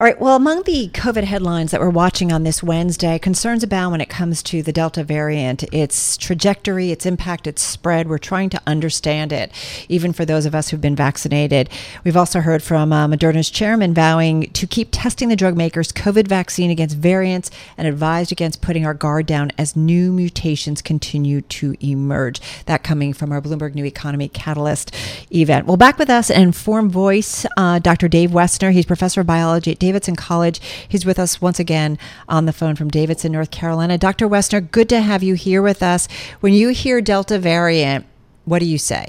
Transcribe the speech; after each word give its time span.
All 0.00 0.06
right. 0.06 0.20
Well, 0.20 0.36
among 0.36 0.62
the 0.62 0.90
COVID 0.90 1.24
headlines 1.24 1.72
that 1.72 1.80
we're 1.80 1.90
watching 1.90 2.30
on 2.30 2.44
this 2.44 2.62
Wednesday, 2.62 3.18
concerns 3.18 3.64
abound 3.64 3.90
when 3.90 4.00
it 4.00 4.08
comes 4.08 4.44
to 4.44 4.62
the 4.62 4.70
Delta 4.72 5.02
variant, 5.02 5.64
its 5.74 6.16
trajectory, 6.16 6.92
its 6.92 7.04
impact, 7.04 7.48
its 7.48 7.62
spread. 7.62 8.08
We're 8.08 8.18
trying 8.18 8.48
to 8.50 8.62
understand 8.64 9.32
it, 9.32 9.50
even 9.88 10.12
for 10.12 10.24
those 10.24 10.46
of 10.46 10.54
us 10.54 10.68
who've 10.68 10.80
been 10.80 10.94
vaccinated. 10.94 11.68
We've 12.04 12.16
also 12.16 12.38
heard 12.38 12.62
from 12.62 12.92
uh, 12.92 13.08
Moderna's 13.08 13.50
chairman 13.50 13.92
vowing 13.92 14.52
to 14.52 14.68
keep 14.68 14.90
testing 14.92 15.30
the 15.30 15.34
drug 15.34 15.56
maker's 15.56 15.90
COVID 15.90 16.28
vaccine 16.28 16.70
against 16.70 16.96
variants 16.96 17.50
and 17.76 17.88
advised 17.88 18.30
against 18.30 18.62
putting 18.62 18.86
our 18.86 18.94
guard 18.94 19.26
down 19.26 19.50
as 19.58 19.74
new 19.74 20.12
mutations 20.12 20.80
continue 20.80 21.40
to 21.40 21.74
emerge. 21.80 22.40
That 22.66 22.84
coming 22.84 23.12
from 23.12 23.32
our 23.32 23.42
Bloomberg 23.42 23.74
New 23.74 23.84
Economy 23.84 24.28
Catalyst 24.28 24.94
event. 25.34 25.66
Well, 25.66 25.76
back 25.76 25.98
with 25.98 26.08
us, 26.08 26.30
an 26.30 26.40
informed 26.40 26.92
voice, 26.92 27.44
uh, 27.56 27.80
Dr. 27.80 28.06
Dave 28.06 28.30
Wessner. 28.30 28.70
He's 28.70 28.86
professor 28.86 29.22
of 29.22 29.26
biology 29.26 29.72
at 29.72 29.87
Davidson 29.88 30.16
College. 30.16 30.60
He's 30.86 31.06
with 31.06 31.18
us 31.18 31.40
once 31.40 31.58
again 31.58 31.98
on 32.28 32.44
the 32.44 32.52
phone 32.52 32.76
from 32.76 32.90
Davidson, 32.90 33.32
North 33.32 33.50
Carolina. 33.50 33.96
Dr. 33.96 34.28
Wessner, 34.28 34.60
good 34.60 34.86
to 34.90 35.00
have 35.00 35.22
you 35.22 35.32
here 35.32 35.62
with 35.62 35.82
us. 35.82 36.08
When 36.40 36.52
you 36.52 36.68
hear 36.68 37.00
Delta 37.00 37.38
variant, 37.38 38.04
what 38.44 38.58
do 38.58 38.66
you 38.66 38.76
say? 38.76 39.06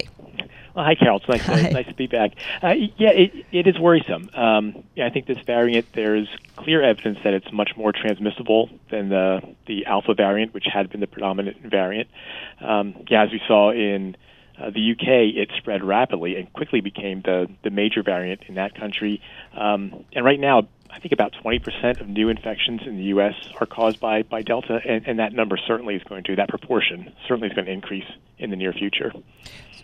Well, 0.74 0.86
hi, 0.86 0.94
Carol. 0.94 1.18
It's 1.18 1.28
nice, 1.28 1.44
to, 1.44 1.70
nice 1.70 1.86
to 1.86 1.94
be 1.94 2.06
back. 2.06 2.32
Uh, 2.62 2.68
yeah, 2.96 3.10
it, 3.10 3.44
it 3.52 3.66
is 3.66 3.78
worrisome. 3.78 4.30
Um, 4.32 4.82
yeah, 4.96 5.04
I 5.04 5.10
think 5.10 5.26
this 5.26 5.36
variant, 5.44 5.84
there's 5.92 6.28
clear 6.56 6.82
evidence 6.82 7.18
that 7.24 7.34
it's 7.34 7.52
much 7.52 7.72
more 7.76 7.92
transmissible 7.92 8.70
than 8.90 9.10
the, 9.10 9.42
the 9.66 9.84
alpha 9.84 10.14
variant, 10.14 10.54
which 10.54 10.64
had 10.72 10.88
been 10.88 11.00
the 11.00 11.06
predominant 11.06 11.58
variant. 11.60 12.08
Um, 12.62 13.04
yeah, 13.10 13.24
as 13.24 13.32
we 13.32 13.42
saw 13.46 13.70
in 13.70 14.16
uh, 14.60 14.70
the 14.70 14.92
UK, 14.92 15.36
it 15.36 15.50
spread 15.56 15.82
rapidly 15.82 16.36
and 16.36 16.52
quickly 16.52 16.80
became 16.80 17.22
the, 17.22 17.48
the 17.62 17.70
major 17.70 18.02
variant 18.02 18.42
in 18.48 18.56
that 18.56 18.74
country. 18.74 19.20
Um, 19.56 20.04
and 20.12 20.24
right 20.24 20.40
now, 20.40 20.68
I 20.92 20.98
think 20.98 21.12
about 21.12 21.32
20% 21.32 22.00
of 22.00 22.08
new 22.08 22.28
infections 22.28 22.82
in 22.84 22.96
the 22.96 23.04
U.S. 23.04 23.34
are 23.60 23.66
caused 23.66 24.00
by, 24.00 24.22
by 24.22 24.42
Delta, 24.42 24.80
and, 24.86 25.06
and 25.06 25.18
that 25.18 25.32
number 25.32 25.56
certainly 25.56 25.94
is 25.94 26.02
going 26.04 26.24
to, 26.24 26.36
that 26.36 26.48
proportion 26.48 27.12
certainly 27.26 27.48
is 27.48 27.54
going 27.54 27.66
to 27.66 27.72
increase 27.72 28.04
in 28.38 28.50
the 28.50 28.56
near 28.56 28.72
future. 28.72 29.12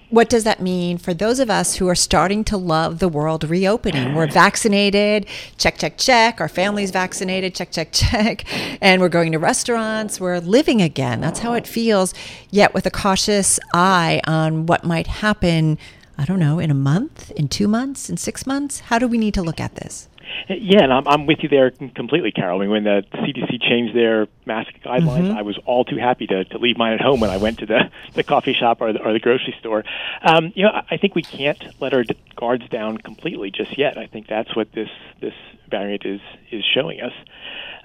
What 0.09 0.29
does 0.29 0.45
that 0.45 0.61
mean 0.61 0.99
for 0.99 1.13
those 1.13 1.41
of 1.41 1.51
us 1.51 1.77
who 1.77 1.89
are 1.89 1.97
starting 1.97 2.45
to 2.45 2.57
love 2.57 3.01
the 3.01 3.09
world 3.09 3.43
reopening? 3.43 4.15
We're 4.15 4.31
vaccinated, 4.31 5.27
check, 5.59 5.79
check, 5.79 5.99
check. 5.99 6.41
Our 6.41 6.49
family's 6.49 6.93
vaccinated, 6.93 7.57
check, 7.57 7.73
check, 7.73 7.91
check. 7.93 8.45
And 8.81 9.01
we're 9.01 9.09
going 9.09 9.33
to 9.33 9.39
restaurants, 9.39 10.21
we're 10.21 10.39
living 10.39 10.81
again. 10.81 11.21
That's 11.21 11.41
how 11.41 11.55
it 11.55 11.67
feels, 11.67 12.15
yet 12.51 12.73
with 12.73 12.87
a 12.87 12.91
cautious 12.91 13.59
eye 13.75 14.21
on 14.29 14.67
what 14.67 14.85
might 14.85 15.09
happen, 15.09 15.77
I 16.17 16.25
don't 16.25 16.39
know, 16.39 16.61
in 16.61 16.71
a 16.71 16.75
month, 16.75 17.33
in 17.33 17.49
two 17.49 17.67
months, 17.67 18.09
in 18.09 18.17
six 18.17 18.47
months. 18.47 18.81
How 18.81 19.01
do 19.01 19.09
we 19.09 19.19
need 19.19 19.35
to 19.35 19.43
look 19.43 19.59
at 19.59 19.75
this? 19.75 20.09
Yeah, 20.49 20.85
and 20.85 20.93
I'm, 20.93 21.07
I'm 21.09 21.27
with 21.27 21.39
you 21.43 21.49
there 21.49 21.71
completely, 21.71 22.33
Carol. 22.33 22.59
I 22.59 22.63
mean, 22.63 22.71
when 22.71 22.85
the 22.85 23.05
CDC 23.15 23.61
changed 23.61 23.97
their 23.97 24.29
mask 24.45 24.73
guidelines, 24.85 25.29
mm-hmm. 25.29 25.39
I 25.39 25.43
was 25.43 25.59
all 25.67 25.85
too 25.85 25.97
happy 25.97 26.27
to, 26.29 26.45
to 26.45 26.59
leave 26.59 26.77
mine 26.77 26.93
at 26.93 27.01
home 27.01 27.21
when 27.21 27.31
I 27.31 27.37
went 27.37 27.59
to 27.59 27.67
the, 27.67 27.91
the 28.15 28.23
coffee 28.23 28.55
shop 28.55 28.81
or 28.81 28.93
the, 28.93 29.03
or 29.03 29.13
the 29.13 29.21
grocery 29.21 29.55
store. 29.59 29.85
Um, 30.23 30.53
you 30.55 30.65
know, 30.65 30.83
I 30.91 30.97
think 30.97 31.15
we 31.15 31.23
can't 31.23 31.63
let 31.81 31.95
our 31.95 32.05
guards 32.37 32.69
down 32.69 32.99
completely 32.99 33.51
just 33.51 33.77
yet. 33.79 33.99
I 33.99 34.07
think 34.07 34.27
that's 34.29 34.55
what 34.55 34.73
this 34.73 34.91
this 35.21 35.35
variant 35.71 36.05
is 36.05 36.21
is 36.51 36.65
showing 36.65 37.01
us. 37.01 37.13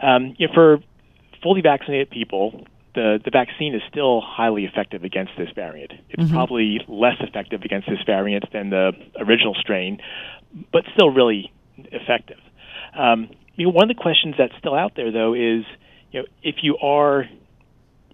Um, 0.01 0.35
you 0.37 0.47
know, 0.47 0.53
for 0.53 0.79
fully 1.41 1.61
vaccinated 1.61 2.09
people, 2.09 2.65
the, 2.93 3.19
the 3.23 3.31
vaccine 3.31 3.73
is 3.73 3.81
still 3.89 4.21
highly 4.21 4.65
effective 4.65 5.03
against 5.03 5.31
this 5.37 5.49
variant. 5.55 5.93
It's 6.09 6.23
mm-hmm. 6.23 6.33
probably 6.33 6.79
less 6.87 7.15
effective 7.19 7.63
against 7.63 7.87
this 7.87 7.99
variant 8.05 8.51
than 8.51 8.69
the 8.69 8.91
original 9.17 9.55
strain, 9.55 10.01
but 10.71 10.83
still 10.93 11.09
really 11.09 11.51
effective. 11.77 12.39
Um, 12.97 13.29
you 13.55 13.65
know, 13.65 13.71
one 13.71 13.89
of 13.89 13.95
the 13.95 14.01
questions 14.01 14.35
that's 14.37 14.53
still 14.57 14.75
out 14.75 14.93
there, 14.95 15.11
though, 15.11 15.33
is 15.33 15.65
you 16.11 16.21
know, 16.21 16.25
if 16.43 16.55
you 16.61 16.77
are 16.77 17.27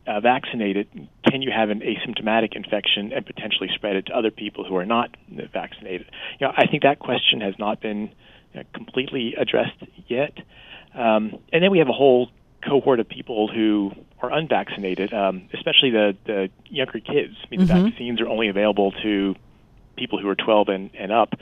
uh, 0.08 0.20
vaccinated, 0.20 0.88
can 1.30 1.42
you 1.42 1.52
have 1.52 1.70
an 1.70 1.82
asymptomatic 1.82 2.56
infection 2.56 3.12
and 3.14 3.26
potentially 3.26 3.70
spread 3.76 3.96
it 3.96 4.08
to 4.08 4.14
other 4.14 4.32
people 4.32 4.64
who 4.64 4.76
are 4.78 4.86
not 4.86 5.16
vaccinated? 5.52 6.10
You 6.40 6.48
know, 6.48 6.54
I 6.56 6.68
think 6.68 6.84
that 6.84 7.00
question 7.00 7.42
has 7.42 7.56
not 7.60 7.82
been 7.82 8.12
you 8.54 8.62
know, 8.62 8.64
completely 8.74 9.36
addressed 9.36 9.84
yet. 10.08 10.38
Um, 10.94 11.38
and 11.52 11.64
then 11.64 11.72
we 11.72 11.80
have 11.80 11.90
a 11.90 11.94
whole 11.94 12.30
cohort 12.68 13.00
of 13.00 13.08
people 13.08 13.48
who 13.48 13.92
are 14.22 14.32
unvaccinated, 14.32 15.14
um, 15.14 15.48
especially 15.54 15.92
the, 15.92 16.18
the 16.26 16.50
younger 16.66 17.00
kids. 17.00 17.36
I 17.44 17.48
mean, 17.50 17.62
mm-hmm. 17.62 17.84
the 17.84 17.90
vaccines 17.90 18.22
are 18.22 18.28
only 18.28 18.48
available 18.48 18.92
to 19.04 19.36
people 19.96 20.20
who 20.20 20.28
are 20.30 20.36
12 20.36 20.70
and, 20.70 20.90
and 20.96 21.12
up. 21.12 21.34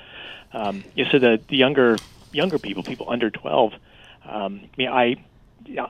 Um, 0.55 0.83
so 1.11 1.19
the, 1.19 1.39
the 1.49 1.57
younger 1.57 1.97
younger 2.31 2.57
people, 2.57 2.81
people 2.81 3.09
under 3.09 3.29
12, 3.29 3.73
um, 4.25 4.61
I 4.63 4.69
mean, 4.77 4.87
I 4.89 5.15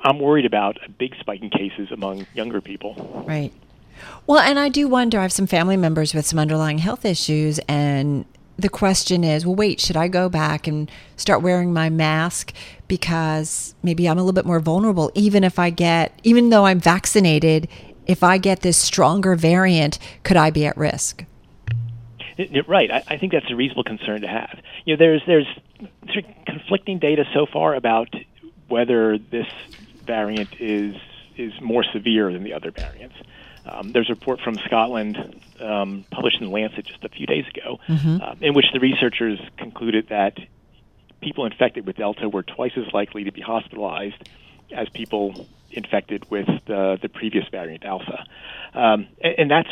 I'm 0.04 0.20
worried 0.20 0.46
about 0.46 0.78
a 0.86 0.90
big 0.90 1.16
spike 1.20 1.42
in 1.42 1.50
cases 1.50 1.92
among 1.92 2.26
younger 2.34 2.62
people. 2.62 3.24
Right. 3.28 3.52
Well, 4.28 4.40
and 4.40 4.58
I 4.60 4.70
do 4.70 4.88
wonder. 4.88 5.20
I 5.20 5.24
have 5.24 5.32
some 5.32 5.48
family 5.48 5.78
members 5.78 6.14
with 6.14 6.26
some 6.26 6.40
underlying 6.40 6.80
health 6.80 7.06
issues, 7.06 7.60
and 7.68 8.26
the 8.58 8.70
question 8.70 9.24
is, 9.24 9.46
well, 9.46 9.56
wait, 9.56 9.80
should 9.80 9.98
I 9.98 10.08
go 10.08 10.30
back 10.30 10.68
and 10.68 10.90
start 11.18 11.42
wearing 11.42 11.74
my 11.74 11.90
mask 11.90 12.54
because 12.88 13.76
maybe 13.84 14.08
I'm 14.08 14.18
a 14.18 14.22
little 14.22 14.34
bit 14.34 14.46
more 14.46 14.60
vulnerable, 14.60 15.12
even 15.14 15.44
if 15.44 15.60
I 15.60 15.70
get, 15.70 16.18
even 16.24 16.50
though 16.50 16.66
I'm 16.66 16.80
vaccinated, 16.80 17.68
if 18.08 18.24
I 18.24 18.38
get 18.38 18.62
this 18.62 18.78
stronger 18.78 19.36
variant, 19.36 20.00
could 20.24 20.38
I 20.38 20.52
be 20.52 20.66
at 20.66 20.78
risk? 20.78 21.26
Right. 22.68 22.92
I, 22.92 23.04
I 23.08 23.18
think 23.18 23.32
that's 23.32 23.50
a 23.50 23.56
reasonable 23.56 23.84
concern 23.84 24.22
to 24.22 24.28
have. 24.28 24.60
You 24.86 24.96
know, 24.96 24.98
there's 24.98 25.22
there's 25.26 25.48
conflicting 26.46 27.00
data 27.00 27.26
so 27.34 27.46
far 27.46 27.76
about 27.76 28.14
whether 28.68 29.18
this 29.18 29.48
variant 30.06 30.50
is 30.60 30.96
is 31.38 31.54
more 31.62 31.84
severe 31.84 32.32
than 32.32 32.44
the 32.44 32.54
other 32.54 32.72
variants. 32.72 33.16
Um, 33.66 33.92
there's 33.92 34.10
a 34.10 34.14
report 34.14 34.40
from 34.42 34.56
Scotland 34.66 35.42
um, 35.60 36.06
published 36.12 36.40
in 36.40 36.48
the 36.48 36.54
Lancet 36.54 36.86
just 36.86 37.04
a 37.04 37.10
few 37.10 37.26
days 37.26 37.46
ago, 37.48 37.80
mm-hmm. 37.88 38.22
uh, 38.22 38.36
in 38.40 38.54
which 38.54 38.68
the 38.74 38.80
researchers 38.80 39.40
concluded 39.58 40.10
that 40.10 40.38
people 41.22 41.46
infected 41.46 41.86
with 41.88 41.98
Delta 41.98 42.30
were 42.30 42.44
twice 42.44 42.74
as 42.78 42.94
likely 42.94 43.24
to 43.24 43.32
be 43.32 43.42
hospitalized 43.42 44.30
as 44.72 44.88
people 44.90 45.48
infected 45.72 46.30
with 46.30 46.48
the, 46.68 47.00
the 47.02 47.10
previous 47.10 47.48
variant 47.50 47.84
Alpha. 47.84 48.26
Um, 48.74 49.08
and, 49.22 49.36
and 49.40 49.52
that's 49.52 49.70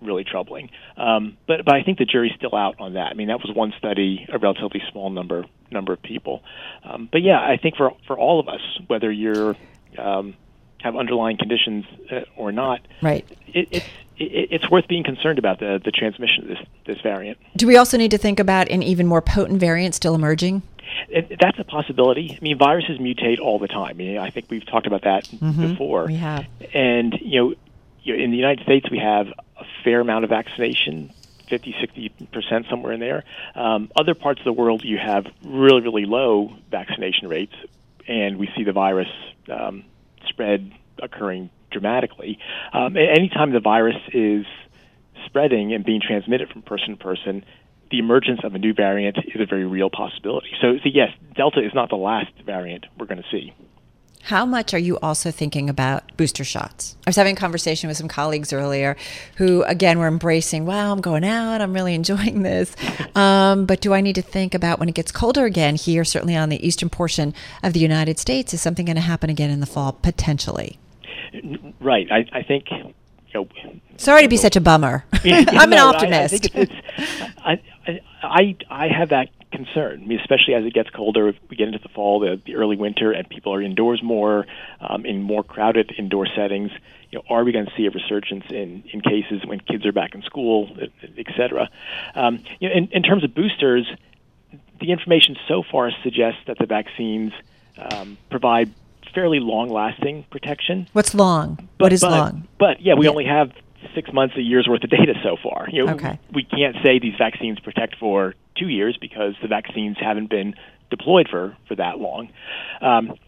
really 0.00 0.24
troubling. 0.24 0.70
Um, 0.96 1.36
but 1.46 1.64
but 1.64 1.74
I 1.74 1.82
think 1.82 1.98
the 1.98 2.04
jury's 2.04 2.34
still 2.36 2.54
out 2.54 2.80
on 2.80 2.94
that. 2.94 3.10
I 3.10 3.14
mean, 3.14 3.28
that 3.28 3.40
was 3.40 3.54
one 3.54 3.72
study, 3.78 4.26
a 4.32 4.38
relatively 4.38 4.82
small 4.90 5.10
number 5.10 5.44
number 5.70 5.92
of 5.92 6.02
people. 6.02 6.42
Um, 6.84 7.08
but 7.10 7.22
yeah, 7.22 7.40
I 7.40 7.56
think 7.56 7.76
for 7.76 7.92
for 8.06 8.18
all 8.18 8.40
of 8.40 8.48
us, 8.48 8.60
whether 8.86 9.10
you're 9.10 9.56
um, 9.98 10.34
have 10.82 10.96
underlying 10.96 11.36
conditions 11.36 11.84
uh, 12.10 12.20
or 12.36 12.52
not, 12.52 12.80
right? 13.02 13.26
It, 13.48 13.68
it's 13.70 13.86
it, 14.18 14.48
it's 14.50 14.70
worth 14.70 14.88
being 14.88 15.04
concerned 15.04 15.38
about 15.38 15.58
the 15.58 15.80
the 15.84 15.90
transmission 15.90 16.44
of 16.44 16.48
this 16.48 16.66
this 16.86 17.00
variant. 17.00 17.38
Do 17.56 17.66
we 17.66 17.76
also 17.76 17.96
need 17.96 18.10
to 18.10 18.18
think 18.18 18.40
about 18.40 18.68
an 18.68 18.82
even 18.82 19.06
more 19.06 19.22
potent 19.22 19.60
variant 19.60 19.94
still 19.94 20.14
emerging? 20.14 20.62
It, 21.08 21.38
that's 21.40 21.58
a 21.58 21.64
possibility. 21.64 22.36
I 22.40 22.42
mean, 22.42 22.58
viruses 22.58 22.98
mutate 22.98 23.40
all 23.40 23.58
the 23.58 23.68
time. 23.68 23.90
I, 23.90 23.92
mean, 23.94 24.18
I 24.18 24.30
think 24.30 24.46
we've 24.50 24.64
talked 24.64 24.86
about 24.86 25.02
that 25.02 25.24
mm-hmm. 25.24 25.72
before. 25.72 26.06
We 26.06 26.16
have. 26.16 26.46
And 26.72 27.14
you 27.20 27.40
know, 27.40 27.54
you 28.02 28.16
know, 28.16 28.22
in 28.22 28.30
the 28.30 28.36
United 28.36 28.64
States, 28.64 28.88
we 28.90 28.98
have 28.98 29.26
a 29.58 29.64
fair 29.84 30.00
amount 30.00 30.24
of 30.24 30.30
vaccination 30.30 31.12
50, 31.48 31.74
60 31.80 32.08
percent 32.32 32.66
somewhere 32.68 32.92
in 32.92 33.00
there. 33.00 33.24
Um, 33.54 33.90
other 33.96 34.14
parts 34.14 34.40
of 34.40 34.44
the 34.44 34.52
world, 34.52 34.82
you 34.84 34.98
have 34.98 35.26
really, 35.44 35.80
really 35.80 36.04
low 36.04 36.52
vaccination 36.70 37.28
rates, 37.28 37.54
and 38.08 38.38
we 38.38 38.48
see 38.56 38.64
the 38.64 38.72
virus 38.72 39.08
um, 39.50 39.84
spread 40.28 40.72
occurring 41.00 41.50
dramatically. 41.70 42.38
Um, 42.72 42.96
anytime 42.96 43.52
the 43.52 43.60
virus 43.60 43.96
is 44.12 44.46
spreading 45.26 45.72
and 45.72 45.84
being 45.84 46.00
transmitted 46.00 46.48
from 46.50 46.62
person 46.62 46.90
to 46.90 46.96
person, 46.96 47.44
the 47.90 47.98
emergence 47.98 48.40
of 48.42 48.54
a 48.54 48.58
new 48.58 48.74
variant 48.74 49.16
is 49.18 49.40
a 49.40 49.46
very 49.46 49.64
real 49.64 49.90
possibility. 49.90 50.48
So, 50.60 50.78
so 50.82 50.90
yes, 50.92 51.10
Delta 51.36 51.64
is 51.64 51.72
not 51.74 51.90
the 51.90 51.96
last 51.96 52.32
variant 52.44 52.86
we're 52.98 53.06
going 53.06 53.22
to 53.22 53.30
see. 53.30 53.52
How 54.26 54.44
much 54.44 54.74
are 54.74 54.78
you 54.78 54.98
also 54.98 55.30
thinking 55.30 55.70
about 55.70 56.02
booster 56.16 56.42
shots? 56.42 56.96
I 57.06 57.10
was 57.10 57.14
having 57.14 57.36
a 57.36 57.38
conversation 57.38 57.86
with 57.86 57.96
some 57.96 58.08
colleagues 58.08 58.52
earlier 58.52 58.96
who, 59.36 59.62
again, 59.62 60.00
were 60.00 60.08
embracing, 60.08 60.66
wow, 60.66 60.90
I'm 60.90 61.00
going 61.00 61.22
out, 61.22 61.60
I'm 61.60 61.72
really 61.72 61.94
enjoying 61.94 62.42
this. 62.42 62.74
Um, 63.16 63.64
but 63.64 63.80
do 63.80 63.94
I 63.94 64.02
need 64.02 64.16
to 64.16 64.22
think 64.22 64.52
about 64.52 64.78
when 64.78 64.90
it 64.90 64.94
gets 64.94 65.10
colder 65.10 65.46
again 65.46 65.74
here, 65.74 66.04
certainly 66.04 66.36
on 66.36 66.50
the 66.50 66.66
eastern 66.66 66.90
portion 66.90 67.32
of 67.62 67.72
the 67.72 67.80
United 67.80 68.18
States? 68.18 68.52
Is 68.52 68.60
something 68.60 68.84
going 68.84 68.96
to 68.96 69.02
happen 69.02 69.30
again 69.30 69.48
in 69.48 69.60
the 69.60 69.66
fall, 69.66 69.92
potentially? 69.92 70.78
Right. 71.80 72.06
I, 72.10 72.26
I 72.32 72.42
think. 72.42 72.70
You 72.70 72.94
know, 73.32 73.48
Sorry 73.96 74.22
to 74.22 74.28
be 74.28 74.36
such 74.36 74.54
a 74.54 74.60
bummer. 74.60 75.06
I'm 75.24 75.72
an 75.72 75.78
optimist. 75.78 76.50
I, 77.42 77.58
I, 78.70 78.88
have 78.88 79.08
that 79.08 79.30
concern, 79.56 80.02
I 80.02 80.06
mean, 80.06 80.20
especially 80.20 80.54
as 80.54 80.64
it 80.64 80.74
gets 80.74 80.90
colder. 80.90 81.32
We 81.48 81.56
get 81.56 81.68
into 81.68 81.80
the 81.80 81.88
fall, 81.88 82.20
the, 82.20 82.40
the 82.44 82.54
early 82.54 82.76
winter, 82.76 83.10
and 83.12 83.28
people 83.28 83.52
are 83.54 83.62
indoors 83.62 84.02
more, 84.02 84.46
um, 84.80 85.04
in 85.04 85.22
more 85.22 85.42
crowded 85.42 85.92
indoor 85.98 86.26
settings. 86.38 86.70
You 87.10 87.18
know, 87.18 87.24
are 87.34 87.42
we 87.44 87.52
going 87.52 87.66
to 87.66 87.72
see 87.76 87.86
a 87.86 87.90
resurgence 87.90 88.44
in, 88.50 88.84
in 88.92 89.00
cases 89.00 89.44
when 89.44 89.60
kids 89.60 89.86
are 89.86 89.92
back 89.92 90.14
in 90.14 90.22
school, 90.22 90.58
et 90.80 91.26
cetera? 91.36 91.70
Um, 92.14 92.42
you 92.60 92.68
know, 92.68 92.74
in, 92.74 92.88
in 92.92 93.02
terms 93.02 93.24
of 93.24 93.34
boosters, 93.34 93.86
the 94.80 94.90
information 94.92 95.36
so 95.48 95.62
far 95.62 95.90
suggests 96.02 96.40
that 96.46 96.58
the 96.58 96.66
vaccines 96.66 97.32
um, 97.78 98.18
provide 98.30 98.70
fairly 99.14 99.40
long-lasting 99.40 100.26
protection. 100.30 100.86
What's 100.92 101.14
long? 101.14 101.56
But, 101.78 101.84
what 101.86 101.92
is 101.92 102.00
but, 102.02 102.10
long? 102.10 102.48
But 102.58 102.80
yeah, 102.80 102.94
we 102.94 103.06
yeah. 103.06 103.10
only 103.10 103.24
have 103.24 103.52
six 103.94 104.12
months, 104.12 104.36
a 104.36 104.42
year's 104.42 104.68
worth 104.68 104.84
of 104.84 104.90
data 104.90 105.14
so 105.22 105.36
far. 105.42 105.68
You 105.70 105.86
know, 105.86 105.94
okay. 105.94 106.18
we, 106.30 106.42
we 106.42 106.44
can't 106.44 106.76
say 106.82 106.98
these 106.98 107.14
vaccines 107.16 107.58
protect 107.60 107.96
for 107.96 108.34
two 108.58 108.68
years 108.68 108.96
because 109.00 109.34
the 109.42 109.48
vaccines 109.48 109.96
haven't 110.00 110.30
been 110.30 110.54
deployed 110.90 111.28
for, 111.28 111.56
for 111.68 111.74
that 111.76 111.98
long. 111.98 112.30
Um, 112.80 113.18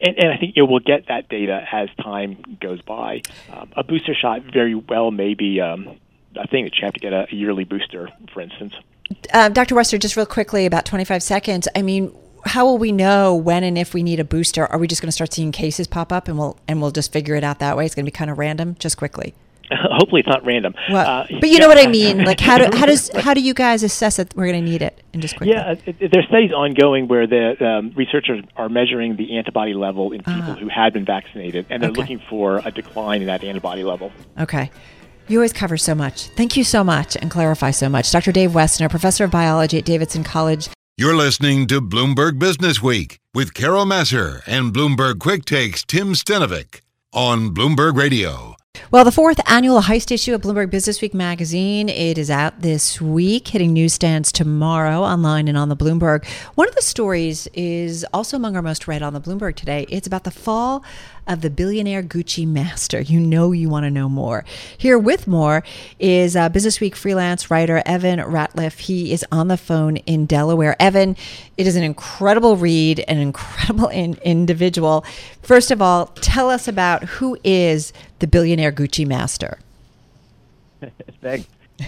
and, 0.00 0.16
and, 0.18 0.32
I 0.32 0.36
think 0.36 0.56
you 0.56 0.66
we'll 0.66 0.80
get 0.80 1.08
that 1.08 1.28
data 1.28 1.64
as 1.70 1.88
time 2.02 2.42
goes 2.60 2.82
by. 2.82 3.22
Um, 3.50 3.72
a 3.76 3.84
booster 3.84 4.14
shot 4.14 4.42
very 4.52 4.74
well 4.74 5.10
may 5.10 5.34
be 5.34 5.60
um, 5.60 5.98
a 6.36 6.46
thing 6.48 6.64
that 6.64 6.76
you 6.76 6.84
have 6.84 6.94
to 6.94 7.00
get 7.00 7.12
a, 7.12 7.26
a 7.30 7.34
yearly 7.34 7.64
booster, 7.64 8.10
for 8.32 8.40
instance. 8.40 8.74
Uh, 9.32 9.48
Dr. 9.48 9.74
Wessner, 9.74 9.98
just 9.98 10.16
real 10.16 10.26
quickly, 10.26 10.66
about 10.66 10.84
25 10.84 11.22
seconds. 11.22 11.68
I 11.76 11.82
mean, 11.82 12.14
how 12.44 12.64
will 12.64 12.78
we 12.78 12.92
know 12.92 13.34
when 13.34 13.64
and 13.64 13.78
if 13.78 13.94
we 13.94 14.02
need 14.02 14.20
a 14.20 14.24
booster? 14.24 14.66
Are 14.66 14.78
we 14.78 14.86
just 14.86 15.00
going 15.00 15.08
to 15.08 15.12
start 15.12 15.32
seeing 15.32 15.52
cases 15.52 15.86
pop 15.86 16.12
up 16.12 16.28
and 16.28 16.38
we'll 16.38 16.58
and 16.68 16.80
we'll 16.80 16.90
just 16.90 17.12
figure 17.12 17.34
it 17.34 17.44
out 17.44 17.58
that 17.60 17.76
way? 17.76 17.86
It's 17.86 17.94
going 17.94 18.04
to 18.04 18.10
be 18.10 18.16
kind 18.16 18.30
of 18.30 18.38
random, 18.38 18.76
just 18.78 18.96
quickly. 18.96 19.34
Hopefully, 19.72 20.20
it's 20.20 20.28
not 20.28 20.44
random. 20.44 20.74
Well, 20.90 21.06
uh, 21.06 21.26
but 21.40 21.48
you 21.48 21.54
yeah. 21.54 21.58
know 21.60 21.68
what 21.68 21.78
I 21.78 21.86
mean. 21.86 22.24
Like, 22.24 22.40
how 22.40 22.58
do 22.58 22.76
how 22.76 22.86
does 22.86 23.10
how 23.14 23.34
do 23.34 23.40
you 23.40 23.54
guys 23.54 23.82
assess 23.82 24.16
that 24.16 24.34
we're 24.36 24.46
going 24.46 24.64
to 24.64 24.70
need 24.70 24.82
it? 24.82 25.02
And 25.12 25.22
just 25.22 25.36
quickly. 25.36 25.54
Yeah, 25.54 25.74
it, 25.86 26.10
there's 26.12 26.26
studies 26.26 26.52
ongoing 26.52 27.08
where 27.08 27.26
the 27.26 27.64
um, 27.64 27.92
researchers 27.96 28.44
are 28.56 28.68
measuring 28.68 29.16
the 29.16 29.36
antibody 29.36 29.74
level 29.74 30.12
in 30.12 30.18
people 30.18 30.42
uh, 30.52 30.56
who 30.56 30.68
had 30.68 30.92
been 30.92 31.04
vaccinated, 31.04 31.66
and 31.70 31.82
they're 31.82 31.90
okay. 31.90 32.00
looking 32.00 32.22
for 32.28 32.60
a 32.64 32.70
decline 32.70 33.20
in 33.20 33.26
that 33.28 33.42
antibody 33.42 33.84
level. 33.84 34.12
Okay. 34.38 34.70
You 35.26 35.38
always 35.38 35.54
cover 35.54 35.78
so 35.78 35.94
much. 35.94 36.28
Thank 36.36 36.56
you 36.56 36.64
so 36.64 36.84
much 36.84 37.16
and 37.16 37.30
clarify 37.30 37.70
so 37.70 37.88
much. 37.88 38.12
Dr. 38.12 38.30
Dave 38.30 38.50
Wessner, 38.50 38.90
professor 38.90 39.24
of 39.24 39.30
biology 39.30 39.78
at 39.78 39.86
Davidson 39.86 40.22
College. 40.22 40.68
You're 40.98 41.16
listening 41.16 41.66
to 41.68 41.80
Bloomberg 41.80 42.38
Business 42.38 42.82
Week 42.82 43.18
with 43.32 43.54
Carol 43.54 43.86
Massar 43.86 44.42
and 44.46 44.72
Bloomberg 44.72 45.18
Quick 45.18 45.44
Takes 45.44 45.82
Tim 45.82 46.12
Stenovec 46.12 46.82
on 47.12 47.54
Bloomberg 47.54 47.96
Radio. 47.96 48.54
Well, 48.90 49.04
the 49.04 49.12
fourth 49.12 49.40
annual 49.46 49.82
Heist 49.82 50.10
issue 50.10 50.34
of 50.34 50.42
Bloomberg 50.42 50.70
Business 50.70 51.00
Week 51.00 51.14
magazine, 51.14 51.88
it 51.88 52.18
is 52.18 52.28
out 52.28 52.60
this 52.60 53.00
week, 53.00 53.48
hitting 53.48 53.72
newsstands 53.72 54.32
tomorrow 54.32 55.00
online 55.00 55.46
and 55.48 55.56
on 55.56 55.68
the 55.68 55.76
Bloomberg. 55.76 56.26
One 56.56 56.68
of 56.68 56.74
the 56.74 56.82
stories 56.82 57.46
is 57.54 58.04
also 58.12 58.36
among 58.36 58.56
our 58.56 58.62
most 58.62 58.88
read 58.88 59.02
on 59.02 59.12
the 59.12 59.20
Bloomberg 59.20 59.54
today. 59.54 59.86
It's 59.88 60.08
about 60.08 60.24
the 60.24 60.30
fall 60.30 60.84
of 61.26 61.40
the 61.40 61.50
billionaire 61.50 62.02
Gucci 62.02 62.46
master. 62.46 63.00
You 63.00 63.18
know 63.18 63.52
you 63.52 63.68
want 63.68 63.84
to 63.84 63.90
know 63.90 64.08
more. 64.08 64.44
Here 64.76 64.98
with 64.98 65.26
more 65.26 65.62
is 65.98 66.36
uh, 66.36 66.48
Business 66.48 66.80
Week 66.80 66.94
freelance 66.94 67.50
writer 67.50 67.82
Evan 67.86 68.18
Ratliff. 68.18 68.78
He 68.78 69.12
is 69.12 69.24
on 69.32 69.48
the 69.48 69.56
phone 69.56 69.96
in 69.98 70.26
Delaware. 70.26 70.76
Evan, 70.80 71.16
it 71.56 71.66
is 71.66 71.76
an 71.76 71.82
incredible 71.82 72.56
read, 72.56 73.00
an 73.08 73.18
incredible 73.18 73.88
in- 73.88 74.18
individual. 74.24 75.04
First 75.42 75.70
of 75.70 75.80
all, 75.80 76.06
tell 76.16 76.50
us 76.50 76.68
about 76.68 77.04
who 77.04 77.38
is 77.42 77.92
the 78.18 78.26
billionaire 78.26 78.72
Gucci 78.72 79.06
master. 79.06 79.58
Thanks. 81.20 81.46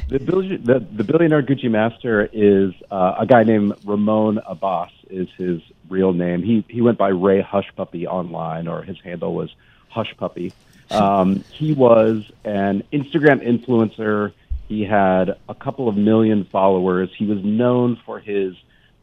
The, 0.08 0.18
the, 0.18 0.84
the, 0.92 1.04
billionaire 1.04 1.42
Gucci 1.42 1.70
master 1.70 2.28
is 2.32 2.72
uh, 2.90 3.14
a 3.20 3.26
guy 3.26 3.44
named 3.44 3.74
Ramon 3.84 4.40
Abbas 4.44 4.90
is 5.10 5.28
his 5.38 5.60
real 5.88 6.12
name. 6.12 6.42
He 6.42 6.64
he 6.68 6.80
went 6.80 6.98
by 6.98 7.08
Ray 7.10 7.40
Hushpuppi 7.40 8.06
online, 8.06 8.66
or 8.66 8.82
his 8.82 8.98
handle 9.00 9.32
was 9.34 9.54
Hushpuppi. 9.94 10.52
Um, 10.90 11.44
he 11.52 11.72
was 11.72 12.30
an 12.44 12.82
Instagram 12.92 13.44
influencer. 13.46 14.32
He 14.68 14.84
had 14.84 15.36
a 15.48 15.54
couple 15.54 15.88
of 15.88 15.96
million 15.96 16.44
followers. 16.44 17.10
He 17.16 17.26
was 17.26 17.42
known 17.44 17.96
for 18.04 18.18
his 18.18 18.54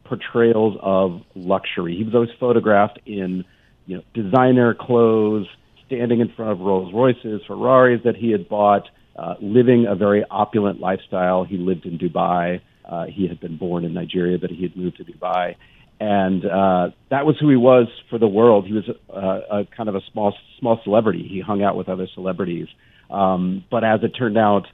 portrayals 0.04 0.76
of 0.80 1.22
luxury. 1.34 1.96
He 1.96 2.04
was 2.04 2.14
always 2.14 2.30
photographed 2.38 3.00
in 3.06 3.44
you 3.86 3.96
know 3.96 4.02
designer 4.12 4.74
clothes, 4.74 5.48
standing 5.86 6.20
in 6.20 6.32
front 6.34 6.52
of 6.52 6.60
Rolls 6.60 6.92
Royces, 6.92 7.42
Ferraris 7.46 8.00
that 8.04 8.16
he 8.16 8.30
had 8.30 8.48
bought, 8.48 8.88
uh, 9.16 9.34
living 9.40 9.86
a 9.88 9.94
very 9.94 10.24
opulent 10.30 10.80
lifestyle. 10.80 11.44
He 11.44 11.56
lived 11.56 11.86
in 11.86 11.98
Dubai. 11.98 12.60
Uh, 12.84 13.04
he 13.06 13.28
had 13.28 13.40
been 13.40 13.56
born 13.56 13.84
in 13.84 13.94
Nigeria, 13.94 14.38
but 14.38 14.50
he 14.50 14.62
had 14.62 14.76
moved 14.76 14.98
to 14.98 15.04
Dubai 15.04 15.54
and 16.00 16.44
uh, 16.44 16.90
that 17.10 17.24
was 17.24 17.36
who 17.40 17.48
he 17.48 17.56
was 17.56 17.86
for 18.10 18.18
the 18.18 18.26
world. 18.26 18.66
He 18.66 18.72
was 18.72 18.84
a, 19.08 19.60
a 19.60 19.64
kind 19.76 19.88
of 19.88 19.94
a 19.94 20.00
small 20.12 20.34
small 20.58 20.80
celebrity. 20.84 21.26
He 21.28 21.40
hung 21.40 21.62
out 21.62 21.76
with 21.76 21.88
other 21.88 22.08
celebrities, 22.14 22.66
um, 23.10 23.64
but 23.70 23.84
as 23.84 24.00
it 24.02 24.10
turned 24.10 24.38
out, 24.38 24.66
uh, 24.66 24.68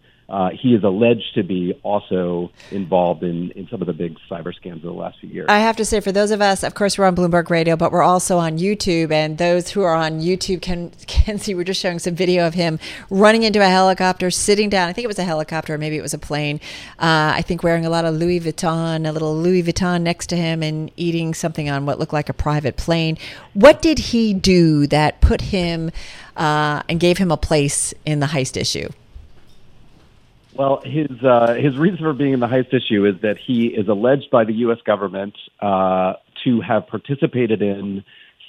he 0.61 0.75
is 0.75 0.85
alleged 0.85 1.35
to 1.35 1.43
be 1.43 1.75
also 1.83 2.51
involved 2.71 3.23
in, 3.23 3.51
in 3.53 3.69
some 3.69 3.81
of 3.81 3.87
the 3.87 3.93
big 3.93 4.17
cyber 4.31 4.53
scams 4.55 4.77
of 4.77 4.83
the 4.83 4.93
last 4.93 5.19
few 5.21 5.29
years. 5.29 5.47
I 5.49 5.59
have 5.59 5.77
to 5.77 5.85
say, 5.85 6.01
for 6.01 6.13
those 6.13 6.31
of 6.31 6.41
us, 6.41 6.63
of 6.63 6.75
course, 6.75 6.97
we're 6.97 7.07
on 7.07 7.17
Bloomberg 7.17 7.51
Radio, 7.51 7.77
but 7.77 7.93
we're 7.93 8.03
also 8.03 8.39
on 8.39 8.59
YouTube. 8.59 9.11
And 9.11 9.39
those 9.39 9.71
who 9.71 9.83
are 9.83 9.95
on 9.95 10.21
YouTube 10.21 10.63
can 10.63 10.91
can 11.07 11.39
see 11.39 11.55
we're 11.55 11.65
just 11.65 11.81
showing 11.81 11.99
some 11.99 12.15
video 12.15 12.47
of 12.47 12.55
him 12.55 12.79
running 13.11 13.43
into 13.43 13.61
a 13.61 13.69
helicopter, 13.69 14.31
sitting 14.31 14.69
down. 14.69 14.89
I 14.89 14.93
think 14.93 15.05
it 15.05 15.09
was 15.09 15.19
a 15.19 15.25
helicopter, 15.25 15.77
maybe 15.79 15.97
it 15.97 16.03
was 16.03 16.15
a 16.15 16.19
plane. 16.19 16.61
Uh, 16.99 17.35
I 17.35 17.43
think 17.43 17.63
wearing 17.63 17.85
a 17.85 17.91
lot 17.91 18.05
of 18.05 18.15
Louis 18.15 18.41
Vuitton, 18.41 19.09
a 19.09 19.13
little 19.13 19.37
Louis 19.37 19.63
Vuitton 19.63 20.03
next 20.03 20.29
to 20.29 20.37
him, 20.37 20.63
and 20.63 20.91
eating 20.97 21.35
something 21.35 21.69
on 21.69 21.87
what 21.87 21.99
looked 21.99 22.13
like 22.13 22.29
a 22.29 22.35
private 22.35 22.77
plane. 22.77 23.19
What 23.55 23.83
did 23.83 23.99
he 23.99 24.35
do 24.35 24.87
that 24.89 25.21
put 25.21 25.41
him 25.41 25.91
uh, 26.37 26.83
and 26.89 27.01
gave 27.01 27.19
him 27.19 27.31
a 27.31 27.37
place 27.37 27.93
in 28.05 28.21
the 28.21 28.27
heist 28.27 28.57
issue? 28.57 28.89
Well, 30.55 30.83
his 30.85 31.11
uh, 31.23 31.55
his 31.55 31.77
reason 31.79 31.99
for 31.99 32.13
being 32.13 32.33
in 32.33 32.41
the 32.41 32.49
heist 32.49 32.75
issue 32.75 33.07
is 33.07 33.21
that 33.23 33.39
he 33.39 33.67
is 33.67 33.89
alleged 33.89 34.31
by 34.31 34.45
the 34.45 34.53
U.S. 34.55 34.79
government 34.85 35.35
uh, 35.61 36.15
to 36.45 36.61
have 36.61 36.89
participated 36.89 37.63
in 37.63 38.05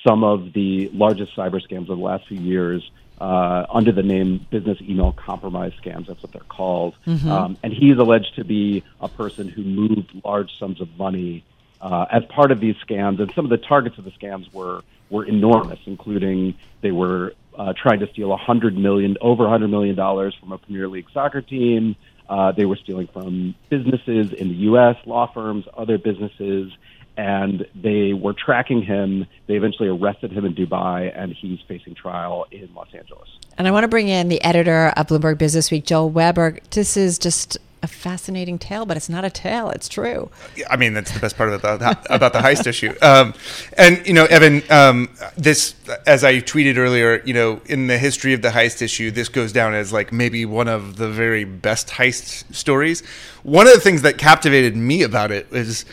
some 0.06 0.24
of 0.24 0.54
the 0.54 0.90
largest 0.94 1.36
cyber 1.36 1.62
scams 1.62 1.82
of 1.82 1.98
the 1.98 2.04
last 2.04 2.28
few 2.28 2.40
years 2.40 2.90
uh, 3.20 3.68
under 3.72 3.92
the 3.92 4.02
name 4.02 4.46
business 4.50 4.80
email 4.82 5.12
compromise 5.12 5.74
scams. 5.84 6.08
That's 6.08 6.24
what 6.24 6.32
they're 6.32 6.42
called. 6.42 6.96
Mm-hmm. 7.06 7.30
Um, 7.30 7.58
and 7.62 7.72
he 7.72 7.92
is 7.92 8.00
alleged 8.00 8.36
to 8.38 8.44
be 8.44 8.84
a 9.00 9.08
person 9.08 9.48
who 9.48 9.64
moved 9.64 10.12
large 10.26 10.58
sums 10.58 10.82
of 10.82 10.90
money 10.98 11.44
uh, 11.82 12.08
as 12.12 12.26
part 12.26 12.52
of 12.52 12.60
these 12.60 12.76
scams. 12.78 13.20
And 13.20 13.32
some 13.36 13.46
of 13.46 13.52
the 13.52 13.58
targets 13.58 14.00
of 14.00 14.06
the 14.06 14.12
scams 14.12 14.52
were 14.52 14.82
were 15.12 15.26
enormous, 15.26 15.80
including 15.86 16.56
they 16.82 16.92
were 16.92 17.34
uh, 17.58 17.74
trying 17.74 18.00
to 18.00 18.08
steal 18.08 18.32
a 18.32 18.38
hundred 18.38 18.78
million, 18.78 19.18
over 19.22 19.46
a 19.46 19.50
hundred 19.50 19.70
million 19.70 19.96
dollars 19.96 20.36
from 20.40 20.52
a 20.52 20.58
Premier 20.58 20.88
League 20.88 21.08
soccer 21.14 21.42
team. 21.42 21.96
Uh, 22.30 22.52
they 22.52 22.66
were 22.66 22.78
stealing 22.78 23.08
from 23.08 23.56
businesses 23.70 24.32
in 24.32 24.48
the 24.48 24.56
U.S., 24.56 24.96
law 25.06 25.32
firms, 25.34 25.66
other 25.76 25.98
businesses, 25.98 26.72
and 27.18 27.68
they 27.76 28.14
were 28.14 28.34
tracking 28.34 28.82
him. 28.82 29.26
They 29.48 29.56
eventually 29.56 29.90
arrested 29.90 30.32
him 30.32 30.46
in 30.46 30.56
Dubai, 30.56 31.12
and 31.14 31.34
he's 31.34 31.60
facing 31.68 31.94
trial 31.94 32.48
in 32.52 32.74
Los 32.74 32.88
Angeles. 32.94 33.28
And 33.58 33.68
I 33.68 33.72
want 33.72 33.84
to 33.84 33.90
bring 33.90 34.08
in 34.08 34.30
the 34.30 34.42
editor 34.44 34.94
of 34.96 35.08
Bloomberg 35.08 35.38
Business 35.38 35.72
Week, 35.72 35.86
Joel 35.86 36.10
Weber. 36.10 36.60
This 36.70 36.96
is 36.96 37.20
just 37.20 37.58
a 37.84 37.88
fascinating 37.88 38.60
tale, 38.60 38.86
but 38.86 38.96
it's 38.96 39.10
not 39.10 39.26
a 39.26 39.30
tale. 39.30 39.70
It's 39.70 39.90
true. 39.90 40.30
I 40.70 40.78
mean, 40.78 40.94
that's 40.94 41.12
the 41.12 41.20
best 41.20 41.36
part 41.36 41.52
about 41.52 41.80
the, 41.80 42.14
about 42.14 42.34
the 42.34 42.40
heist 42.40 42.68
issue. 42.68 42.94
Um, 43.02 43.34
and 43.78 44.06
you 44.06 44.14
know, 44.14 44.26
Evan, 44.26 44.62
um, 44.70 45.10
this 45.36 45.76
as 46.06 46.24
I 46.24 46.36
tweeted 46.36 46.78
earlier, 46.78 47.22
you 47.26 47.34
know, 47.34 47.62
in 47.66 47.88
the 47.88 47.98
history 47.98 48.34
of 48.34 48.42
the 48.42 48.50
heist 48.50 48.82
issue, 48.82 49.10
this 49.10 49.30
goes 49.30 49.52
down 49.52 49.74
as 49.74 49.92
like 49.92 50.12
maybe 50.12 50.46
one 50.46 50.68
of 50.68 50.98
the 50.98 51.10
very 51.10 51.44
best 51.44 51.90
heist 51.90 52.54
stories. 52.54 53.02
One 53.44 53.68
of 53.68 53.74
the 53.74 53.80
things 53.80 54.04
that 54.04 54.18
captivated 54.18 54.76
me 54.76 55.02
about 55.02 55.32
it 55.32 55.48
is 55.52 55.86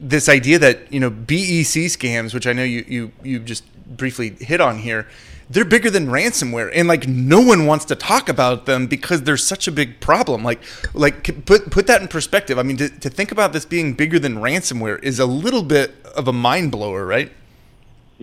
this 0.00 0.28
idea 0.28 0.58
that 0.58 0.92
you 0.92 0.98
know 0.98 1.10
BEC 1.10 1.88
scams, 1.88 2.34
which 2.34 2.46
I 2.46 2.52
know 2.52 2.64
you 2.64 2.84
you 2.88 3.12
you 3.22 3.38
just 3.38 3.64
briefly 3.86 4.30
hit 4.30 4.60
on 4.60 4.78
here 4.78 5.06
they're 5.52 5.64
bigger 5.64 5.90
than 5.90 6.06
ransomware 6.06 6.70
and 6.74 6.88
like 6.88 7.06
no 7.06 7.40
one 7.40 7.66
wants 7.66 7.84
to 7.84 7.94
talk 7.94 8.28
about 8.28 8.66
them 8.66 8.86
because 8.86 9.22
they're 9.22 9.36
such 9.36 9.68
a 9.68 9.72
big 9.72 10.00
problem 10.00 10.42
like 10.42 10.62
like 10.94 11.44
put 11.44 11.70
put 11.70 11.86
that 11.86 12.00
in 12.00 12.08
perspective 12.08 12.58
i 12.58 12.62
mean 12.62 12.76
to, 12.76 12.88
to 12.88 13.10
think 13.10 13.30
about 13.30 13.52
this 13.52 13.64
being 13.64 13.94
bigger 13.94 14.18
than 14.18 14.36
ransomware 14.36 15.02
is 15.02 15.18
a 15.18 15.26
little 15.26 15.62
bit 15.62 15.94
of 16.16 16.28
a 16.28 16.32
mind 16.32 16.70
blower 16.70 17.04
right 17.04 17.32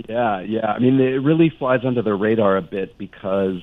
Yeah, 0.07 0.41
yeah. 0.41 0.71
I 0.71 0.79
mean, 0.79 0.99
it 0.99 1.21
really 1.21 1.49
flies 1.49 1.83
under 1.83 2.01
the 2.01 2.13
radar 2.13 2.57
a 2.57 2.61
bit 2.61 2.97
because 2.97 3.61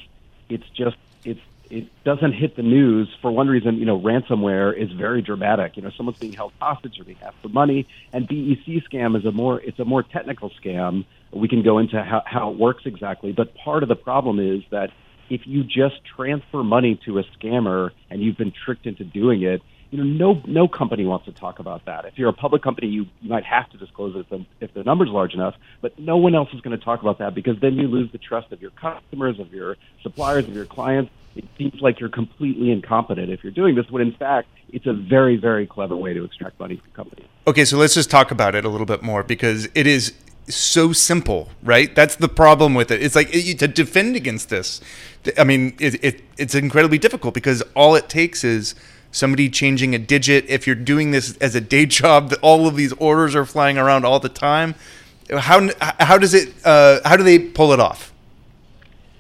it's 0.49 0.69
just 0.71 0.97
it's 1.25 1.41
it 1.71 1.89
doesn't 2.05 2.33
hit 2.33 2.57
the 2.57 2.63
news 2.63 3.09
for 3.21 3.31
one 3.31 3.49
reason. 3.49 3.79
You 3.79 3.87
know, 3.87 3.99
ransomware 3.99 4.77
is 4.77 4.91
very 4.93 5.23
dramatic. 5.23 5.77
You 5.77 5.83
know, 5.83 5.91
someone's 5.91 6.19
being 6.19 6.33
held 6.33 6.53
hostage 6.61 7.01
or 7.01 7.05
being 7.05 7.19
for 7.43 7.49
money, 7.49 7.87
and 8.13 8.29
BEC 8.29 8.83
scam 8.85 9.17
is 9.17 9.25
a 9.25 9.33
more 9.33 9.61
it's 9.61 9.79
a 9.79 9.85
more 9.85 10.03
technical 10.03 10.51
scam. 10.51 11.05
We 11.33 11.49
can 11.49 11.63
go 11.63 11.79
into 11.79 12.03
how, 12.03 12.23
how 12.25 12.51
it 12.51 12.59
works 12.59 12.83
exactly, 12.87 13.33
but 13.33 13.55
part 13.55 13.83
of 13.83 13.89
the 13.89 13.97
problem 13.97 14.39
is 14.39 14.63
that 14.71 14.91
if 15.29 15.43
you 15.45 15.65
just 15.65 16.05
transfer 16.05 16.63
money 16.63 17.01
to 17.05 17.19
a 17.19 17.25
scammer 17.39 17.91
and 18.11 18.23
you've 18.23 18.37
been 18.37 18.53
tricked 18.65 18.87
into 18.87 19.05
doing 19.05 19.43
it, 19.43 19.61
you 19.91 19.99
know, 19.99 20.05
no 20.05 20.43
no 20.47 20.69
company 20.69 21.05
wants 21.05 21.27
to 21.27 21.33
talk 21.33 21.59
about 21.59 21.85
that. 21.87 22.05
If 22.05 22.19
you're 22.19 22.29
a 22.29 22.33
public 22.33 22.63
company, 22.63 22.89
you, 22.89 23.07
you 23.21 23.31
might 23.31 23.45
have 23.45 23.71
to 23.71 23.79
disclose 23.79 24.17
it 24.17 24.21
if 24.21 24.29
the, 24.29 24.47
if 24.61 24.75
the 24.75 24.83
number's 24.83 25.09
large 25.09 25.33
enough, 25.33 25.55
but 25.81 25.99
no 25.99 26.17
one 26.17 26.35
else 26.35 26.49
is 26.53 26.61
going 26.61 26.77
to 26.77 26.85
talk 26.85 27.03
about 27.03 27.19
that 27.19 27.35
because 27.35 27.59
then 27.61 27.75
you 27.75 27.87
lose 27.87 28.11
the 28.13 28.19
trust 28.19 28.53
of 28.53 28.61
your 28.61 28.73
customers, 28.73 29.39
of 29.39 29.53
your 29.53 29.77
suppliers, 30.03 30.45
of 30.47 30.55
your 30.55 30.65
clients. 30.65 31.11
It 31.37 31.45
seems 31.59 31.81
like 31.81 32.01
you're 32.01 32.09
completely 32.09 32.71
incompetent 32.71 33.31
if 33.31 33.45
you're 33.45 33.53
doing 33.53 33.75
this, 33.75 33.89
when 33.91 34.03
in 34.03 34.13
fact 34.13 34.49
it's 34.71 34.87
a 34.87 34.93
very, 34.93 35.37
very 35.37 35.67
clever 35.67 35.95
way 35.95 36.15
to 36.15 36.25
extract 36.25 36.59
money 36.59 36.77
from 36.77 36.91
companies. 36.93 37.29
Okay, 37.47 37.65
so 37.65 37.77
let's 37.77 37.95
just 37.95 38.11
talk 38.11 38.31
about 38.31 38.55
it 38.55 38.65
a 38.65 38.69
little 38.69 38.87
bit 38.87 39.03
more 39.03 39.23
because 39.23 39.69
it 39.75 39.87
is 39.87 40.15
so 40.49 40.93
simple, 40.93 41.49
right? 41.63 41.95
That's 41.95 42.17
the 42.17 42.29
problem 42.29 42.75
with 42.75 42.91
it. 42.91 43.03
It's 43.03 43.17
like 43.17 43.29
it, 43.33 43.59
to 43.59 43.69
defend 43.69 44.17
against 44.17 44.49
this. 44.49 44.81
I 45.39 45.45
mean, 45.45 45.77
it, 45.81 46.03
it, 46.05 46.23
it's 46.39 46.55
incredibly 46.55 46.99
difficult 46.99 47.35
because 47.35 47.63
all 47.75 47.95
it 47.97 48.09
takes 48.09 48.45
is 48.45 48.75
somebody 49.11 49.49
changing 49.49 49.95
a 49.95 49.99
digit. 49.99 50.49
If 50.49 50.67
you're 50.67 50.77
doing 50.77 51.11
this 51.11 51.37
as 51.39 51.55
a 51.55 51.61
day 51.61 51.87
job, 51.87 52.35
all 52.43 52.67
of 52.67 52.77
these 52.77 52.93
orders 52.95 53.35
are 53.35 53.45
flying 53.45 53.79
around 53.79 54.05
all 54.05 54.21
the 54.21 54.29
time. 54.29 54.75
How 55.31 55.69
how 55.99 56.19
does 56.19 56.35
it? 56.35 56.55
Uh, 56.65 57.01
how 57.05 57.17
do 57.17 57.25
they 57.25 57.39
pull 57.41 57.73
it 57.73 57.81
off? 57.81 58.13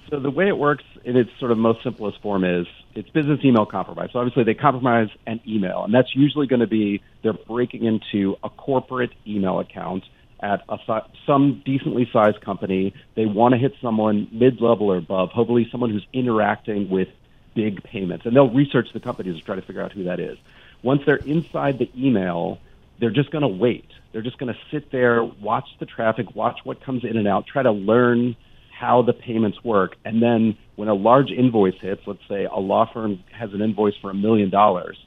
So 0.08 0.20
the 0.20 0.30
way 0.30 0.46
it 0.46 0.56
works 0.56 0.84
in 1.04 1.16
its 1.16 1.30
sort 1.40 1.50
of 1.50 1.58
most 1.58 1.82
simplest 1.82 2.20
form 2.22 2.44
is 2.44 2.66
it's 2.94 3.08
business 3.10 3.40
email 3.44 3.66
compromise. 3.66 4.10
So 4.12 4.20
obviously 4.20 4.44
they 4.44 4.54
compromise 4.54 5.08
an 5.26 5.40
email, 5.48 5.82
and 5.82 5.92
that's 5.92 6.14
usually 6.14 6.46
going 6.46 6.60
to 6.60 6.68
be 6.68 7.02
they're 7.24 7.32
breaking 7.32 7.84
into 7.84 8.36
a 8.44 8.50
corporate 8.50 9.10
email 9.26 9.58
account 9.58 10.04
at 10.40 10.62
a, 10.68 10.78
some 11.26 11.62
decently 11.64 12.08
sized 12.12 12.40
company. 12.40 12.94
They 13.14 13.26
want 13.26 13.52
to 13.52 13.58
hit 13.58 13.72
someone 13.80 14.28
mid 14.32 14.60
level 14.60 14.88
or 14.88 14.98
above, 14.98 15.30
hopefully 15.30 15.68
someone 15.70 15.90
who's 15.90 16.06
interacting 16.12 16.90
with 16.90 17.08
big 17.54 17.82
payments. 17.82 18.26
And 18.26 18.36
they'll 18.36 18.50
research 18.50 18.88
the 18.92 19.00
companies 19.00 19.38
to 19.38 19.44
try 19.44 19.56
to 19.56 19.62
figure 19.62 19.82
out 19.82 19.92
who 19.92 20.04
that 20.04 20.20
is. 20.20 20.36
Once 20.82 21.02
they're 21.06 21.16
inside 21.16 21.78
the 21.78 21.90
email, 21.96 22.58
they're 23.00 23.10
just 23.10 23.30
going 23.30 23.42
to 23.42 23.48
wait. 23.48 23.86
They're 24.12 24.22
just 24.22 24.38
going 24.38 24.52
to 24.52 24.58
sit 24.70 24.92
there, 24.92 25.24
watch 25.24 25.66
the 25.80 25.86
traffic, 25.86 26.34
watch 26.34 26.58
what 26.64 26.82
comes 26.82 27.04
in 27.04 27.16
and 27.16 27.26
out, 27.26 27.46
try 27.46 27.62
to 27.62 27.72
learn 27.72 28.36
how 28.78 29.02
the 29.02 29.12
payments 29.12 29.62
work. 29.64 29.96
And 30.04 30.22
then 30.22 30.56
when 30.76 30.88
a 30.88 30.94
large 30.94 31.30
invoice 31.30 31.80
hits, 31.80 32.02
let's 32.06 32.20
say 32.28 32.44
a 32.44 32.58
law 32.58 32.90
firm 32.92 33.22
has 33.32 33.52
an 33.52 33.62
invoice 33.62 33.94
for 34.00 34.10
a 34.10 34.14
million 34.14 34.50
dollars, 34.50 34.98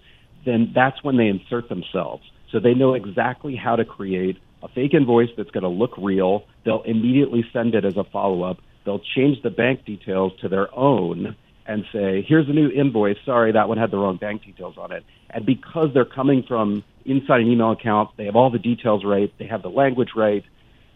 then 0.45 0.71
that's 0.73 1.03
when 1.03 1.17
they 1.17 1.27
insert 1.27 1.69
themselves. 1.69 2.23
So 2.51 2.59
they 2.59 2.73
know 2.73 2.95
exactly 2.95 3.55
how 3.55 3.75
to 3.75 3.85
create 3.85 4.37
a 4.61 4.67
fake 4.69 4.93
invoice 4.93 5.29
that's 5.37 5.51
going 5.51 5.63
to 5.63 5.69
look 5.69 5.91
real. 5.97 6.43
They'll 6.65 6.83
immediately 6.83 7.45
send 7.53 7.75
it 7.75 7.85
as 7.85 7.97
a 7.97 8.03
follow 8.03 8.43
up. 8.43 8.57
They'll 8.85 9.01
change 9.15 9.41
the 9.43 9.49
bank 9.49 9.85
details 9.85 10.33
to 10.41 10.49
their 10.49 10.73
own 10.75 11.35
and 11.65 11.85
say, 11.93 12.25
here's 12.27 12.49
a 12.49 12.51
new 12.51 12.69
invoice. 12.69 13.17
Sorry, 13.25 13.51
that 13.51 13.69
one 13.69 13.77
had 13.77 13.91
the 13.91 13.97
wrong 13.97 14.17
bank 14.17 14.43
details 14.43 14.75
on 14.77 14.91
it. 14.91 15.03
And 15.29 15.45
because 15.45 15.89
they're 15.93 16.03
coming 16.03 16.43
from 16.47 16.83
inside 17.05 17.41
an 17.41 17.47
email 17.47 17.71
account, 17.71 18.09
they 18.17 18.25
have 18.25 18.35
all 18.35 18.49
the 18.49 18.59
details 18.59 19.03
right, 19.05 19.31
they 19.37 19.45
have 19.45 19.61
the 19.61 19.69
language 19.69 20.09
right. 20.15 20.43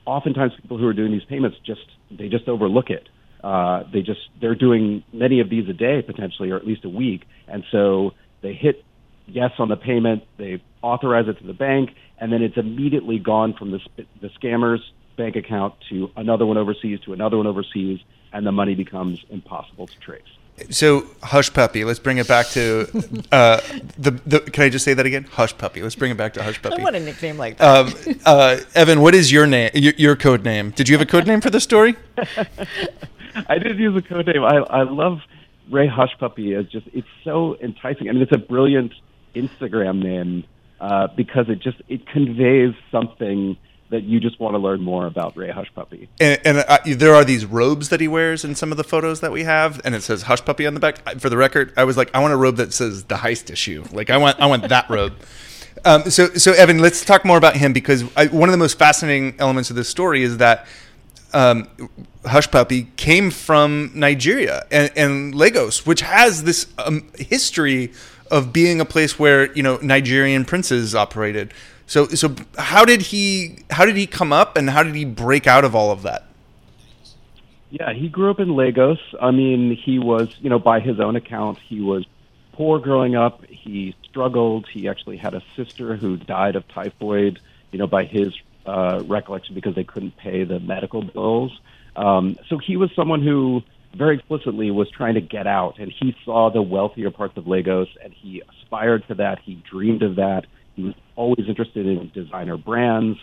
Oftentimes, 0.06 0.52
people 0.62 0.78
who 0.78 0.88
are 0.88 0.94
doing 0.94 1.12
these 1.12 1.24
payments 1.30 1.58
just 1.66 1.82
they 2.12 2.28
just 2.28 2.48
overlook 2.50 2.90
it. 2.90 3.08
Uh, 3.44 3.84
they 3.94 4.02
just 4.02 4.20
they're 4.42 4.56
doing 4.56 5.04
many 5.14 5.40
of 5.40 5.50
these 5.50 5.70
a 5.70 5.74
day 5.74 6.02
potentially, 6.02 6.50
or 6.50 6.58
at 6.58 6.66
least 6.66 6.84
a 6.86 6.90
week, 6.90 7.22
and 7.48 7.64
so 7.72 8.12
they 8.42 8.54
hit 8.54 8.84
yes 9.28 9.52
on 9.60 9.70
the 9.70 9.78
payment, 9.78 10.24
they 10.38 10.62
authorize 10.84 11.28
it 11.28 11.40
to 11.40 11.48
the 11.48 11.54
bank, 11.54 11.96
and 12.20 12.32
then 12.32 12.44
it's 12.44 12.58
immediately 12.58 13.18
gone 13.18 13.54
from 13.54 13.72
the, 13.72 13.80
the 14.22 14.30
scammer's 14.30 14.82
bank 15.18 15.36
account 15.36 15.74
to 15.90 16.12
another 16.16 16.46
one 16.46 16.58
overseas 16.58 17.00
to 17.02 17.14
another 17.14 17.38
one 17.38 17.48
overseas, 17.48 18.00
and 18.32 18.46
the 18.46 18.52
money 18.52 18.76
becomes 18.76 19.24
impossible 19.30 19.88
to 19.88 20.00
trace. 20.00 20.22
So 20.70 21.02
Hushpuppi. 21.22 21.84
Let's 21.84 22.00
bring 22.00 22.20
it 22.20 22.28
back 22.28 22.48
to 22.50 22.82
uh, 23.32 23.60
the, 23.98 24.12
the. 24.26 24.40
Can 24.40 24.64
I 24.64 24.70
just 24.70 24.86
say 24.86 24.94
that 24.94 25.06
again? 25.06 25.24
Hushpuppi. 25.24 25.82
Let's 25.82 25.96
bring 25.96 26.12
it 26.12 26.18
back 26.18 26.34
to 26.34 26.42
Hushpuppi. 26.42 26.80
I 26.80 26.84
want 26.84 26.96
a 26.96 27.00
nickname 27.00 27.38
like 27.38 27.58
that. 27.58 28.08
Um, 28.08 28.20
uh, 28.26 28.60
Evan, 28.76 29.02
what 29.02 29.16
is 29.16 29.32
your 29.32 29.48
name? 29.48 29.72
Your, 29.74 29.94
your, 29.98 30.16
code 30.16 30.44
name? 30.44 30.70
Did 30.70 30.90
you 30.90 30.96
have 30.96 31.02
a 31.02 31.10
code 31.10 31.26
name 31.26 31.42
for 31.42 31.50
the 31.50 31.60
story? 31.60 31.96
I 33.50 33.58
did 33.58 33.80
use 33.80 33.98
a 33.98 34.08
code 34.08 34.28
name. 34.28 34.44
I 34.44 34.58
I 34.58 34.84
love 34.84 35.22
Ray 35.72 35.88
Hushpuppi. 35.88 36.56
It's 36.60 36.72
just 36.72 36.88
it's 36.94 37.08
so 37.24 37.58
enticing. 37.60 38.10
I 38.10 38.12
mean, 38.12 38.22
it's 38.22 38.32
a 38.32 38.38
brilliant 38.38 38.94
Instagram 39.36 40.04
name 40.04 40.44
uh, 40.80 41.08
because 41.16 41.50
it 41.50 41.60
just 41.60 41.82
it 41.88 42.08
conveys 42.08 42.74
something 42.92 43.58
that 43.90 44.04
you 44.04 44.20
just 44.20 44.40
want 44.40 44.56
to 44.56 44.58
learn 44.58 44.82
more 44.82 45.06
about 45.06 45.38
Ray 45.38 45.50
Hushpuppi. 45.50 46.08
And, 46.20 46.42
and 46.44 46.58
uh, 46.68 46.80
there 46.84 47.14
are 47.14 47.24
these 47.24 47.46
robes 47.46 47.90
that 47.90 48.02
he 48.02 48.08
wears 48.08 48.44
in 48.44 48.56
some 48.56 48.72
of 48.72 48.78
the 48.78 48.84
photos 48.84 49.20
that 49.20 49.32
we 49.32 49.44
have, 49.44 49.82
and 49.86 49.94
it 49.94 50.02
says 50.02 50.24
Hushpuppi 50.24 50.66
on 50.66 50.74
the 50.74 50.80
back. 50.80 51.20
For 51.20 51.30
the 51.30 51.38
record, 51.38 51.74
I 51.78 51.84
was 51.84 51.96
like, 51.96 52.10
I 52.14 52.20
want 52.20 52.34
a 52.34 52.38
robe 52.38 52.56
that 52.56 52.74
says 52.74 53.04
the 53.04 53.16
heist 53.16 53.52
issue. 53.52 53.84
Like, 53.92 54.10
I 54.10 54.18
want, 54.18 54.40
I 54.40 54.48
want 54.48 54.68
that 54.68 54.90
robe. 54.90 55.14
Um, 55.86 56.10
so, 56.10 56.28
so 56.36 56.54
Evan, 56.54 56.80
let's 56.80 57.04
talk 57.04 57.26
more 57.26 57.36
about 57.36 57.58
him 57.58 57.74
because 57.74 58.06
I, 58.16 58.28
one 58.28 58.48
of 58.48 58.54
the 58.54 58.58
most 58.58 58.78
fascinating 58.78 59.36
elements 59.40 59.70
of 59.70 59.76
this 59.76 59.90
story 59.90 60.24
is 60.24 60.38
that 60.38 60.66
um, 61.34 61.68
Hushpuppi 62.24 62.96
came 62.96 63.32
from 63.32 63.92
Nigeria 63.94 64.66
and, 64.72 64.92
and 64.96 65.36
Lagos, 65.36 65.86
which 65.86 66.02
has 66.02 66.44
this 66.44 66.68
um, 66.78 67.10
history 67.18 67.92
of 68.34 68.52
being 68.52 68.82
a 68.82 68.86
place 68.86 69.20
where 69.20 69.54
you 69.54 69.62
know 69.62 69.78
Nigerian 69.82 70.44
princes 70.44 70.96
operated. 70.96 71.54
So 71.86 72.08
so 72.08 72.36
how 72.58 72.84
did 72.84 73.04
he 73.04 73.60
how 73.70 73.86
did 73.86 73.96
he 73.96 74.08
come 74.08 74.34
up 74.34 74.58
and 74.58 74.72
how 74.72 74.82
did 74.82 74.96
he 74.96 75.06
break 75.06 75.46
out 75.46 75.64
of 75.64 75.76
all 75.76 75.92
of 75.92 76.02
that? 76.02 76.26
Yeah, 77.70 77.94
he 77.94 78.10
grew 78.10 78.30
up 78.32 78.40
in 78.40 78.56
Lagos. 78.56 79.00
I 79.20 79.32
mean, 79.32 79.76
he 79.76 79.98
was, 79.98 80.36
you 80.40 80.50
know, 80.50 80.60
by 80.60 80.80
his 80.80 81.00
own 81.00 81.16
account, 81.16 81.58
he 81.58 81.82
was 81.82 82.06
poor 82.52 82.80
growing 82.80 83.16
up. 83.16 83.46
He 83.46 83.96
struggled. 84.04 84.68
He 84.68 84.88
actually 84.88 85.18
had 85.18 85.34
a 85.34 85.42
sister 85.56 85.96
who 85.96 86.18
died 86.18 86.56
of 86.56 86.68
typhoid, 86.68 87.40
you 87.72 87.80
know, 87.80 87.88
by 87.88 88.06
his 88.06 88.32
uh, 88.68 89.02
recollection 89.06 89.56
because 89.56 89.74
they 89.74 89.84
couldn't 89.84 90.16
pay 90.18 90.44
the 90.44 90.60
medical 90.60 91.02
bills. 91.02 91.60
Um, 91.96 92.38
so 92.48 92.58
he 92.58 92.78
was 92.78 92.92
someone 92.96 93.22
who 93.24 93.64
very 93.96 94.16
explicitly 94.16 94.72
was 94.72 94.90
trying 94.90 95.16
to 95.16 95.22
get 95.22 95.48
out, 95.48 95.80
and 95.80 95.92
he 95.92 96.16
saw 96.26 96.50
the 96.50 96.62
wealthier 96.62 97.12
parts 97.12 97.38
of 97.38 97.48
Lagos, 97.48 97.88
and 98.04 98.14
he 98.14 98.42
aspired 98.42 99.08
to 99.08 99.16
that. 99.16 99.40
He 99.40 99.56
dreamed 99.70 100.04
of 100.04 100.16
that. 100.16 100.46
He 100.76 100.84
was 100.84 100.96
always 101.16 101.48
interested 101.48 101.86
in 101.86 102.10
designer 102.14 102.58
brands. 102.58 103.20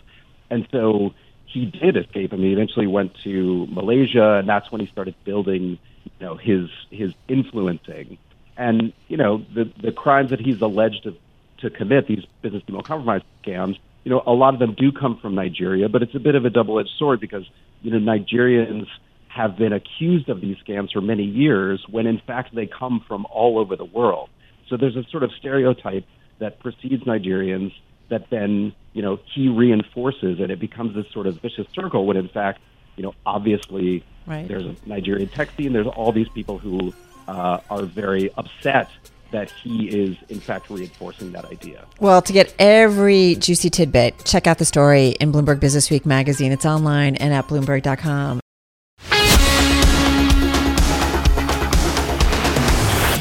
And 0.49 0.67
so 0.71 1.13
he 1.45 1.65
did 1.65 1.97
escape. 1.97 2.33
I 2.33 2.37
mean, 2.37 2.47
he 2.47 2.53
eventually 2.53 2.87
went 2.87 3.13
to 3.23 3.67
Malaysia, 3.69 4.35
and 4.35 4.47
that's 4.47 4.71
when 4.71 4.81
he 4.81 4.87
started 4.87 5.15
building, 5.25 5.79
you 6.05 6.25
know, 6.25 6.35
his 6.35 6.69
his 6.89 7.13
influencing. 7.27 8.17
And 8.57 8.93
you 9.07 9.17
know, 9.17 9.45
the 9.53 9.71
the 9.81 9.91
crimes 9.91 10.29
that 10.29 10.39
he's 10.39 10.61
alleged 10.61 11.03
to 11.03 11.15
to 11.59 11.69
commit, 11.69 12.07
these 12.07 12.25
business 12.41 12.63
email 12.69 12.81
compromise 12.81 13.21
scams, 13.43 13.77
you 14.03 14.11
know, 14.11 14.23
a 14.25 14.33
lot 14.33 14.53
of 14.53 14.59
them 14.59 14.73
do 14.73 14.91
come 14.91 15.17
from 15.17 15.35
Nigeria, 15.35 15.89
but 15.89 16.01
it's 16.01 16.15
a 16.15 16.19
bit 16.19 16.35
of 16.35 16.45
a 16.45 16.49
double-edged 16.49 16.91
sword 16.97 17.19
because 17.19 17.43
you 17.81 17.91
know 17.91 17.99
Nigerians 17.99 18.87
have 19.33 19.57
been 19.57 19.73
accused 19.73 20.29
of 20.29 20.41
these 20.41 20.57
scams 20.57 20.91
for 20.91 21.01
many 21.01 21.23
years, 21.23 21.83
when 21.89 22.05
in 22.05 22.19
fact 22.19 22.53
they 22.53 22.67
come 22.67 23.03
from 23.07 23.25
all 23.31 23.59
over 23.59 23.75
the 23.75 23.85
world. 23.85 24.29
So 24.67 24.77
there's 24.77 24.95
a 24.95 25.03
sort 25.09 25.23
of 25.23 25.31
stereotype 25.39 26.05
that 26.39 26.59
precedes 26.59 27.03
Nigerians 27.03 27.73
that 28.09 28.29
then, 28.29 28.73
you 28.93 29.01
know, 29.01 29.19
he 29.33 29.47
reinforces 29.47 30.39
and 30.39 30.51
it 30.51 30.59
becomes 30.59 30.95
this 30.95 31.05
sort 31.13 31.27
of 31.27 31.41
vicious 31.41 31.67
circle 31.73 32.05
when 32.05 32.17
in 32.17 32.27
fact, 32.27 32.59
you 32.97 33.03
know, 33.03 33.13
obviously 33.25 34.03
right. 34.27 34.47
there's 34.47 34.65
a 34.65 34.75
Nigerian 34.85 35.29
tech 35.29 35.49
scene, 35.55 35.71
there's 35.71 35.87
all 35.87 36.11
these 36.11 36.29
people 36.29 36.57
who 36.57 36.93
uh, 37.27 37.59
are 37.69 37.83
very 37.83 38.33
upset 38.33 38.89
that 39.31 39.49
he 39.49 39.87
is 39.87 40.17
in 40.27 40.41
fact 40.41 40.69
reinforcing 40.69 41.31
that 41.31 41.45
idea. 41.45 41.85
Well, 42.01 42.21
to 42.21 42.33
get 42.33 42.53
every 42.59 43.35
juicy 43.35 43.69
tidbit, 43.69 44.25
check 44.25 44.45
out 44.45 44.57
the 44.57 44.65
story 44.65 45.09
in 45.21 45.31
Bloomberg 45.31 45.61
Business 45.61 45.89
Week 45.89 46.05
magazine. 46.05 46.51
It's 46.51 46.65
online 46.65 47.15
and 47.15 47.33
at 47.33 47.47
bloomberg.com. 47.47 48.41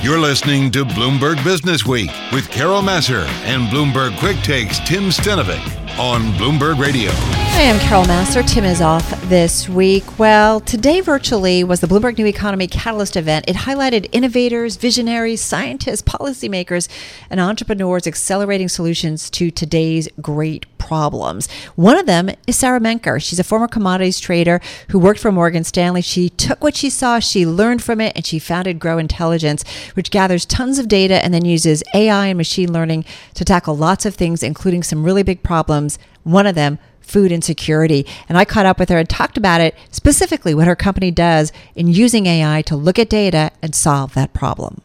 You're 0.03 0.19
listening 0.19 0.71
to 0.71 0.87
Bloomberg 0.87 1.45
Business 1.45 1.85
Week 1.85 2.11
with 2.33 2.49
Carol 2.49 2.81
Massar 2.81 3.27
and 3.45 3.69
Bloomberg 3.69 4.19
Quick 4.19 4.39
Takes 4.39 4.79
Tim 4.79 5.11
Stenovec 5.11 5.61
on 5.99 6.23
Bloomberg 6.39 6.79
Radio. 6.79 7.11
I 7.13 7.61
am 7.61 7.79
Carol 7.81 8.05
Massar. 8.05 8.43
Tim 8.49 8.65
is 8.65 8.81
off 8.81 9.13
this 9.31 9.69
week? 9.69 10.19
Well, 10.19 10.59
today 10.59 11.01
virtually 11.01 11.63
was 11.63 11.79
the 11.79 11.87
Bloomberg 11.87 12.19
New 12.19 12.27
Economy 12.27 12.67
Catalyst 12.67 13.17
event. 13.17 13.49
It 13.49 13.55
highlighted 13.55 14.09
innovators, 14.11 14.75
visionaries, 14.75 15.41
scientists, 15.41 16.03
policymakers, 16.03 16.89
and 17.31 17.39
entrepreneurs 17.39 18.09
accelerating 18.09 18.69
solutions 18.69 19.31
to 19.31 19.53
today's 19.53 20.09
great 20.21 20.67
problems. 20.79 21.49
One 21.77 21.97
of 21.97 22.07
them 22.07 22.31
is 22.49 22.57
Sara 22.57 22.81
Menker. 22.81 23.21
She's 23.21 23.39
a 23.39 23.45
former 23.45 23.69
commodities 23.69 24.19
trader 24.19 24.61
who 24.89 24.99
worked 24.99 25.21
for 25.21 25.31
Morgan 25.31 25.63
Stanley. 25.63 26.03
She 26.03 26.31
took 26.31 26.65
what 26.65 26.75
she 26.75 26.91
saw, 26.91 27.21
she 27.21 27.47
learned 27.47 27.85
from 27.85 28.01
it, 28.01 28.13
and 28.17 28.27
she 28.27 28.41
founded 28.41 28.81
Gro 28.81 28.99
Intelligence, 28.99 29.63
which 29.95 30.11
gathers 30.11 30.45
tons 30.45 30.81
of 30.81 30.89
data 30.89 31.25
and 31.25 31.33
then 31.33 31.45
uses 31.45 31.85
AI 31.95 32.27
and 32.27 32.37
machine 32.37 32.73
learning 32.73 33.05
to 33.35 33.45
tackle 33.45 33.77
lots 33.77 34.05
of 34.05 34.17
things, 34.17 34.43
including 34.43 34.83
some 34.83 35.05
really 35.05 35.23
big 35.23 35.45
problems. 35.45 36.01
One 36.25 36.49
of 36.49 36.57
them, 36.57 36.81
food 37.11 37.33
insecurity. 37.33 38.07
And 38.29 38.39
I 38.39 38.45
caught 38.45 38.67
up 38.67 38.79
with 38.79 38.89
her 38.89 38.99
and 38.99 39.09
talked 39.09 39.37
about 39.37 39.61
it, 39.61 39.75
specifically 39.91 40.55
what 40.55 40.67
her 40.67 40.77
company 40.77 41.11
does 41.11 41.53
in 41.75 41.89
using 41.89 42.27
AI 42.27 42.63
to 42.63 42.77
look 42.77 42.99
at 42.99 43.09
data 43.09 43.51
and 43.61 43.75
solve 43.75 44.15
that 44.15 44.33
problem. 44.33 44.81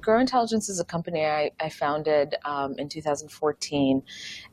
Gro 0.00 0.18
Intelligence 0.18 0.68
is 0.68 0.80
a 0.80 0.84
company 0.84 1.24
I, 1.24 1.50
I 1.60 1.68
founded 1.68 2.34
um, 2.44 2.74
in 2.78 2.88
2014, 2.88 4.02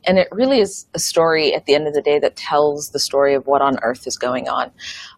and 0.06 0.18
it 0.18 0.28
really 0.30 0.60
is 0.60 0.86
a 0.94 0.98
story 0.98 1.54
at 1.54 1.66
the 1.66 1.74
end 1.74 1.88
of 1.88 1.94
the 1.94 2.02
day 2.02 2.18
that 2.18 2.36
tells 2.36 2.90
the 2.90 2.98
story 2.98 3.34
of 3.34 3.46
what 3.46 3.62
on 3.62 3.78
earth 3.82 4.06
is 4.06 4.16
going 4.16 4.48
on. 4.48 4.70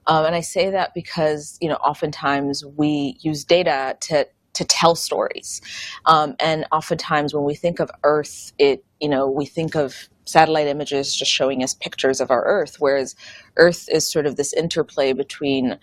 Um, 0.06 0.24
and 0.24 0.34
I 0.34 0.40
say 0.40 0.70
that 0.70 0.94
because 0.94 1.58
you 1.60 1.68
know 1.68 1.74
oftentimes 1.76 2.64
we 2.64 3.18
use 3.20 3.44
data 3.44 3.96
to 4.00 4.26
to 4.52 4.64
tell 4.64 4.94
stories, 4.94 5.60
um, 6.06 6.36
and 6.40 6.64
oftentimes 6.72 7.34
when 7.34 7.44
we 7.44 7.54
think 7.54 7.80
of 7.80 7.90
Earth, 8.02 8.52
it 8.58 8.84
you 9.00 9.08
know 9.08 9.28
we 9.28 9.46
think 9.46 9.74
of 9.74 10.08
satellite 10.30 10.66
images 10.66 11.14
just 11.14 11.30
showing 11.30 11.62
us 11.62 11.74
pictures 11.74 12.20
of 12.20 12.30
our 12.30 12.44
Earth, 12.44 12.76
whereas 12.78 13.16
Earth 13.56 13.88
is 13.90 14.10
sort 14.10 14.26
of 14.26 14.36
this 14.36 14.52
interplay 14.52 15.12
between 15.12 15.78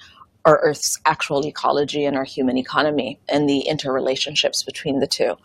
our 0.45 0.59
Earth's 0.63 0.97
actual 1.05 1.45
ecology 1.45 2.05
and 2.05 2.15
our 2.15 2.23
human 2.23 2.57
economy 2.57 3.19
and 3.27 3.49
the 3.49 3.67
interrelationships 3.69 4.65
between 4.65 4.99
the 4.99 5.07
two. 5.07 5.35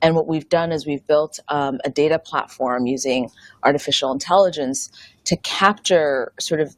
And 0.00 0.14
what 0.14 0.26
we've 0.26 0.48
done 0.48 0.72
is 0.72 0.86
we've 0.86 1.06
built 1.06 1.38
um, 1.48 1.78
a 1.84 1.90
data 1.90 2.18
platform 2.18 2.86
using 2.86 3.30
artificial 3.62 4.12
intelligence 4.12 4.90
to 5.24 5.36
capture 5.36 6.32
sort 6.40 6.60
of 6.60 6.74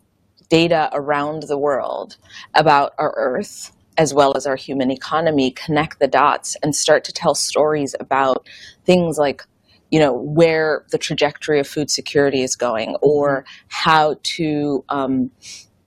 data 0.49 0.91
around 0.93 1.45
the 1.45 1.59
world 1.59 2.17
about 2.55 2.95
our 2.99 3.15
Earth 3.17 3.73
as 3.99 4.15
well 4.15 4.37
as 4.37 4.47
our 4.47 4.55
human 4.55 4.93
economy, 4.93 5.51
connect 5.51 5.99
the 5.99 6.07
dots 6.07 6.57
and 6.63 6.75
start 6.75 7.03
to 7.03 7.13
tell 7.13 7.35
stories 7.35 7.97
about 7.99 8.49
things 8.85 9.19
like 9.19 9.43
you 9.91 9.99
know 9.99 10.13
where 10.13 10.85
the 10.91 10.99
trajectory 10.99 11.61
of 11.61 11.67
food 11.67 11.91
security 11.91 12.43
is 12.43 12.57
going 12.57 12.97
or 13.01 13.45
how 13.69 14.17
to 14.23 14.85
um, 14.89 15.31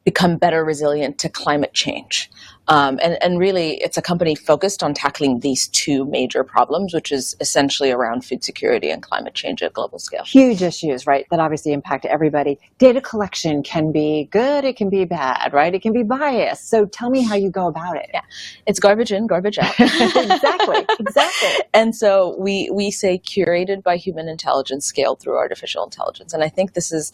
become 0.03 0.37
better 0.37 0.63
resilient 0.63 1.17
to 1.19 1.29
climate 1.29 1.73
change 1.73 2.29
um, 2.71 2.99
and, 3.01 3.21
and 3.21 3.37
really, 3.39 3.81
it's 3.81 3.97
a 3.97 4.01
company 4.01 4.33
focused 4.33 4.81
on 4.81 4.93
tackling 4.93 5.39
these 5.41 5.67
two 5.67 6.05
major 6.05 6.43
problems, 6.43 6.93
which 6.93 7.11
is 7.11 7.35
essentially 7.41 7.91
around 7.91 8.23
food 8.23 8.45
security 8.45 8.89
and 8.89 9.01
climate 9.03 9.33
change 9.33 9.61
at 9.61 9.73
global 9.73 9.99
scale. 9.99 10.23
Huge 10.23 10.61
issues, 10.61 11.05
right? 11.05 11.25
That 11.31 11.41
obviously 11.41 11.73
impact 11.73 12.05
everybody. 12.05 12.59
Data 12.77 13.01
collection 13.01 13.61
can 13.61 13.91
be 13.91 14.29
good, 14.31 14.63
it 14.63 14.77
can 14.77 14.89
be 14.89 15.05
bad, 15.05 15.51
right? 15.51 15.73
It 15.73 15.81
can 15.81 15.91
be 15.91 16.03
biased. 16.03 16.69
So 16.69 16.85
tell 16.85 17.09
me 17.09 17.23
how 17.23 17.35
you 17.35 17.49
go 17.49 17.67
about 17.67 17.97
it. 17.97 18.09
Yeah, 18.13 18.21
it's 18.65 18.79
garbage 18.79 19.11
in, 19.11 19.27
garbage 19.27 19.57
out. 19.57 19.73
exactly, 19.79 20.85
exactly. 20.99 21.49
And 21.73 21.95
so 21.95 22.35
we 22.37 22.69
we 22.71 22.91
say 22.91 23.17
curated 23.17 23.81
by 23.81 23.95
human 23.97 24.27
intelligence, 24.27 24.85
scaled 24.85 25.19
through 25.19 25.37
artificial 25.37 25.83
intelligence, 25.83 26.33
and 26.33 26.43
I 26.43 26.49
think 26.49 26.73
this 26.73 26.91
is 26.91 27.11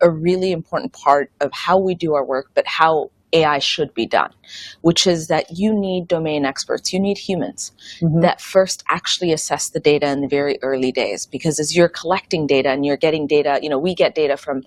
a 0.00 0.10
really 0.10 0.52
important 0.52 0.92
part 0.92 1.30
of 1.40 1.50
how 1.52 1.78
we 1.78 1.94
do 1.94 2.14
our 2.14 2.24
work, 2.24 2.50
but 2.54 2.66
how 2.66 3.10
AI 3.32 3.58
should 3.58 3.92
be 3.94 4.06
done, 4.06 4.32
which 4.80 5.06
is 5.06 5.28
that 5.28 5.58
you 5.58 5.74
need 5.74 6.08
domain 6.08 6.44
experts, 6.44 6.92
you 6.92 7.00
need 7.00 7.18
humans 7.18 7.72
mm-hmm. 8.00 8.20
that 8.20 8.40
first 8.40 8.82
actually 8.88 9.32
assess 9.32 9.70
the 9.70 9.80
data 9.80 10.08
in 10.08 10.20
the 10.20 10.28
very 10.28 10.58
early 10.62 10.92
days. 10.92 11.26
Because 11.26 11.58
as 11.58 11.76
you're 11.76 11.88
collecting 11.88 12.46
data 12.46 12.70
and 12.70 12.86
you're 12.86 12.96
getting 12.96 13.26
data, 13.26 13.58
you 13.62 13.68
know, 13.68 13.78
we 13.78 13.94
get 13.94 14.14
data 14.14 14.36
from 14.36 14.62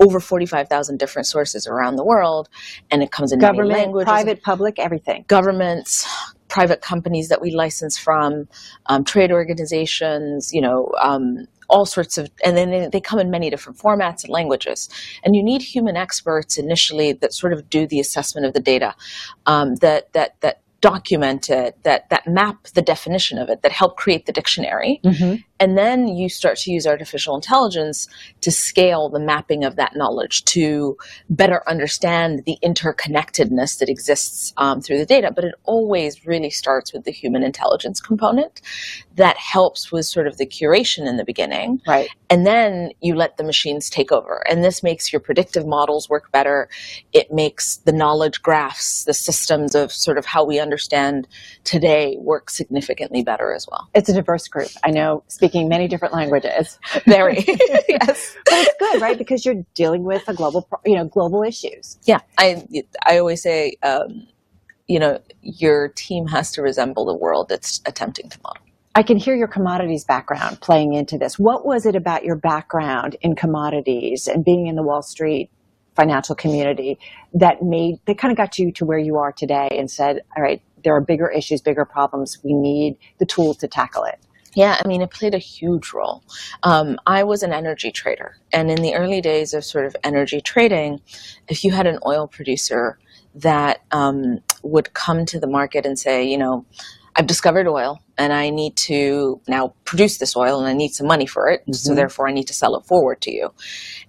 over 0.00 0.20
45,000 0.20 0.98
different 0.98 1.26
sources 1.26 1.66
around 1.66 1.96
the 1.96 2.04
world, 2.04 2.48
and 2.90 3.02
it 3.02 3.10
comes 3.10 3.32
in 3.32 3.38
government, 3.38 3.68
many 3.68 3.80
languages. 3.84 4.08
private, 4.08 4.42
public, 4.42 4.78
everything. 4.78 5.24
Governments, 5.28 6.06
private 6.48 6.82
companies 6.82 7.28
that 7.28 7.40
we 7.40 7.52
license 7.52 7.98
from, 7.98 8.48
um, 8.86 9.04
trade 9.04 9.32
organizations, 9.32 10.52
you 10.52 10.60
know, 10.60 10.92
um, 11.02 11.46
all 11.68 11.86
sorts 11.86 12.18
of, 12.18 12.30
and 12.44 12.56
then 12.56 12.90
they 12.90 13.00
come 13.00 13.18
in 13.18 13.30
many 13.30 13.50
different 13.50 13.78
formats 13.78 14.24
and 14.24 14.32
languages. 14.32 14.88
And 15.24 15.36
you 15.36 15.42
need 15.42 15.62
human 15.62 15.96
experts 15.96 16.56
initially 16.56 17.12
that 17.14 17.32
sort 17.32 17.52
of 17.52 17.70
do 17.70 17.86
the 17.86 18.00
assessment 18.00 18.46
of 18.46 18.52
the 18.52 18.60
data, 18.60 18.94
um, 19.46 19.76
that 19.76 20.12
that 20.12 20.40
that 20.40 20.63
document 20.84 21.48
it, 21.48 21.82
that 21.82 22.10
that 22.10 22.26
map 22.26 22.58
the 22.74 22.82
definition 22.82 23.38
of 23.38 23.48
it, 23.48 23.62
that 23.62 23.72
help 23.72 23.96
create 23.96 24.26
the 24.26 24.32
dictionary, 24.32 25.00
mm-hmm. 25.02 25.36
And 25.60 25.78
then 25.78 26.08
you 26.08 26.28
start 26.28 26.58
to 26.58 26.72
use 26.72 26.86
artificial 26.86 27.34
intelligence 27.34 28.08
to 28.40 28.50
scale 28.50 29.08
the 29.08 29.20
mapping 29.20 29.64
of 29.64 29.76
that 29.76 29.94
knowledge 29.94 30.44
to 30.46 30.96
better 31.30 31.62
understand 31.68 32.42
the 32.44 32.58
interconnectedness 32.62 33.78
that 33.78 33.88
exists 33.88 34.52
um, 34.56 34.80
through 34.80 34.98
the 34.98 35.06
data. 35.06 35.30
But 35.34 35.44
it 35.44 35.54
always 35.62 36.26
really 36.26 36.50
starts 36.50 36.92
with 36.92 37.04
the 37.04 37.12
human 37.12 37.42
intelligence 37.44 38.00
component 38.00 38.60
that 39.14 39.36
helps 39.36 39.92
with 39.92 40.06
sort 40.06 40.26
of 40.26 40.38
the 40.38 40.46
curation 40.46 41.08
in 41.08 41.16
the 41.16 41.24
beginning. 41.24 41.80
Right. 41.86 42.08
And 42.28 42.44
then 42.44 42.90
you 43.00 43.14
let 43.14 43.36
the 43.36 43.44
machines 43.44 43.88
take 43.88 44.10
over. 44.10 44.42
And 44.48 44.64
this 44.64 44.82
makes 44.82 45.12
your 45.12 45.20
predictive 45.20 45.66
models 45.66 46.08
work 46.08 46.32
better. 46.32 46.68
It 47.12 47.32
makes 47.32 47.76
the 47.76 47.92
knowledge 47.92 48.42
graphs, 48.42 49.04
the 49.04 49.14
systems 49.14 49.76
of 49.76 49.92
sort 49.92 50.18
of 50.18 50.26
how 50.26 50.44
we 50.44 50.58
understand 50.58 50.73
today 51.64 52.16
work 52.18 52.50
significantly 52.50 53.22
better 53.22 53.52
as 53.52 53.66
well. 53.70 53.88
It's 53.94 54.08
a 54.08 54.14
diverse 54.14 54.48
group. 54.48 54.70
I 54.84 54.90
know 54.90 55.24
speaking 55.28 55.68
many 55.68 55.88
different 55.88 56.14
languages. 56.14 56.78
Very, 57.06 57.44
yes. 57.88 58.36
But 58.44 58.54
it's 58.54 58.74
good, 58.78 59.00
right? 59.00 59.18
Because 59.18 59.44
you're 59.44 59.64
dealing 59.74 60.04
with 60.04 60.28
a 60.28 60.34
global, 60.34 60.68
you 60.84 60.96
know, 60.96 61.04
global 61.04 61.42
issues. 61.42 61.98
Yeah, 62.04 62.20
I 62.38 62.64
I 63.06 63.18
always 63.18 63.42
say, 63.42 63.76
um, 63.82 64.26
you 64.86 64.98
know, 64.98 65.20
your 65.42 65.88
team 65.88 66.26
has 66.26 66.52
to 66.52 66.62
resemble 66.62 67.04
the 67.06 67.14
world 67.14 67.50
it's 67.50 67.80
attempting 67.86 68.28
to 68.30 68.38
model. 68.42 68.62
I 68.96 69.02
can 69.02 69.16
hear 69.16 69.34
your 69.34 69.48
commodities 69.48 70.04
background 70.04 70.60
playing 70.60 70.94
into 70.94 71.18
this. 71.18 71.36
What 71.36 71.66
was 71.66 71.84
it 71.84 71.96
about 71.96 72.24
your 72.24 72.36
background 72.36 73.16
in 73.22 73.34
commodities 73.34 74.28
and 74.28 74.44
being 74.44 74.68
in 74.68 74.76
the 74.76 74.84
Wall 74.84 75.02
Street 75.02 75.50
financial 75.96 76.34
community 76.34 76.98
that 77.32 77.62
made 77.62 77.98
that 78.06 78.18
kind 78.18 78.32
of 78.32 78.36
got 78.36 78.58
you 78.58 78.72
to 78.72 78.84
where 78.84 78.98
you 78.98 79.16
are 79.16 79.32
today 79.32 79.68
and 79.70 79.90
said, 79.90 80.20
all 80.36 80.42
right, 80.42 80.62
there 80.82 80.94
are 80.94 81.00
bigger 81.00 81.28
issues, 81.28 81.60
bigger 81.60 81.84
problems. 81.84 82.38
We 82.44 82.52
need 82.52 82.96
the 83.18 83.26
tools 83.26 83.56
to 83.58 83.68
tackle 83.68 84.04
it. 84.04 84.18
Yeah, 84.54 84.80
I 84.82 84.86
mean, 84.86 85.02
it 85.02 85.10
played 85.10 85.34
a 85.34 85.38
huge 85.38 85.92
role. 85.92 86.22
Um, 86.62 86.96
I 87.06 87.24
was 87.24 87.42
an 87.42 87.52
energy 87.52 87.90
trader, 87.90 88.36
and 88.52 88.70
in 88.70 88.82
the 88.82 88.94
early 88.94 89.20
days 89.20 89.52
of 89.52 89.64
sort 89.64 89.84
of 89.84 89.96
energy 90.04 90.40
trading, 90.40 91.00
if 91.48 91.64
you 91.64 91.72
had 91.72 91.88
an 91.88 91.98
oil 92.06 92.28
producer 92.28 92.98
that 93.34 93.82
um, 93.90 94.38
would 94.62 94.94
come 94.94 95.26
to 95.26 95.40
the 95.40 95.48
market 95.48 95.84
and 95.84 95.98
say, 95.98 96.24
you 96.24 96.38
know, 96.38 96.64
I've 97.16 97.26
discovered 97.26 97.68
oil 97.68 98.02
and 98.18 98.32
I 98.32 98.50
need 98.50 98.76
to 98.76 99.40
now 99.46 99.74
produce 99.84 100.18
this 100.18 100.36
oil 100.36 100.58
and 100.58 100.68
I 100.68 100.72
need 100.72 100.94
some 100.94 101.06
money 101.06 101.26
for 101.26 101.48
it. 101.48 101.60
Mm-hmm. 101.62 101.72
So 101.72 101.94
therefore 101.94 102.28
I 102.28 102.32
need 102.32 102.48
to 102.48 102.54
sell 102.54 102.76
it 102.76 102.84
forward 102.86 103.20
to 103.22 103.32
you. 103.32 103.52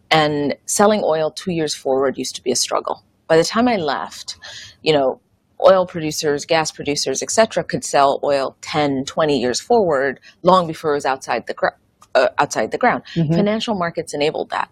And 0.10 0.56
selling 0.66 1.02
oil 1.04 1.32
two 1.32 1.52
years 1.52 1.76
forward 1.76 2.18
used 2.18 2.36
to 2.36 2.44
be 2.44 2.52
a 2.52 2.56
struggle. 2.56 3.04
By 3.28 3.38
the 3.38 3.44
time 3.44 3.68
I 3.68 3.78
left, 3.78 4.38
you 4.82 4.94
know, 4.94 5.20
oil 5.66 5.86
producers, 5.86 6.46
gas 6.46 6.72
producers, 6.72 7.22
etc., 7.24 7.64
could 7.64 7.84
sell 7.84 8.20
oil 8.24 8.56
10, 8.62 9.06
20 9.06 9.40
years 9.40 9.60
forward, 9.60 10.20
long 10.44 10.68
before 10.68 10.92
it 10.92 10.96
was 10.96 11.06
outside 11.06 11.48
the 11.48 11.54
gr- 11.54 11.68
uh, 12.14 12.30
outside 12.38 12.72
the 12.72 12.78
ground. 12.78 13.04
Mm-hmm. 13.16 13.34
Financial 13.34 13.76
markets 13.76 14.14
enabled 14.14 14.50
that, 14.52 14.70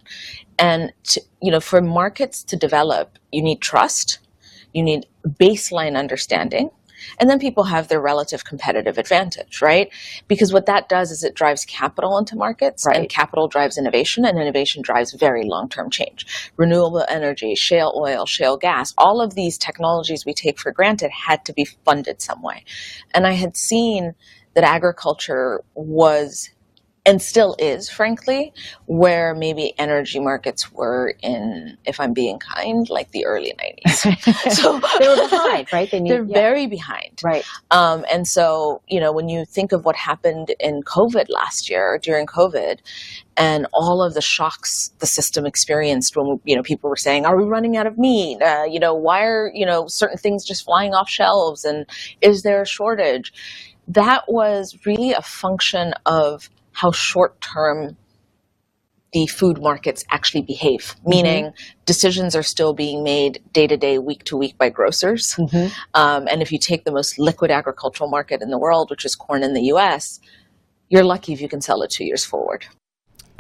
and 0.58 0.94
to, 1.04 1.22
you 1.42 1.52
know, 1.52 1.60
for 1.60 1.82
markets 1.82 2.44
to 2.44 2.56
develop, 2.56 3.18
you 3.32 3.42
need 3.42 3.60
trust, 3.60 4.20
you 4.74 4.84
need 4.84 5.06
baseline 5.28 5.98
understanding, 5.98 6.70
and 7.20 7.30
then 7.30 7.40
people 7.40 7.64
have 7.64 7.88
their 7.88 8.02
relative 8.02 8.46
competitive 8.46 8.98
advantage, 8.98 9.62
right? 9.62 9.90
Because 10.28 10.54
what 10.54 10.66
that 10.66 10.90
does 10.90 11.12
is 11.12 11.24
it 11.24 11.36
drives 11.36 11.66
capital 11.66 12.18
into 12.18 12.36
markets, 12.36 12.86
right. 12.86 12.98
and 12.98 13.10
capital 13.10 13.48
drives 13.48 13.78
innovation, 13.78 14.26
and 14.26 14.40
innovation 14.40 14.82
drives 14.82 15.14
very 15.14 15.44
long 15.46 15.70
term 15.70 15.90
change. 15.90 16.52
Renewable 16.58 17.06
energy, 17.08 17.56
shale 17.56 17.94
oil, 17.96 18.26
shale 18.26 18.58
gas, 18.58 18.94
all 18.98 19.22
of 19.22 19.36
these 19.36 19.58
technologies 19.58 20.26
we 20.26 20.34
take 20.34 20.60
for 20.60 20.72
granted 20.72 21.12
had 21.12 21.46
to 21.46 21.54
be 21.54 21.66
funded 21.66 22.22
some 22.22 22.42
way. 22.42 22.64
And 23.14 23.28
I 23.28 23.34
had 23.34 23.56
seen 23.56 24.16
that 24.54 24.64
agriculture 24.64 25.64
was 25.76 26.50
and 27.06 27.22
still 27.22 27.56
is, 27.60 27.90
frankly, 27.90 28.54
where 28.86 29.36
maybe 29.36 29.74
energy 29.78 30.20
markets 30.20 30.72
were 30.72 31.14
in, 31.22 31.78
if 31.86 32.00
I'm 32.00 32.14
being 32.14 32.40
kind, 32.40 32.90
like 32.90 33.12
the 33.12 33.26
early 33.26 33.54
90s. 33.86 34.52
so 34.54 34.80
they 35.00 35.08
were 35.10 35.30
behind, 35.30 35.74
right? 35.74 35.92
They 35.92 35.98
are 36.12 36.24
yeah. 36.24 36.34
very 36.34 36.66
behind. 36.68 37.20
Right. 37.22 37.44
Um, 37.72 38.06
and 38.12 38.26
so, 38.26 38.82
you 38.88 39.02
know, 39.02 39.12
when 39.12 39.28
you 39.28 39.44
think 39.44 39.74
of 39.74 39.84
what 39.84 39.98
happened 39.98 40.56
in 40.62 40.82
COVID 40.84 41.26
last 41.28 41.70
year, 41.70 42.00
during 42.02 42.26
COVID, 42.26 42.80
and 43.36 43.68
all 43.74 44.02
of 44.02 44.14
the 44.14 44.22
shocks 44.22 44.92
the 45.00 45.08
system 45.08 45.46
experienced 45.46 46.16
when 46.16 46.40
you 46.44 46.56
know 46.56 46.62
people 46.62 46.88
were 46.88 46.96
saying 46.96 47.26
are 47.26 47.36
we 47.36 47.44
running 47.44 47.76
out 47.76 47.88
of 47.88 47.98
meat 47.98 48.40
uh, 48.44 48.64
you 48.70 48.80
know 48.80 48.94
why 48.94 49.24
are 49.24 49.52
you 49.56 49.66
know 49.66 49.88
certain 49.88 50.20
things 50.20 50.46
just 50.46 50.64
flying 50.64 50.94
off 50.94 51.10
shelves 51.10 51.66
and 51.66 51.88
is 52.22 52.44
there 52.44 52.62
a 52.62 52.66
shortage 52.68 53.34
that 53.88 54.24
was 54.28 54.78
really 54.86 55.12
a 55.12 55.22
function 55.22 55.94
of 56.06 56.50
how 56.74 56.92
short 56.92 57.40
term 57.42 57.98
the 59.14 59.28
food 59.28 59.62
markets 59.62 60.04
actually 60.10 60.42
behave, 60.42 60.82
mm-hmm. 60.82 61.10
meaning 61.10 61.54
decisions 61.86 62.36
are 62.36 62.44
still 62.44 62.74
being 62.74 63.04
made 63.04 63.42
day 63.54 63.68
to 63.68 63.78
day, 63.78 64.00
week 64.00 64.24
to 64.26 64.36
week 64.36 64.58
by 64.58 64.70
grocers. 64.70 65.36
Mm-hmm. 65.36 65.68
Um, 65.94 66.28
and 66.30 66.42
if 66.42 66.52
you 66.52 66.58
take 66.58 66.84
the 66.84 66.92
most 66.92 67.18
liquid 67.20 67.52
agricultural 67.52 68.10
market 68.10 68.42
in 68.42 68.50
the 68.50 68.58
world, 68.58 68.90
which 68.90 69.06
is 69.06 69.16
corn 69.16 69.44
in 69.44 69.54
the 69.54 69.64
US, 69.74 70.20
you're 70.90 71.04
lucky 71.04 71.32
if 71.32 71.42
you 71.42 71.48
can 71.48 71.62
sell 71.62 71.82
it 71.84 71.92
two 71.92 72.06
years 72.06 72.26
forward. 72.26 72.66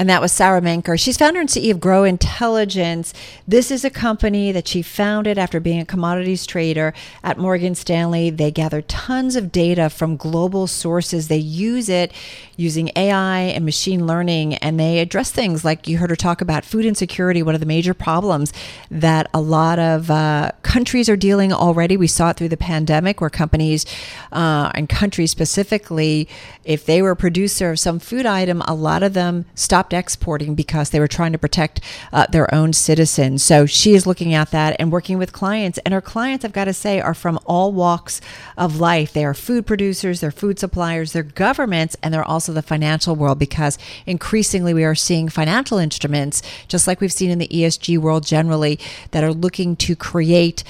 And 0.03 0.09
that 0.09 0.19
was 0.19 0.33
Sara 0.33 0.59
Menker. 0.59 0.97
She's 0.97 1.15
founder 1.15 1.39
and 1.39 1.47
CEO 1.47 1.71
of 1.71 1.79
Gro 1.79 2.03
Intelligence. 2.03 3.13
This 3.47 3.71
is 3.71 3.85
a 3.85 3.89
company 3.89 4.51
that 4.51 4.67
she 4.67 4.81
founded 4.81 5.37
after 5.37 5.61
being 5.61 5.79
a 5.79 5.85
commodities 5.85 6.45
trader 6.45 6.93
at 7.23 7.37
Morgan 7.37 7.73
Stanley. 7.73 8.29
They 8.29 8.51
gather 8.51 8.81
tons 8.81 9.37
of 9.37 9.49
data 9.49 9.89
from 9.89 10.17
global 10.17 10.67
sources. 10.67 11.29
They 11.29 11.37
use 11.37 11.87
it 11.87 12.11
using 12.57 12.91
AI 12.97 13.39
and 13.39 13.63
machine 13.63 14.05
learning, 14.05 14.55
and 14.55 14.77
they 14.77 14.99
address 14.99 15.31
things 15.31 15.63
like 15.63 15.87
you 15.87 15.97
heard 15.97 16.09
her 16.09 16.17
talk 16.17 16.41
about 16.41 16.65
food 16.65 16.85
insecurity, 16.85 17.41
one 17.41 17.55
of 17.55 17.61
the 17.61 17.65
major 17.65 17.93
problems 17.93 18.51
that 18.91 19.29
a 19.33 19.39
lot 19.39 19.79
of 19.79 20.11
uh, 20.11 20.51
countries 20.63 21.07
are 21.07 21.15
dealing 21.15 21.53
already. 21.53 21.95
We 21.95 22.07
saw 22.07 22.31
it 22.31 22.37
through 22.37 22.49
the 22.49 22.57
pandemic 22.57 23.21
where 23.21 23.29
companies 23.29 23.85
uh, 24.33 24.69
and 24.75 24.89
countries 24.89 25.31
specifically, 25.31 26.27
if 26.65 26.85
they 26.85 27.01
were 27.01 27.11
a 27.11 27.15
producer 27.15 27.71
of 27.71 27.79
some 27.79 27.99
food 27.99 28.25
item, 28.25 28.61
a 28.67 28.75
lot 28.75 29.01
of 29.01 29.13
them 29.13 29.45
stopped 29.55 29.92
stopped 29.93 30.13
exporting 30.13 30.55
because 30.55 30.89
they 30.89 30.99
were 30.99 31.07
trying 31.07 31.31
to 31.31 31.37
protect 31.37 31.79
uh, 32.11 32.25
their 32.27 32.53
own 32.53 32.73
citizens. 32.73 33.43
So 33.43 33.65
she 33.65 33.93
is 33.93 34.07
looking 34.07 34.33
at 34.33 34.51
that 34.51 34.75
and 34.79 34.91
working 34.91 35.17
with 35.17 35.31
clients. 35.31 35.79
And 35.85 35.93
her 35.93 36.01
clients, 36.01 36.43
I've 36.45 36.53
got 36.53 36.65
to 36.65 36.73
say, 36.73 36.99
are 36.99 37.13
from 37.13 37.39
all 37.45 37.71
walks 37.71 38.21
of 38.57 38.79
life. 38.79 39.13
They 39.13 39.25
are 39.25 39.33
food 39.33 39.65
producers, 39.65 40.19
they're 40.19 40.31
food 40.31 40.59
suppliers, 40.59 41.13
they're 41.13 41.23
governments, 41.23 41.95
and 42.01 42.13
they're 42.13 42.27
also 42.27 42.53
the 42.53 42.61
financial 42.61 43.15
world 43.15 43.39
because 43.39 43.77
increasingly 44.05 44.73
we 44.73 44.83
are 44.83 44.95
seeing 44.95 45.29
financial 45.29 45.77
instruments, 45.77 46.41
just 46.67 46.87
like 46.87 47.01
we've 47.01 47.11
seen 47.11 47.29
in 47.31 47.39
the 47.39 47.47
ESG 47.47 47.97
world 47.97 48.25
generally, 48.25 48.79
that 49.11 49.23
are 49.23 49.33
looking 49.33 49.75
to 49.77 49.95
create 49.95 50.63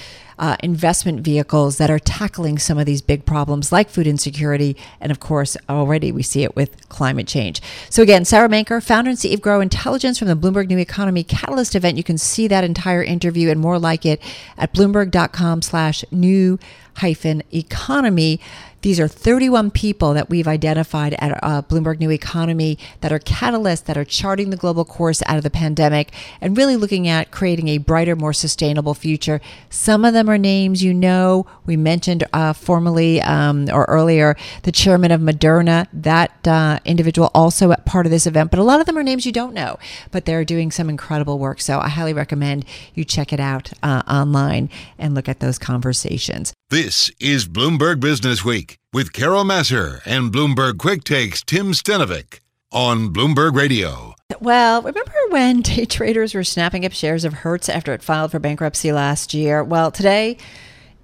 uh, 0.43 0.57
investment 0.61 1.21
vehicles 1.21 1.77
that 1.77 1.89
are 1.89 1.97
tackling 1.97 2.59
some 2.59 2.77
of 2.77 2.85
these 2.85 3.01
big 3.01 3.25
problems 3.25 3.71
like 3.71 3.89
food 3.89 4.05
insecurity. 4.05 4.75
And 4.99 5.09
of 5.09 5.21
course, 5.21 5.55
already 5.69 6.11
we 6.11 6.21
see 6.21 6.43
it 6.43 6.53
with 6.53 6.89
climate 6.89 7.27
change. 7.27 7.61
So, 7.89 8.03
again, 8.03 8.25
Sara 8.25 8.49
Menker, 8.49 8.81
founder 8.81 9.11
and 9.11 9.17
CEO 9.17 9.35
of 9.35 9.41
Gro 9.41 9.61
Intelligence 9.61 10.19
from 10.19 10.27
the 10.27 10.35
Bloomberg 10.35 10.67
New 10.67 10.77
Economy 10.77 11.23
Catalyst 11.23 11.75
event. 11.75 11.95
You 11.95 12.03
can 12.03 12.17
see 12.17 12.49
that 12.49 12.65
entire 12.65 13.01
interview 13.01 13.49
and 13.49 13.61
more 13.61 13.79
like 13.79 14.05
it 14.05 14.21
at 14.57 14.73
bloomberg.com 14.73 15.61
slash 15.61 16.03
new 16.11 16.59
hyphen 16.97 17.41
economy. 17.53 18.41
These 18.83 18.99
are 18.99 19.07
31 19.07 19.71
people 19.71 20.13
that 20.13 20.29
we've 20.29 20.47
identified 20.47 21.13
at 21.17 21.41
uh, 21.41 21.61
Bloomberg 21.61 21.99
New 21.99 22.11
Economy 22.11 22.77
that 22.99 23.13
are 23.13 23.19
catalysts 23.19 23.85
that 23.85 23.97
are 23.97 24.03
charting 24.03 24.49
the 24.49 24.57
global 24.57 24.83
course 24.83 25.23
out 25.25 25.37
of 25.37 25.43
the 25.43 25.49
pandemic 25.49 26.11
and 26.41 26.57
really 26.57 26.75
looking 26.75 27.07
at 27.07 27.31
creating 27.31 27.69
a 27.69 27.77
brighter, 27.77 28.13
more 28.13 28.33
sustainable 28.33 28.93
future. 28.93 29.39
Some 29.69 30.03
of 30.03 30.11
them 30.11 30.29
are 30.29 30.37
names 30.37 30.83
you 30.83 30.93
know. 30.93 31.45
We 31.65 31.77
mentioned 31.77 32.25
uh, 32.33 32.51
formally 32.51 33.21
um, 33.21 33.69
or 33.71 33.85
earlier 33.85 34.35
the 34.63 34.73
chairman 34.73 35.11
of 35.11 35.21
Moderna, 35.21 35.87
that 35.93 36.45
uh, 36.45 36.79
individual 36.83 37.31
also 37.33 37.71
at 37.71 37.85
part 37.85 38.05
of 38.05 38.11
this 38.11 38.27
event, 38.27 38.51
but 38.51 38.59
a 38.59 38.63
lot 38.63 38.81
of 38.81 38.85
them 38.85 38.97
are 38.97 39.03
names 39.03 39.25
you 39.25 39.31
don't 39.31 39.53
know, 39.53 39.79
but 40.11 40.25
they're 40.25 40.43
doing 40.43 40.71
some 40.71 40.89
incredible 40.89 41.39
work. 41.39 41.61
So 41.61 41.79
I 41.79 41.87
highly 41.87 42.11
recommend 42.11 42.65
you 42.93 43.05
check 43.05 43.31
it 43.31 43.39
out 43.39 43.71
uh, 43.81 44.03
online 44.09 44.69
and 44.99 45.15
look 45.15 45.29
at 45.29 45.39
those 45.39 45.57
conversations. 45.57 46.53
This 46.73 47.11
is 47.19 47.47
Bloomberg 47.47 47.99
Business 47.99 48.43
Week 48.43 48.79
with 48.91 49.13
Carol 49.13 49.43
Massar 49.43 50.01
and 50.07 50.33
Bloomberg 50.33 50.79
Quick 50.79 51.03
Takes 51.03 51.43
Tim 51.43 51.71
Stenovec 51.71 52.39
on 52.71 53.13
Bloomberg 53.13 53.55
Radio. 53.55 54.15
Well, 54.39 54.81
remember 54.81 55.13
when 55.29 55.61
day 55.61 55.85
traders 55.85 56.33
were 56.33 56.43
snapping 56.43 56.83
up 56.83 56.91
shares 56.91 57.25
of 57.25 57.33
Hertz 57.33 57.69
after 57.69 57.93
it 57.93 58.01
filed 58.01 58.31
for 58.31 58.39
bankruptcy 58.39 58.91
last 58.91 59.35
year? 59.35 59.63
Well, 59.63 59.91
today 59.91 60.39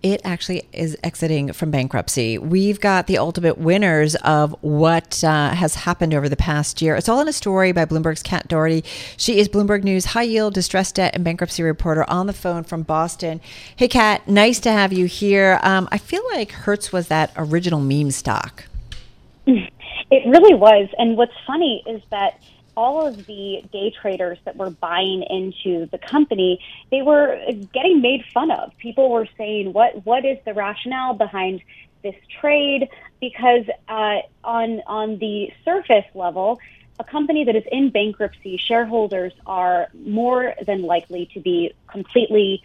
it 0.01 0.21
actually 0.23 0.67
is 0.71 0.97
exiting 1.03 1.51
from 1.51 1.71
bankruptcy. 1.71 2.37
We've 2.37 2.79
got 2.79 3.07
the 3.07 3.17
ultimate 3.17 3.57
winners 3.57 4.15
of 4.15 4.55
what 4.61 5.23
uh, 5.23 5.49
has 5.49 5.75
happened 5.75 6.13
over 6.13 6.29
the 6.29 6.37
past 6.37 6.81
year. 6.81 6.95
It's 6.95 7.09
all 7.09 7.19
in 7.19 7.27
a 7.27 7.33
story 7.33 7.71
by 7.71 7.85
Bloomberg's 7.85 8.23
Kat 8.23 8.47
Doherty. 8.47 8.83
She 9.17 9.39
is 9.39 9.49
Bloomberg 9.49 9.83
News 9.83 10.05
high 10.05 10.23
yield, 10.23 10.53
distressed 10.53 10.95
debt, 10.95 11.15
and 11.15 11.23
bankruptcy 11.23 11.63
reporter 11.63 12.09
on 12.09 12.27
the 12.27 12.33
phone 12.33 12.63
from 12.63 12.83
Boston. 12.83 13.41
Hey, 13.75 13.87
Kat, 13.87 14.27
nice 14.27 14.59
to 14.61 14.71
have 14.71 14.93
you 14.93 15.05
here. 15.05 15.59
Um, 15.63 15.89
I 15.91 15.97
feel 15.97 16.23
like 16.31 16.51
Hertz 16.51 16.93
was 16.93 17.07
that 17.09 17.31
original 17.35 17.79
meme 17.79 18.11
stock. 18.11 18.65
It 20.11 20.27
really 20.27 20.55
was. 20.55 20.89
And 20.97 21.17
what's 21.17 21.33
funny 21.45 21.83
is 21.85 22.01
that 22.09 22.39
all 22.75 23.07
of 23.07 23.25
the 23.25 23.61
day 23.71 23.93
traders 24.01 24.37
that 24.45 24.55
were 24.55 24.69
buying 24.69 25.23
into 25.29 25.87
the 25.91 25.97
company, 25.97 26.59
they 26.91 27.01
were 27.01 27.37
getting 27.73 28.01
made 28.01 28.23
fun 28.33 28.51
of. 28.51 28.71
People 28.77 29.09
were 29.09 29.27
saying, 29.37 29.73
"What 29.73 30.05
what 30.05 30.25
is 30.25 30.37
the 30.45 30.53
rationale 30.53 31.13
behind 31.13 31.61
this 32.03 32.15
trade?" 32.39 32.87
Because 33.19 33.65
uh, 33.87 34.19
on 34.43 34.81
on 34.87 35.19
the 35.19 35.51
surface 35.65 36.05
level, 36.13 36.59
a 36.99 37.03
company 37.03 37.43
that 37.45 37.55
is 37.55 37.63
in 37.71 37.89
bankruptcy, 37.89 38.57
shareholders 38.57 39.33
are 39.45 39.87
more 39.93 40.53
than 40.65 40.83
likely 40.83 41.29
to 41.33 41.39
be 41.39 41.73
completely 41.91 42.61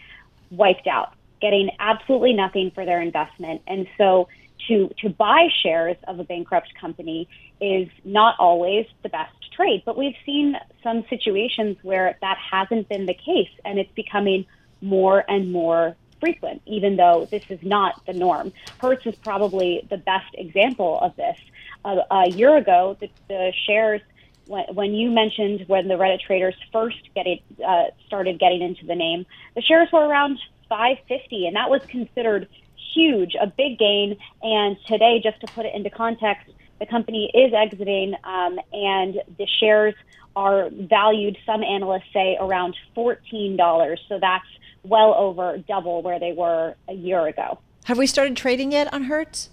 wiped 0.51 0.87
out, 0.87 1.13
getting 1.41 1.71
absolutely 1.79 2.33
nothing 2.33 2.71
for 2.75 2.85
their 2.85 3.01
investment, 3.01 3.63
and 3.67 3.87
so 3.99 4.29
to 4.69 4.91
to 5.01 5.09
buy 5.09 5.49
shares 5.63 5.97
of 6.07 6.19
a 6.21 6.25
bankrupt 6.25 6.75
company 6.81 7.29
is 7.61 7.89
not 8.05 8.37
always 8.39 8.87
the 9.03 9.09
best 9.09 9.35
trade. 9.53 9.83
But 9.85 9.97
we've 9.97 10.17
seen 10.25 10.57
some 10.83 11.05
situations 11.09 11.77
where 11.83 12.17
that 12.21 12.39
hasn't 12.39 12.89
been 12.89 13.07
the 13.07 13.15
case, 13.15 13.51
and 13.65 13.79
it's 13.79 13.93
becoming 13.93 14.47
more 14.81 15.25
and 15.29 15.53
more 15.53 15.97
frequent, 16.21 16.63
even 16.67 16.97
though 16.97 17.29
this 17.31 17.45
is 17.49 17.59
not 17.63 18.05
the 18.07 18.13
norm. 18.13 18.53
Hertz 18.81 19.07
is 19.07 19.15
probably 19.17 19.87
the 19.91 19.99
best 19.99 20.35
example 20.35 20.99
of 21.01 21.15
this. 21.17 21.37
Uh, 21.85 21.97
a 22.11 22.31
year 22.31 22.57
ago, 22.57 22.97
the, 22.99 23.11
the 23.29 23.53
shares 23.67 24.01
when, 24.47 24.95
you 24.95 25.11
mentioned 25.11 25.65
when 25.69 25.89
the 25.89 25.95
Reddit 25.95 26.21
traders 26.21 26.55
first 26.73 26.99
getting 27.15 27.41
uh, 27.67 27.85
started 28.07 28.39
getting 28.39 28.63
into 28.63 28.85
the 28.87 28.95
name, 28.95 29.27
the 29.55 29.63
shares 29.63 29.89
were 29.93 30.07
around 30.07 30.39
550, 30.69 31.47
and 31.47 31.57
that 31.57 31.71
was 31.71 31.81
considered 31.89 32.49
huge, 32.95 33.35
a 33.41 33.47
big 33.47 33.79
gain. 33.79 34.17
And 34.43 34.77
today, 34.87 35.21
just 35.23 35.41
to 35.41 35.47
put 35.49 35.67
it 35.67 35.75
into 35.75 35.91
context, 35.91 36.51
the 36.81 36.87
company 36.87 37.31
is 37.35 37.53
exiting, 37.53 38.15
um, 38.25 38.59
and 38.73 39.21
the 39.39 39.47
shares 39.61 39.95
are 40.37 40.69
valued, 40.71 41.37
some 41.47 41.63
analysts 41.63 42.13
say, 42.13 42.37
around 42.41 42.77
$14. 42.97 43.97
So 44.09 44.19
that's 44.21 44.45
well 44.83 45.15
over 45.15 45.59
double 45.59 46.03
where 46.03 46.19
they 46.19 46.33
were 46.33 46.75
a 46.89 46.93
year 46.93 47.27
ago. 47.27 47.59
Have 47.85 47.99
we 47.99 48.07
started 48.07 48.37
trading 48.37 48.73
yet 48.73 48.93
on 48.93 49.05
Hertz? 49.05 49.51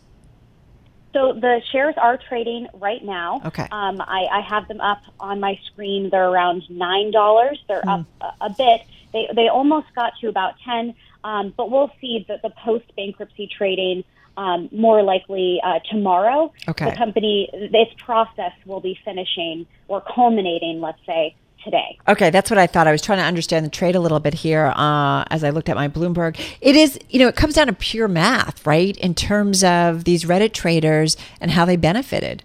So 1.13 1.33
the 1.33 1.61
shares 1.71 1.95
are 1.97 2.17
trading 2.17 2.67
right 2.73 3.03
now. 3.03 3.41
Okay. 3.45 3.67
Um, 3.71 3.99
I, 4.01 4.27
I, 4.31 4.41
have 4.47 4.67
them 4.69 4.79
up 4.79 5.01
on 5.19 5.41
my 5.41 5.59
screen. 5.65 6.09
They're 6.09 6.29
around 6.29 6.63
nine 6.69 7.11
dollars. 7.11 7.61
They're 7.67 7.81
mm. 7.81 8.05
up 8.21 8.35
a, 8.39 8.45
a, 8.45 8.49
bit. 8.49 8.81
They 9.11 9.27
they 9.35 9.49
almost 9.49 9.87
got 9.93 10.13
to 10.21 10.29
about 10.29 10.53
ten. 10.63 10.95
Um, 11.23 11.53
but 11.55 11.69
we'll 11.69 11.91
see 11.99 12.25
the, 12.27 12.39
the 12.41 12.49
post 12.63 12.85
bankruptcy 12.95 13.47
trading 13.47 14.03
um, 14.37 14.69
more 14.71 15.03
likely 15.03 15.59
uh, 15.63 15.79
tomorrow. 15.89 16.53
Okay. 16.67 16.89
The 16.89 16.95
company, 16.95 17.49
this 17.71 17.87
process 17.97 18.53
will 18.65 18.79
be 18.79 18.97
finishing 19.03 19.65
or 19.87 20.01
culminating, 20.01 20.81
let's 20.81 20.99
say, 21.05 21.35
today. 21.63 21.99
Okay, 22.07 22.29
that's 22.29 22.49
what 22.49 22.57
I 22.57 22.65
thought. 22.65 22.87
I 22.87 22.91
was 22.91 23.01
trying 23.01 23.19
to 23.19 23.23
understand 23.23 23.65
the 23.65 23.69
trade 23.69 23.95
a 23.95 23.99
little 23.99 24.19
bit 24.19 24.33
here 24.33 24.73
uh, 24.75 25.23
as 25.29 25.43
I 25.43 25.51
looked 25.51 25.69
at 25.69 25.75
my 25.75 25.87
Bloomberg. 25.87 26.39
It 26.59 26.75
is, 26.75 26.97
you 27.09 27.19
know, 27.19 27.27
it 27.27 27.35
comes 27.35 27.53
down 27.53 27.67
to 27.67 27.73
pure 27.73 28.07
math, 28.07 28.65
right? 28.65 28.97
In 28.97 29.13
terms 29.13 29.63
of 29.63 30.05
these 30.05 30.23
Reddit 30.23 30.53
traders 30.53 31.17
and 31.39 31.51
how 31.51 31.65
they 31.65 31.75
benefited. 31.75 32.43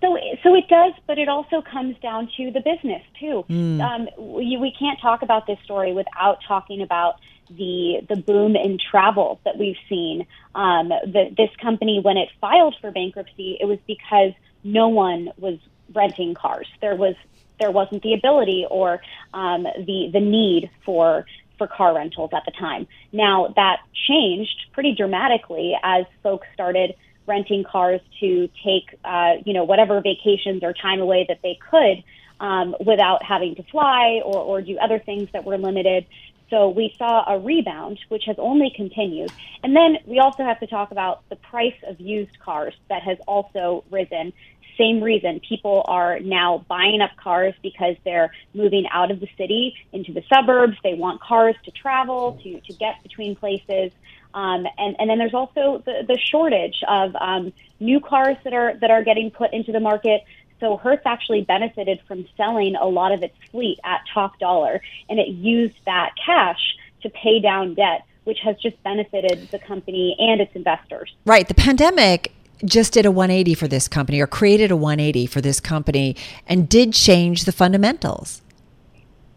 So, 0.00 0.16
so 0.42 0.54
it 0.54 0.66
does, 0.68 0.94
but 1.06 1.18
it 1.18 1.28
also 1.28 1.60
comes 1.60 1.96
down 1.98 2.30
to 2.38 2.50
the 2.50 2.60
business 2.60 3.02
too. 3.20 3.44
Mm. 3.50 3.80
Um, 3.82 4.34
we, 4.34 4.56
we 4.56 4.72
can't 4.78 4.98
talk 5.00 5.22
about 5.22 5.46
this 5.46 5.58
story 5.64 5.92
without 5.92 6.38
talking 6.48 6.80
about 6.80 7.16
the 7.48 8.04
the 8.08 8.16
boom 8.16 8.56
in 8.56 8.78
travel 8.78 9.40
that 9.44 9.58
we've 9.58 9.76
seen. 9.88 10.26
Um, 10.54 10.88
the, 10.88 11.34
this 11.36 11.50
company, 11.60 12.00
when 12.02 12.16
it 12.16 12.28
filed 12.40 12.76
for 12.80 12.90
bankruptcy, 12.90 13.58
it 13.60 13.66
was 13.66 13.78
because 13.86 14.32
no 14.62 14.88
one 14.88 15.30
was 15.36 15.58
renting 15.92 16.34
cars. 16.34 16.66
There 16.80 16.96
was 16.96 17.14
there 17.60 17.70
wasn't 17.70 18.02
the 18.02 18.14
ability 18.14 18.66
or 18.68 19.00
um, 19.32 19.62
the 19.62 20.10
the 20.12 20.20
need 20.20 20.70
for 20.84 21.26
for 21.58 21.66
car 21.66 21.94
rentals 21.94 22.30
at 22.32 22.42
the 22.44 22.52
time. 22.52 22.86
Now 23.12 23.52
that 23.56 23.80
changed 24.08 24.66
pretty 24.72 24.94
dramatically 24.94 25.76
as 25.82 26.04
folks 26.22 26.46
started 26.54 26.94
renting 27.26 27.64
cars 27.64 28.00
to 28.20 28.48
take 28.64 28.98
uh, 29.04 29.34
you 29.44 29.52
know 29.52 29.64
whatever 29.64 30.00
vacations 30.00 30.62
or 30.62 30.72
time 30.72 31.00
away 31.00 31.24
that 31.28 31.40
they 31.42 31.58
could 31.70 32.02
um, 32.40 32.74
without 32.80 33.22
having 33.22 33.54
to 33.54 33.62
fly 33.64 34.20
or, 34.24 34.38
or 34.38 34.62
do 34.62 34.76
other 34.78 34.98
things 34.98 35.28
that 35.32 35.44
were 35.44 35.58
limited. 35.58 36.06
So 36.54 36.68
we 36.68 36.94
saw 36.96 37.24
a 37.26 37.36
rebound, 37.36 37.98
which 38.10 38.24
has 38.26 38.36
only 38.38 38.72
continued. 38.76 39.32
And 39.64 39.74
then 39.74 39.96
we 40.06 40.20
also 40.20 40.44
have 40.44 40.60
to 40.60 40.68
talk 40.68 40.92
about 40.92 41.28
the 41.28 41.34
price 41.34 41.74
of 41.84 42.00
used 42.00 42.38
cars 42.38 42.74
that 42.88 43.02
has 43.02 43.18
also 43.26 43.82
risen 43.90 44.32
same 44.78 45.00
reason. 45.02 45.40
People 45.48 45.84
are 45.86 46.20
now 46.20 46.64
buying 46.68 47.00
up 47.00 47.10
cars 47.16 47.54
because 47.62 47.96
they're 48.04 48.32
moving 48.54 48.86
out 48.90 49.10
of 49.10 49.20
the 49.20 49.28
city 49.36 49.74
into 49.92 50.12
the 50.12 50.22
suburbs. 50.32 50.76
They 50.82 50.94
want 50.94 51.20
cars 51.20 51.56
to 51.64 51.70
travel, 51.70 52.40
to, 52.42 52.60
to 52.60 52.72
get 52.74 53.02
between 53.02 53.36
places. 53.36 53.92
Um, 54.32 54.66
and, 54.78 54.96
and 54.98 55.08
then 55.08 55.18
there's 55.18 55.34
also 55.34 55.82
the, 55.84 56.04
the 56.06 56.18
shortage 56.18 56.76
of 56.88 57.14
um, 57.16 57.52
new 57.78 58.00
cars 58.00 58.36
that 58.42 58.52
are 58.52 58.76
that 58.80 58.90
are 58.90 59.04
getting 59.04 59.30
put 59.30 59.52
into 59.52 59.70
the 59.70 59.80
market. 59.80 60.22
So 60.64 60.78
Hertz 60.78 61.02
actually 61.04 61.42
benefited 61.42 62.00
from 62.08 62.26
selling 62.38 62.74
a 62.74 62.86
lot 62.86 63.12
of 63.12 63.22
its 63.22 63.34
fleet 63.50 63.78
at 63.84 64.00
top 64.14 64.38
dollar, 64.38 64.80
and 65.10 65.20
it 65.20 65.28
used 65.28 65.74
that 65.84 66.14
cash 66.24 66.58
to 67.02 67.10
pay 67.10 67.38
down 67.38 67.74
debt, 67.74 68.06
which 68.24 68.38
has 68.42 68.56
just 68.62 68.82
benefited 68.82 69.50
the 69.50 69.58
company 69.58 70.16
and 70.18 70.40
its 70.40 70.56
investors. 70.56 71.14
Right. 71.26 71.46
The 71.46 71.54
pandemic 71.54 72.32
just 72.64 72.94
did 72.94 73.04
a 73.04 73.10
180 73.10 73.52
for 73.52 73.68
this 73.68 73.88
company 73.88 74.22
or 74.22 74.26
created 74.26 74.70
a 74.70 74.76
180 74.76 75.26
for 75.26 75.42
this 75.42 75.60
company 75.60 76.16
and 76.46 76.66
did 76.66 76.94
change 76.94 77.44
the 77.44 77.52
fundamentals. 77.52 78.40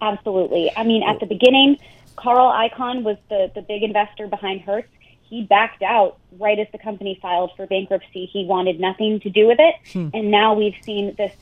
Absolutely. 0.02 0.72
I 0.78 0.86
mean, 0.86 1.04
at 1.04 1.20
the 1.20 1.26
beginning, 1.26 1.78
Carl 2.16 2.54
Icahn 2.54 3.04
was 3.04 3.18
the, 3.28 3.52
the 3.54 3.64
big 3.64 3.84
investor 3.84 4.28
behind 4.28 4.62
Hertz. 4.62 4.88
He 5.30 5.44
backed 5.44 5.84
out 5.84 6.18
right 6.40 6.58
as 6.58 6.68
the 6.72 6.78
company 6.78 7.20
filed 7.22 7.52
for 7.56 7.68
bankruptcy. 7.68 8.26
He 8.26 8.46
wanted 8.46 8.80
nothing 8.80 9.20
to 9.22 9.30
do 9.30 9.48
with 9.48 9.60
it. 9.60 9.76
Hmm. 9.92 10.10
And 10.14 10.32
now 10.32 10.54
we've 10.54 10.76
seen 10.84 11.16
this 11.18 11.34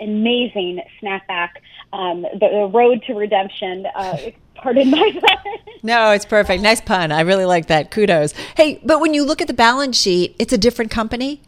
amazing 0.00 0.80
snapback, 1.00 1.50
um, 1.92 2.22
the, 2.22 2.48
the, 2.50 2.70
road 2.72 3.02
to 3.06 3.14
redemption. 3.14 3.86
Uh, 3.94 4.16
pardon 4.54 4.90
my 4.90 5.12
pun. 5.20 5.76
no, 5.82 6.10
it's 6.10 6.24
perfect. 6.24 6.62
Nice 6.62 6.80
pun. 6.80 7.12
I 7.12 7.20
really 7.20 7.44
like 7.44 7.66
that. 7.66 7.90
Kudos. 7.90 8.32
Hey, 8.56 8.80
but 8.84 9.00
when 9.00 9.14
you 9.14 9.24
look 9.24 9.40
at 9.40 9.46
the 9.46 9.54
balance 9.54 9.96
sheet, 9.96 10.34
it's 10.38 10.52
a 10.52 10.58
different 10.58 10.90
company. 10.90 11.42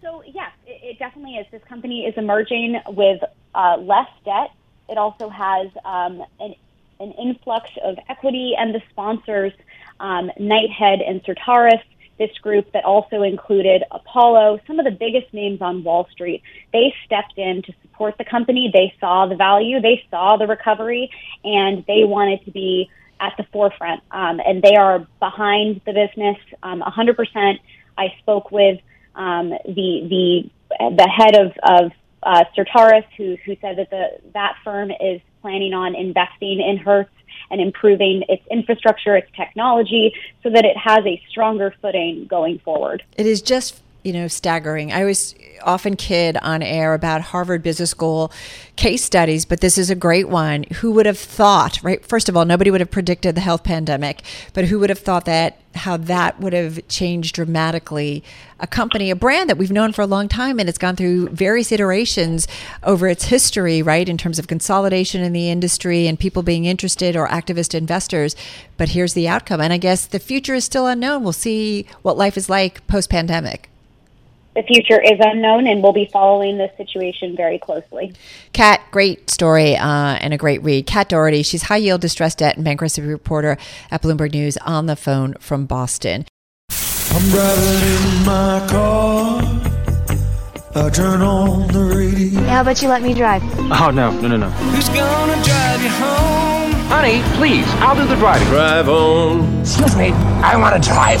So 0.00 0.22
yes, 0.26 0.50
it, 0.66 0.80
it 0.82 0.98
definitely 0.98 1.36
is. 1.36 1.46
This 1.50 1.62
company 1.68 2.04
is 2.04 2.14
emerging 2.16 2.80
with 2.88 3.22
uh, 3.54 3.76
less 3.78 4.08
debt. 4.24 4.50
It 4.88 4.98
also 4.98 5.28
has 5.28 5.68
um, 5.84 6.22
an, 6.40 6.54
an 7.00 7.12
influx 7.12 7.70
of 7.82 7.96
equity, 8.08 8.54
and 8.58 8.74
the 8.74 8.82
sponsors, 8.90 9.52
um, 10.02 10.30
Knighthead 10.38 11.08
and 11.08 11.22
Certares, 11.24 11.80
this 12.18 12.36
group 12.42 12.70
that 12.72 12.84
also 12.84 13.22
included 13.22 13.84
Apollo, 13.90 14.60
some 14.66 14.78
of 14.78 14.84
the 14.84 14.90
biggest 14.90 15.32
names 15.32 15.62
on 15.62 15.82
Wall 15.82 16.06
Street. 16.12 16.42
They 16.72 16.94
stepped 17.06 17.38
in 17.38 17.62
to 17.62 17.72
support 17.82 18.18
the 18.18 18.24
company. 18.24 18.70
They 18.72 18.92
saw 19.00 19.26
the 19.26 19.36
value, 19.36 19.80
they 19.80 20.04
saw 20.10 20.36
the 20.36 20.46
recovery, 20.46 21.10
and 21.42 21.84
they 21.86 22.04
wanted 22.04 22.44
to 22.44 22.50
be 22.50 22.90
at 23.20 23.32
the 23.38 23.44
forefront. 23.52 24.02
Um, 24.10 24.40
and 24.44 24.60
they 24.60 24.76
are 24.76 25.06
behind 25.20 25.80
the 25.86 25.92
business 25.92 26.36
um, 26.62 26.82
100%. 26.82 27.58
I 27.96 28.14
spoke 28.20 28.50
with 28.50 28.80
um, 29.14 29.50
the 29.50 29.90
the 30.08 30.50
the 30.78 31.08
head 31.08 31.36
of 31.36 31.52
of 31.62 31.92
uh, 32.22 32.44
Certares, 32.56 33.04
who 33.16 33.36
who 33.44 33.56
said 33.60 33.76
that 33.78 33.90
the 33.90 34.30
that 34.32 34.56
firm 34.64 34.90
is 34.90 35.20
planning 35.42 35.74
on 35.74 35.94
investing 35.94 36.60
in 36.60 36.78
Hertz 36.78 37.10
and 37.50 37.60
improving 37.60 38.24
its 38.28 38.42
infrastructure, 38.50 39.16
its 39.16 39.30
technology, 39.36 40.14
so 40.42 40.50
that 40.50 40.64
it 40.64 40.76
has 40.76 41.04
a 41.06 41.22
stronger 41.28 41.74
footing 41.80 42.26
going 42.26 42.58
forward. 42.60 43.02
It 43.16 43.26
is 43.26 43.42
just 43.42 43.82
you 44.02 44.12
know, 44.12 44.28
staggering. 44.28 44.92
I 44.92 45.04
was 45.04 45.34
often 45.62 45.96
kid 45.96 46.36
on 46.42 46.62
air 46.62 46.94
about 46.94 47.20
Harvard 47.20 47.62
Business 47.62 47.90
School 47.90 48.32
case 48.76 49.04
studies, 49.04 49.44
but 49.44 49.60
this 49.60 49.78
is 49.78 49.90
a 49.90 49.94
great 49.94 50.28
one. 50.28 50.64
Who 50.80 50.90
would 50.92 51.06
have 51.06 51.18
thought, 51.18 51.78
right? 51.82 52.04
First 52.04 52.28
of 52.28 52.36
all, 52.36 52.44
nobody 52.44 52.70
would 52.70 52.80
have 52.80 52.90
predicted 52.90 53.34
the 53.34 53.40
health 53.40 53.62
pandemic, 53.62 54.22
but 54.54 54.66
who 54.66 54.78
would 54.78 54.90
have 54.90 54.98
thought 54.98 55.24
that 55.26 55.58
how 55.74 55.96
that 55.96 56.38
would 56.38 56.52
have 56.52 56.86
changed 56.88 57.34
dramatically 57.34 58.22
a 58.60 58.66
company, 58.66 59.10
a 59.10 59.16
brand 59.16 59.48
that 59.48 59.56
we've 59.56 59.72
known 59.72 59.92
for 59.92 60.02
a 60.02 60.06
long 60.06 60.28
time 60.28 60.60
and 60.60 60.68
it's 60.68 60.78
gone 60.78 60.96
through 60.96 61.28
various 61.30 61.72
iterations 61.72 62.46
over 62.82 63.08
its 63.08 63.24
history, 63.24 63.82
right? 63.82 64.08
In 64.08 64.18
terms 64.18 64.38
of 64.38 64.46
consolidation 64.46 65.22
in 65.22 65.32
the 65.32 65.50
industry 65.50 66.06
and 66.06 66.18
people 66.18 66.42
being 66.42 66.66
interested 66.66 67.16
or 67.16 67.26
activist 67.28 67.74
investors. 67.74 68.36
But 68.76 68.90
here's 68.90 69.14
the 69.14 69.28
outcome. 69.28 69.60
And 69.60 69.72
I 69.72 69.78
guess 69.78 70.06
the 70.06 70.18
future 70.18 70.54
is 70.54 70.64
still 70.64 70.86
unknown. 70.86 71.22
We'll 71.22 71.32
see 71.32 71.86
what 72.02 72.18
life 72.18 72.36
is 72.36 72.50
like 72.50 72.86
post 72.86 73.08
pandemic 73.08 73.71
the 74.54 74.62
future 74.62 75.00
is 75.00 75.18
unknown, 75.20 75.66
and 75.66 75.82
we'll 75.82 75.92
be 75.92 76.08
following 76.12 76.58
this 76.58 76.70
situation 76.76 77.34
very 77.36 77.58
closely. 77.58 78.14
Kat, 78.52 78.80
great 78.90 79.30
story 79.30 79.76
uh, 79.76 80.18
and 80.20 80.34
a 80.34 80.36
great 80.36 80.62
read. 80.62 80.86
Kat 80.86 81.08
Doherty, 81.08 81.42
she's 81.42 81.62
high 81.62 81.76
yield 81.76 82.00
distressed 82.00 82.38
debt 82.38 82.56
and 82.56 82.64
bankruptcy 82.64 83.02
reporter 83.02 83.56
at 83.90 84.02
Bloomberg 84.02 84.32
News 84.32 84.56
on 84.58 84.86
the 84.86 84.96
phone 84.96 85.34
from 85.34 85.66
Boston. 85.66 86.26
I'm 86.70 87.30
driving 87.30 88.18
in 88.18 88.26
my 88.26 88.66
car. 88.70 89.42
I 90.74 90.88
turn 90.88 91.20
on 91.20 91.68
the 91.68 91.84
radio. 91.84 92.40
How 92.44 92.62
about 92.62 92.80
you 92.80 92.88
let 92.88 93.02
me 93.02 93.12
drive? 93.12 93.42
Oh, 93.58 93.90
no, 93.90 94.10
no, 94.20 94.28
no, 94.28 94.36
no. 94.38 94.48
Who's 94.48 94.88
gonna 94.88 95.44
drive 95.44 95.82
you 95.82 95.90
home? 95.90 96.72
Honey, 96.88 97.22
please, 97.36 97.66
I'll 97.80 97.94
do 97.94 98.06
the 98.06 98.16
driving. 98.16 98.48
Drive 98.48 98.88
on. 98.88 99.60
Excuse 99.60 99.96
me, 99.96 100.12
I 100.12 100.56
want 100.56 100.82
to 100.82 100.88
drive. 100.88 101.20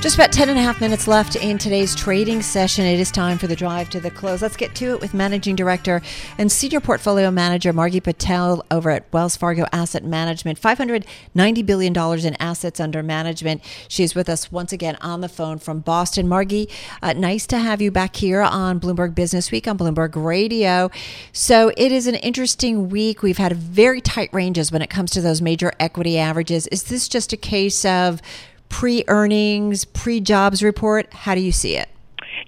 Just 0.00 0.14
about 0.14 0.32
10 0.32 0.48
and 0.48 0.58
a 0.58 0.62
half 0.62 0.80
minutes 0.80 1.06
left 1.06 1.36
in 1.36 1.58
today's 1.58 1.94
trading 1.94 2.40
session. 2.40 2.86
It 2.86 2.98
is 2.98 3.10
time 3.10 3.36
for 3.36 3.46
the 3.46 3.54
drive 3.54 3.90
to 3.90 4.00
the 4.00 4.10
close. 4.10 4.40
Let's 4.40 4.56
get 4.56 4.74
to 4.76 4.94
it 4.94 5.00
with 5.02 5.12
Managing 5.12 5.56
Director 5.56 6.00
and 6.38 6.50
Senior 6.50 6.80
Portfolio 6.80 7.30
Manager 7.30 7.70
Margie 7.74 8.00
Patel 8.00 8.64
over 8.70 8.88
at 8.88 9.04
Wells 9.12 9.36
Fargo 9.36 9.66
Asset 9.74 10.02
Management. 10.02 10.58
$590 10.58 11.66
billion 11.66 11.94
in 12.26 12.36
assets 12.40 12.80
under 12.80 13.02
management. 13.02 13.60
She's 13.88 14.14
with 14.14 14.30
us 14.30 14.50
once 14.50 14.72
again 14.72 14.96
on 15.02 15.20
the 15.20 15.28
phone 15.28 15.58
from 15.58 15.80
Boston. 15.80 16.26
Margie, 16.26 16.70
uh, 17.02 17.12
nice 17.12 17.46
to 17.48 17.58
have 17.58 17.82
you 17.82 17.90
back 17.90 18.16
here 18.16 18.40
on 18.40 18.80
Bloomberg 18.80 19.14
Business 19.14 19.50
Week 19.50 19.68
on 19.68 19.76
Bloomberg 19.76 20.16
Radio. 20.16 20.90
So 21.34 21.72
it 21.76 21.92
is 21.92 22.06
an 22.06 22.14
interesting 22.14 22.88
week. 22.88 23.22
We've 23.22 23.36
had 23.36 23.54
very 23.54 24.00
tight 24.00 24.32
ranges 24.32 24.72
when 24.72 24.80
it 24.80 24.88
comes 24.88 25.10
to 25.10 25.20
those 25.20 25.42
major 25.42 25.72
equity 25.78 26.18
averages. 26.18 26.66
Is 26.68 26.84
this 26.84 27.06
just 27.06 27.34
a 27.34 27.36
case 27.36 27.84
of 27.84 28.22
pre 28.70 29.04
earnings, 29.06 29.84
pre 29.84 30.20
jobs 30.20 30.62
report? 30.62 31.12
How 31.12 31.34
do 31.34 31.42
you 31.42 31.52
see 31.52 31.76
it? 31.76 31.90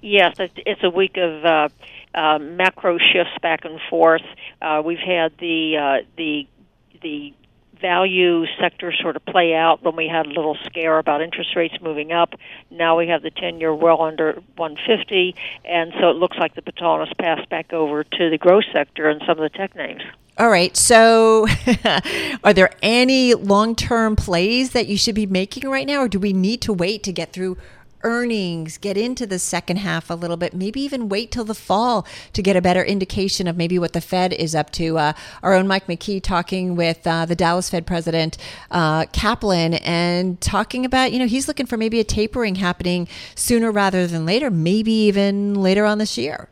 Yes, 0.01 0.35
it's 0.39 0.83
a 0.83 0.89
week 0.89 1.17
of 1.17 1.45
uh, 1.45 1.69
uh, 2.15 2.39
macro 2.39 2.97
shifts 2.97 3.37
back 3.41 3.63
and 3.63 3.79
forth. 3.89 4.23
Uh, 4.61 4.81
we've 4.83 4.97
had 4.97 5.31
the 5.39 5.77
uh, 5.77 6.05
the 6.17 6.47
the 7.03 7.33
value 7.83 8.45
sector 8.61 8.93
sort 9.01 9.17
of 9.17 9.25
play 9.25 9.53
out 9.53 9.83
when 9.83 9.95
we 9.95 10.07
had 10.07 10.25
a 10.25 10.29
little 10.29 10.57
scare 10.65 10.97
about 10.97 11.21
interest 11.21 11.53
rates 11.55 11.75
moving 11.81 12.13
up. 12.13 12.33
Now 12.71 12.97
we 12.97 13.09
have 13.09 13.21
the 13.21 13.29
10 13.29 13.59
year 13.59 13.75
well 13.75 14.01
under 14.01 14.41
150, 14.55 15.35
and 15.65 15.91
so 15.99 16.09
it 16.09 16.15
looks 16.15 16.37
like 16.37 16.55
the 16.55 16.61
baton 16.61 17.05
has 17.05 17.13
passed 17.19 17.49
back 17.49 17.73
over 17.73 18.05
to 18.05 18.29
the 18.29 18.37
growth 18.37 18.63
sector 18.71 19.09
and 19.09 19.21
some 19.27 19.37
of 19.37 19.51
the 19.51 19.57
tech 19.57 19.75
names. 19.75 20.01
All 20.35 20.49
right. 20.49 20.75
So, 20.75 21.47
are 22.43 22.53
there 22.53 22.71
any 22.81 23.35
long 23.35 23.75
term 23.75 24.15
plays 24.15 24.71
that 24.71 24.87
you 24.87 24.97
should 24.97 25.13
be 25.13 25.27
making 25.27 25.69
right 25.69 25.85
now, 25.85 26.01
or 26.01 26.07
do 26.07 26.19
we 26.19 26.33
need 26.33 26.61
to 26.61 26.73
wait 26.73 27.03
to 27.03 27.11
get 27.11 27.31
through 27.33 27.57
earnings, 28.03 28.77
get 28.77 28.97
into 28.97 29.25
the 29.25 29.39
second 29.39 29.77
half 29.77 30.09
a 30.09 30.13
little 30.13 30.35
bit, 30.35 30.53
maybe 30.53 30.81
even 30.81 31.07
wait 31.07 31.31
till 31.31 31.45
the 31.45 31.53
fall 31.53 32.05
to 32.33 32.41
get 32.41 32.55
a 32.55 32.61
better 32.61 32.83
indication 32.83 33.47
of 33.47 33.55
maybe 33.55 33.79
what 33.79 33.93
the 33.93 34.01
Fed 34.01 34.33
is 34.33 34.55
up 34.55 34.71
to? 34.71 34.97
Uh, 34.97 35.13
our 35.41 35.53
own 35.53 35.67
Mike 35.67 35.87
McKee 35.87 36.21
talking 36.21 36.75
with 36.75 37.05
uh, 37.07 37.25
the 37.25 37.35
Dallas 37.35 37.69
Fed 37.69 37.85
president, 37.85 38.37
uh, 38.71 39.05
Kaplan, 39.13 39.75
and 39.75 40.39
talking 40.41 40.85
about, 40.85 41.11
you 41.11 41.19
know, 41.19 41.27
he's 41.27 41.47
looking 41.47 41.65
for 41.65 41.77
maybe 41.77 41.99
a 41.99 42.03
tapering 42.03 42.55
happening 42.55 43.07
sooner 43.35 43.71
rather 43.71 44.07
than 44.07 44.25
later, 44.25 44.49
maybe 44.49 44.91
even 44.91 45.55
later 45.55 45.85
on 45.85 45.97
this 45.97 46.17
year. 46.17 46.49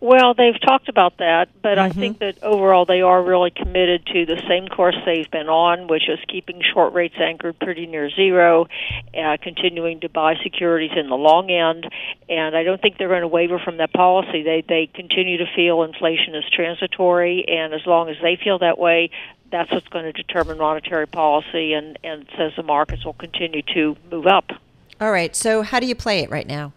Well, 0.00 0.32
they've 0.32 0.58
talked 0.58 0.88
about 0.88 1.18
that, 1.18 1.48
but 1.62 1.76
Mm-hmm. 1.76 1.98
I 1.98 2.00
think 2.00 2.18
that 2.18 2.42
overall 2.42 2.84
they 2.84 3.02
are 3.02 3.22
really 3.22 3.50
committed 3.50 4.06
to 4.06 4.26
the 4.26 4.42
same 4.48 4.68
course 4.68 4.96
they've 5.04 5.30
been 5.30 5.48
on, 5.48 5.88
which 5.88 6.08
is 6.08 6.18
keeping 6.28 6.62
short 6.62 6.94
rates 6.94 7.14
anchored 7.18 7.58
pretty 7.58 7.86
near 7.86 8.10
zero, 8.10 8.66
uh, 9.16 9.36
continuing 9.42 10.00
to 10.00 10.08
buy 10.08 10.36
securities 10.42 10.92
in 10.96 11.08
the 11.08 11.16
long 11.16 11.50
end, 11.50 11.88
and 12.28 12.56
I 12.56 12.62
don't 12.64 12.80
think 12.80 12.98
they're 12.98 13.08
going 13.08 13.22
to 13.22 13.28
waver 13.28 13.58
from 13.58 13.76
that 13.78 13.92
policy. 13.92 14.42
They 14.42 14.64
they 14.66 14.86
continue 14.92 15.38
to 15.38 15.46
feel 15.54 15.82
inflation 15.82 16.34
is 16.34 16.44
transitory, 16.50 17.44
and 17.46 17.74
as 17.74 17.86
long 17.86 18.08
as 18.08 18.16
they 18.22 18.36
feel 18.42 18.58
that 18.58 18.78
way, 18.78 19.10
that's 19.50 19.70
what's 19.70 19.88
going 19.88 20.04
to 20.04 20.12
determine 20.12 20.58
monetary 20.58 21.06
policy, 21.06 21.72
and 21.74 21.98
and 22.02 22.26
says 22.36 22.52
the 22.56 22.62
markets 22.62 23.04
will 23.04 23.14
continue 23.14 23.62
to 23.74 23.96
move 24.10 24.26
up. 24.26 24.50
All 25.00 25.12
right. 25.12 25.34
So, 25.34 25.62
how 25.62 25.80
do 25.80 25.86
you 25.86 25.94
play 25.94 26.20
it 26.20 26.30
right 26.30 26.46
now? 26.46 26.72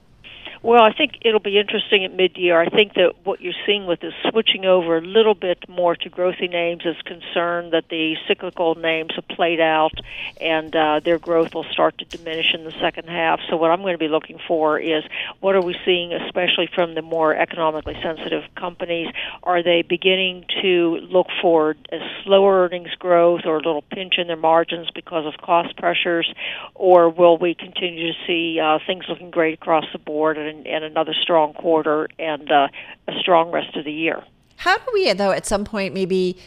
Well, 0.63 0.81
I 0.81 0.93
think 0.93 1.17
it'll 1.25 1.41
be 1.41 1.59
interesting 1.59 2.05
at 2.05 2.15
mid-year. 2.15 2.57
I 2.57 2.69
think 2.69 2.93
that 2.93 3.15
what 3.25 3.41
you're 3.41 3.51
seeing 3.65 3.85
with 3.85 3.99
this 3.99 4.13
switching 4.29 4.63
over 4.63 4.95
a 4.95 5.01
little 5.01 5.33
bit 5.33 5.59
more 5.67 5.93
to 5.97 6.09
growthy 6.09 6.49
names 6.49 6.83
is 6.85 6.95
concern 7.03 7.71
that 7.71 7.89
the 7.89 8.15
cyclical 8.29 8.75
names 8.75 9.11
have 9.15 9.27
played 9.27 9.59
out 9.59 9.91
and 10.39 10.73
uh, 10.73 11.01
their 11.03 11.19
growth 11.19 11.49
will 11.53 11.65
start 11.73 11.97
to 11.97 12.05
diminish 12.05 12.53
in 12.53 12.63
the 12.63 12.71
second 12.79 13.09
half. 13.09 13.41
So 13.49 13.57
what 13.57 13.71
I'm 13.71 13.81
going 13.81 13.95
to 13.95 13.97
be 13.97 14.07
looking 14.07 14.39
for 14.47 14.79
is 14.79 15.03
what 15.41 15.53
are 15.53 15.61
we 15.61 15.75
seeing, 15.83 16.13
especially 16.13 16.69
from 16.73 16.95
the 16.95 17.01
more 17.01 17.35
economically 17.35 17.97
sensitive 18.01 18.43
companies? 18.55 19.09
Are 19.43 19.61
they 19.61 19.81
beginning 19.81 20.45
to 20.61 20.97
look 21.11 21.27
for 21.41 21.75
slower 22.23 22.63
earnings 22.63 22.95
growth 22.99 23.41
or 23.43 23.57
a 23.57 23.61
little 23.61 23.83
pinch 23.91 24.13
in 24.17 24.27
their 24.27 24.37
margins 24.37 24.87
because 24.95 25.25
of 25.25 25.33
cost 25.41 25.75
pressures, 25.75 26.33
or 26.73 27.09
will 27.09 27.37
we 27.37 27.53
continue 27.53 28.13
to 28.13 28.17
see 28.25 28.61
uh, 28.61 28.79
things 28.87 29.03
looking 29.09 29.29
great 29.29 29.55
across 29.55 29.83
the 29.91 29.99
board 29.99 30.37
and, 30.37 30.52
and 30.65 30.83
another 30.83 31.13
strong 31.13 31.53
quarter 31.53 32.07
and 32.19 32.51
uh, 32.51 32.67
a 33.07 33.19
strong 33.19 33.51
rest 33.51 33.75
of 33.75 33.85
the 33.85 33.91
year? 33.91 34.23
How 34.57 34.77
do 34.77 34.83
we, 34.93 35.11
though, 35.13 35.31
at 35.31 35.45
some 35.45 35.65
point, 35.65 35.93
maybe 35.93 36.37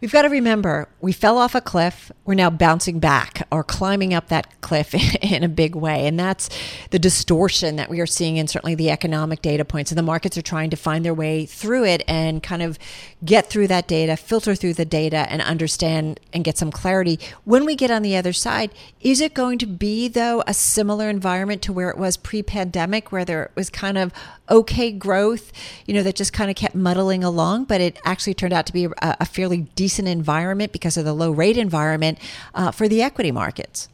we've 0.00 0.12
got 0.12 0.22
to 0.22 0.28
remember 0.28 0.88
we 1.00 1.12
fell 1.12 1.38
off 1.38 1.54
a 1.54 1.60
cliff. 1.60 2.12
We're 2.24 2.34
now 2.34 2.50
bouncing 2.50 2.98
back 3.00 3.46
or 3.50 3.64
climbing 3.64 4.14
up 4.14 4.28
that 4.28 4.60
cliff 4.60 4.94
in 5.22 5.42
a 5.42 5.48
big 5.48 5.74
way. 5.74 6.06
And 6.06 6.18
that's 6.18 6.48
the 6.90 6.98
distortion 6.98 7.76
that 7.76 7.90
we 7.90 8.00
are 8.00 8.06
seeing 8.06 8.36
in 8.36 8.48
certainly 8.48 8.74
the 8.74 8.90
economic 8.90 9.42
data 9.42 9.64
points. 9.64 9.90
And 9.90 9.98
the 9.98 10.02
markets 10.02 10.36
are 10.36 10.42
trying 10.42 10.70
to 10.70 10.76
find 10.76 11.04
their 11.04 11.14
way 11.14 11.46
through 11.46 11.84
it 11.84 12.02
and 12.06 12.42
kind 12.42 12.62
of 12.62 12.78
get 13.24 13.48
through 13.48 13.68
that 13.68 13.88
data, 13.88 14.16
filter 14.16 14.54
through 14.54 14.74
the 14.74 14.84
data, 14.84 15.26
and 15.28 15.42
understand 15.42 16.20
and 16.32 16.44
get 16.44 16.58
some 16.58 16.70
clarity. 16.70 17.18
When 17.44 17.64
we 17.64 17.74
get 17.74 17.90
on 17.90 18.02
the 18.02 18.16
other 18.16 18.32
side, 18.32 18.70
is 19.00 19.20
it 19.20 19.34
going 19.34 19.58
to 19.58 19.66
be, 19.66 20.08
though, 20.08 20.42
a 20.46 20.54
similar 20.54 21.08
environment 21.08 21.62
to 21.62 21.72
where 21.72 21.90
it 21.90 21.98
was 21.98 22.16
pre 22.16 22.42
pandemic, 22.42 23.12
where 23.12 23.24
there 23.24 23.50
was 23.54 23.70
kind 23.70 23.98
of 23.98 24.12
okay 24.50 24.90
growth, 24.90 25.52
you 25.86 25.94
know, 25.94 26.02
that 26.02 26.16
just 26.16 26.32
kind 26.32 26.50
of 26.50 26.56
kept 26.56 26.74
muddling 26.74 27.22
along, 27.22 27.64
but 27.64 27.80
it 27.80 27.98
actually 28.04 28.34
turned 28.34 28.52
out 28.52 28.66
to 28.66 28.72
be 28.72 28.84
a, 28.86 28.92
a 29.00 29.24
fairly 29.24 29.58
decent 29.74 29.89
environment 29.98 30.72
because 30.72 30.96
of 30.96 31.04
the 31.04 31.12
low 31.12 31.30
rate 31.30 31.56
environment 31.56 32.18
uh, 32.54 32.70
for 32.70 32.88
the 32.88 33.02
equity 33.02 33.32
markets? 33.32 33.88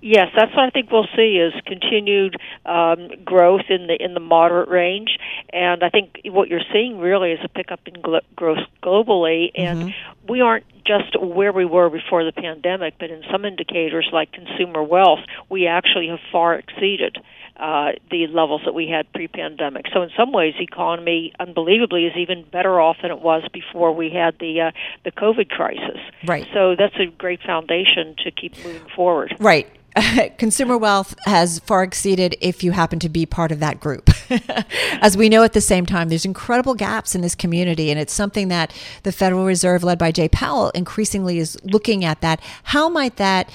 Yes, 0.00 0.28
that's 0.36 0.54
what 0.54 0.64
I 0.66 0.70
think 0.70 0.90
we'll 0.90 1.08
see 1.16 1.36
is 1.38 1.52
continued 1.64 2.36
um, 2.66 3.08
growth 3.24 3.70
in 3.70 3.86
the 3.86 3.96
in 3.98 4.14
the 4.14 4.20
moderate 4.20 4.68
range, 4.68 5.18
and 5.52 5.82
I 5.82 5.88
think 5.88 6.20
what 6.26 6.48
you're 6.48 6.60
seeing 6.72 6.98
really 6.98 7.32
is 7.32 7.40
a 7.42 7.48
pickup 7.48 7.80
in 7.86 7.94
glo- 8.02 8.20
growth 8.36 8.66
globally, 8.82 9.50
and 9.54 9.74
Mm-hmm. 9.84 10.32
we 10.32 10.40
aren't 10.40 10.64
just 10.84 11.18
where 11.20 11.52
we 11.52 11.64
were 11.64 11.88
before 11.88 12.24
the 12.24 12.32
pandemic, 12.32 12.94
but 12.98 13.10
in 13.10 13.22
some 13.32 13.44
indicators 13.44 14.08
like 14.12 14.30
consumer 14.32 14.82
wealth, 14.82 15.20
we 15.48 15.66
actually 15.66 16.08
have 16.08 16.20
far 16.30 16.54
exceeded 16.54 17.16
uh, 17.56 17.92
the 18.10 18.26
levels 18.26 18.62
that 18.64 18.74
we 18.74 18.88
had 18.88 19.10
pre-pandemic. 19.12 19.86
So 19.92 20.02
in 20.02 20.10
some 20.16 20.32
ways, 20.32 20.54
the 20.58 20.64
economy, 20.64 21.32
unbelievably, 21.38 22.06
is 22.06 22.16
even 22.16 22.44
better 22.50 22.80
off 22.80 22.96
than 23.02 23.10
it 23.10 23.20
was 23.20 23.42
before 23.52 23.92
we 23.92 24.10
had 24.10 24.36
the 24.40 24.60
uh, 24.60 24.70
the 25.04 25.12
COVID 25.12 25.50
crisis. 25.50 25.98
Right. 26.26 26.46
So 26.52 26.74
that's 26.76 26.96
a 26.96 27.06
great 27.06 27.40
foundation 27.42 28.16
to 28.24 28.30
keep 28.30 28.56
moving 28.64 28.88
forward. 28.94 29.36
Right. 29.38 29.68
Consumer 30.38 30.76
wealth 30.76 31.14
has 31.24 31.60
far 31.60 31.84
exceeded 31.84 32.36
if 32.40 32.64
you 32.64 32.72
happen 32.72 32.98
to 32.98 33.08
be 33.08 33.26
part 33.26 33.52
of 33.52 33.60
that 33.60 33.78
group. 33.78 34.10
As 35.00 35.16
we 35.16 35.28
know 35.28 35.44
at 35.44 35.52
the 35.52 35.60
same 35.60 35.86
time, 35.86 36.08
there's 36.08 36.24
incredible 36.24 36.74
gaps 36.74 37.14
in 37.14 37.20
this 37.20 37.34
community, 37.34 37.90
and 37.90 38.00
it's 38.00 38.12
something 38.12 38.48
that 38.48 38.74
the 39.04 39.12
Federal 39.12 39.44
Reserve, 39.44 39.84
led 39.84 39.98
by 39.98 40.10
Jay 40.10 40.28
Powell, 40.28 40.70
increasingly 40.70 41.38
is 41.38 41.56
looking 41.62 42.04
at 42.04 42.20
that. 42.22 42.40
How 42.64 42.88
might 42.88 43.16
that 43.16 43.48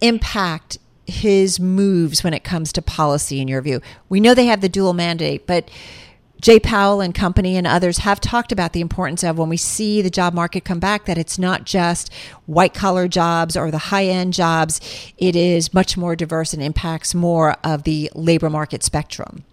impact 0.00 0.78
his 1.08 1.58
moves 1.58 2.22
when 2.22 2.34
it 2.34 2.44
comes 2.44 2.72
to 2.74 2.82
policy, 2.82 3.40
in 3.40 3.48
your 3.48 3.62
view? 3.62 3.80
We 4.08 4.20
know 4.20 4.34
they 4.34 4.46
have 4.46 4.60
the 4.60 4.68
dual 4.68 4.92
mandate, 4.92 5.46
but 5.46 5.70
Jay 6.40 6.60
Powell 6.60 7.00
and 7.00 7.12
company 7.14 7.56
and 7.56 7.66
others 7.66 7.98
have 7.98 8.20
talked 8.20 8.52
about 8.52 8.72
the 8.72 8.80
importance 8.80 9.24
of 9.24 9.38
when 9.38 9.48
we 9.48 9.56
see 9.56 10.02
the 10.02 10.10
job 10.10 10.34
market 10.34 10.64
come 10.64 10.78
back 10.78 11.06
that 11.06 11.18
it's 11.18 11.38
not 11.38 11.64
just 11.64 12.12
white 12.46 12.74
collar 12.74 13.08
jobs 13.08 13.56
or 13.56 13.72
the 13.72 13.78
high 13.78 14.04
end 14.04 14.34
jobs. 14.34 14.80
It 15.18 15.34
is 15.34 15.74
much 15.74 15.96
more 15.96 16.14
diverse 16.14 16.52
and 16.52 16.62
impacts 16.62 17.14
more 17.14 17.56
of 17.64 17.82
the 17.82 18.10
labor 18.14 18.50
market 18.50 18.84
spectrum. 18.84 19.44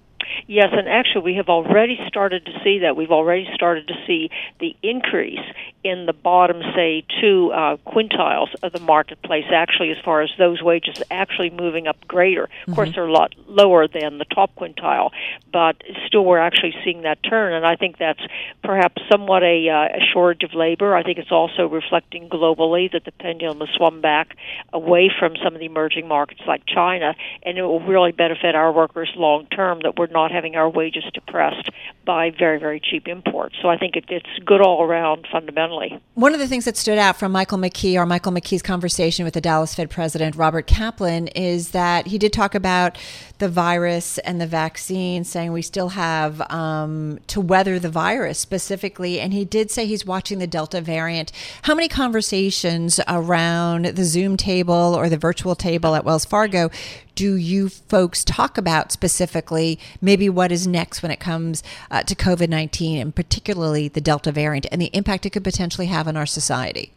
Yes, 0.48 0.68
and 0.74 0.88
actually, 0.88 1.24
we 1.24 1.36
have 1.36 1.50
already 1.50 1.98
started 2.08 2.46
to 2.46 2.52
see 2.64 2.80
that. 2.80 2.96
We've 2.96 3.12
already 3.12 3.48
started 3.56 3.88
to 3.88 3.96
see 4.06 4.30
the 4.60 4.76
increase 4.84 5.40
in 5.86 6.08
the 6.08 6.14
bottom, 6.14 6.62
say, 6.76 7.06
two 7.22 7.52
uh, 7.54 7.78
quintiles 7.86 8.50
of 8.64 8.74
the 8.74 8.80
marketplace, 8.80 9.46
actually, 9.54 9.92
as 9.92 9.98
far 10.04 10.22
as 10.22 10.32
those 10.40 10.60
wages 10.64 11.04
actually 11.12 11.52
moving 11.52 11.86
up 11.86 11.96
greater. 12.08 12.50
Of 12.68 12.74
course, 12.74 12.90
they're 12.96 13.06
a 13.06 13.12
lot 13.12 13.36
lower 13.48 13.88
than 13.88 14.18
the 14.18 14.26
top 14.26 14.56
quintile, 14.56 15.12
but 15.54 15.76
still, 16.08 16.26
we're 16.26 16.40
actually 16.40 16.74
seeing 16.84 17.04
that 17.04 17.22
turn, 17.22 17.54
and 17.54 17.68
I 17.68 17.76
think 17.76 18.00
that's 18.00 18.20
perhaps 18.64 19.00
somewhat 19.12 19.44
a, 19.44 19.70
uh, 19.70 20.00
a 20.00 20.02
shortage 20.12 20.42
of 20.44 20.56
labor. 20.56 20.96
I 20.96 21.04
think 21.04 21.20
it's 21.20 21.32
also 21.32 21.68
reflecting 21.68 22.30
globally 22.30 22.92
that 22.92 23.06
the 23.06 23.12
pendulum 23.12 23.60
has 23.60 23.70
swung 23.78 24.02
back 24.02 24.36
away 24.74 25.12
from 25.20 25.36
some 25.44 25.54
of 25.54 25.60
the 25.60 25.68
emerging 25.68 26.08
markets 26.08 26.42
like 26.48 26.66
China, 26.66 27.14
and 27.44 27.60
it 27.60 27.62
will 27.62 27.86
really 27.86 28.12
benefit 28.12 28.56
our 28.56 28.72
workers 28.72 29.12
long 29.16 29.46
term 29.48 29.82
that 29.84 30.00
we're 30.00 30.08
not 30.08 30.32
having 30.32 30.56
our 30.56 30.70
wages 30.70 31.04
depressed 31.14 31.70
by 32.06 32.32
very, 32.32 32.60
very 32.60 32.80
cheap 32.80 33.08
imports. 33.08 33.56
So 33.62 33.70
I 33.70 33.78
think 33.78 33.96
it, 33.96 34.06
it's 34.10 34.34
good 34.44 34.62
all 34.62 34.82
around 34.84 35.28
fundamentally. 35.32 35.75
One 36.14 36.34
of 36.34 36.40
the 36.40 36.48
things 36.48 36.66
that 36.66 36.78
stood 36.78 36.98
out 36.98 37.18
from 37.18 37.32
Michael 37.32 37.58
McKee, 37.58 37.96
or 37.96 38.06
Michael 38.06 38.32
McKee's 38.32 38.62
conversation 38.62 39.26
with 39.26 39.34
the 39.34 39.42
Dallas 39.42 39.76
Fed 39.76 39.90
president, 39.90 40.36
Robert 40.36 40.68
Kaplan, 40.68 41.28
is 41.30 41.72
that 41.72 42.08
he 42.08 42.18
did 42.18 42.32
talk 42.32 42.56
about 42.56 42.98
the 43.40 43.50
virus 43.50 44.18
and 44.20 44.40
the 44.40 44.48
vaccine, 44.48 45.24
saying 45.24 45.52
we 45.52 45.62
still 45.62 45.90
have 45.90 46.40
um, 46.50 47.20
to 47.28 47.42
weather 47.42 47.80
the 47.80 47.90
virus 47.90 48.40
specifically. 48.40 49.20
And 49.20 49.34
he 49.34 49.44
did 49.44 49.70
say 49.72 49.86
he's 49.86 50.06
watching 50.06 50.40
the 50.40 50.48
Delta 50.48 50.80
variant. 50.80 51.32
How 51.64 51.76
many 51.76 51.88
conversations 51.88 53.00
around 53.08 53.86
the 53.86 54.06
Zoom 54.06 54.38
table 54.38 54.96
or 54.96 55.10
the 55.10 55.18
virtual 55.18 55.56
table 55.56 55.96
at 55.96 56.06
Wells 56.06 56.26
Fargo 56.26 56.70
do 57.16 57.36
you 57.36 57.70
folks 57.70 58.24
talk 58.24 58.58
about 58.58 58.92
specifically 58.92 59.80
maybe 60.02 60.30
what 60.30 60.52
is 60.52 60.68
next 60.68 61.02
when 61.02 61.12
it 61.12 61.20
comes 61.20 61.64
uh, 61.90 62.04
to 62.04 62.16
COVID 62.16 62.50
19 62.50 63.02
and 63.02 63.16
particularly 63.16 63.88
the 63.88 64.02
Delta 64.02 64.32
variant 64.32 64.68
and 64.72 64.82
the 64.82 64.92
impact 64.94 65.26
it 65.26 65.32
could 65.32 65.44
potentially 65.44 65.88
have 65.88 66.08
on 66.08 66.18
our 66.18 66.26
society? 66.26 66.92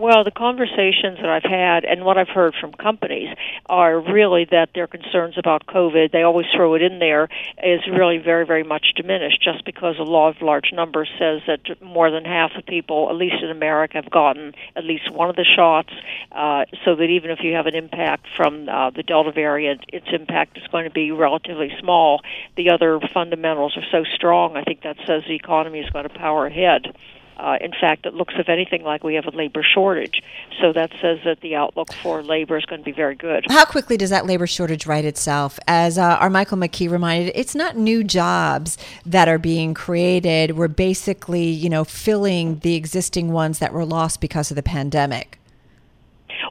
Well, 0.00 0.24
the 0.24 0.30
conversations 0.30 1.18
that 1.20 1.28
I've 1.28 1.42
had 1.42 1.84
and 1.84 2.06
what 2.06 2.16
I've 2.16 2.30
heard 2.30 2.54
from 2.58 2.72
companies 2.72 3.36
are 3.66 4.00
really 4.00 4.46
that 4.50 4.70
their 4.74 4.86
concerns 4.86 5.36
about 5.36 5.66
COVID, 5.66 6.10
they 6.10 6.22
always 6.22 6.46
throw 6.56 6.72
it 6.72 6.80
in 6.80 7.00
there, 7.00 7.28
is 7.62 7.80
really 7.86 8.16
very, 8.16 8.46
very 8.46 8.62
much 8.62 8.94
diminished 8.96 9.42
just 9.42 9.62
because 9.66 9.96
a 9.98 10.02
law 10.02 10.30
of 10.30 10.40
large 10.40 10.72
numbers 10.72 11.10
says 11.18 11.42
that 11.46 11.82
more 11.82 12.10
than 12.10 12.24
half 12.24 12.52
the 12.56 12.62
people, 12.62 13.10
at 13.10 13.16
least 13.16 13.42
in 13.42 13.50
America, 13.50 14.00
have 14.00 14.10
gotten 14.10 14.54
at 14.74 14.84
least 14.86 15.12
one 15.12 15.28
of 15.28 15.36
the 15.36 15.44
shots, 15.44 15.92
uh, 16.32 16.64
so 16.82 16.96
that 16.96 17.10
even 17.10 17.30
if 17.30 17.40
you 17.42 17.52
have 17.52 17.66
an 17.66 17.74
impact 17.74 18.24
from 18.34 18.70
uh, 18.70 18.88
the 18.88 19.02
Delta 19.02 19.32
variant, 19.32 19.84
its 19.92 20.06
impact 20.14 20.56
is 20.56 20.66
going 20.68 20.84
to 20.84 20.90
be 20.90 21.12
relatively 21.12 21.70
small. 21.78 22.22
The 22.56 22.70
other 22.70 23.00
fundamentals 23.12 23.76
are 23.76 23.84
so 23.92 24.04
strong, 24.14 24.56
I 24.56 24.64
think 24.64 24.80
that 24.80 24.96
says 25.06 25.24
the 25.28 25.34
economy 25.34 25.80
is 25.80 25.90
going 25.90 26.08
to 26.08 26.14
power 26.14 26.46
ahead. 26.46 26.96
Uh, 27.40 27.56
in 27.58 27.72
fact, 27.72 28.04
it 28.04 28.12
looks, 28.12 28.34
if 28.36 28.50
anything, 28.50 28.82
like 28.82 29.02
we 29.02 29.14
have 29.14 29.24
a 29.24 29.30
labor 29.30 29.62
shortage. 29.62 30.22
So 30.60 30.74
that 30.74 30.90
says 31.00 31.20
that 31.24 31.40
the 31.40 31.56
outlook 31.56 31.90
for 32.02 32.22
labor 32.22 32.58
is 32.58 32.66
going 32.66 32.82
to 32.82 32.84
be 32.84 32.92
very 32.92 33.14
good. 33.14 33.46
How 33.48 33.64
quickly 33.64 33.96
does 33.96 34.10
that 34.10 34.26
labor 34.26 34.46
shortage 34.46 34.86
right 34.86 35.04
itself? 35.04 35.58
As 35.66 35.96
uh, 35.96 36.02
our 36.02 36.28
Michael 36.28 36.58
McKee 36.58 36.90
reminded, 36.90 37.32
it's 37.34 37.54
not 37.54 37.78
new 37.78 38.04
jobs 38.04 38.76
that 39.06 39.26
are 39.26 39.38
being 39.38 39.72
created. 39.72 40.58
We're 40.58 40.68
basically, 40.68 41.44
you 41.44 41.70
know, 41.70 41.82
filling 41.84 42.58
the 42.58 42.74
existing 42.74 43.32
ones 43.32 43.58
that 43.60 43.72
were 43.72 43.86
lost 43.86 44.20
because 44.20 44.50
of 44.50 44.54
the 44.54 44.62
pandemic. 44.62 45.39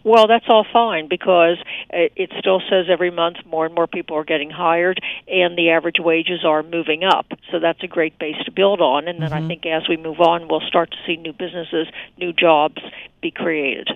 Well, 0.03 0.27
that's 0.27 0.45
all 0.47 0.65
fine 0.71 1.07
because 1.07 1.57
it 1.89 2.31
still 2.39 2.61
says 2.69 2.85
every 2.89 3.11
month 3.11 3.37
more 3.45 3.65
and 3.65 3.75
more 3.75 3.87
people 3.87 4.17
are 4.17 4.23
getting 4.23 4.49
hired 4.49 4.99
and 5.27 5.57
the 5.57 5.69
average 5.69 5.99
wages 5.99 6.45
are 6.45 6.63
moving 6.63 7.03
up. 7.03 7.27
So 7.51 7.59
that's 7.59 7.83
a 7.83 7.87
great 7.87 8.17
base 8.19 8.37
to 8.45 8.51
build 8.51 8.81
on. 8.81 9.07
And 9.07 9.21
then 9.21 9.33
I 9.33 9.39
mm-hmm. 9.39 9.47
think 9.47 9.65
as 9.65 9.87
we 9.87 9.97
move 9.97 10.19
on, 10.19 10.47
we'll 10.47 10.61
start 10.61 10.91
to 10.91 10.97
see 11.05 11.15
new 11.15 11.33
businesses, 11.33 11.87
new 12.17 12.33
jobs 12.33 12.81
be 13.21 13.31
created. 13.31 13.89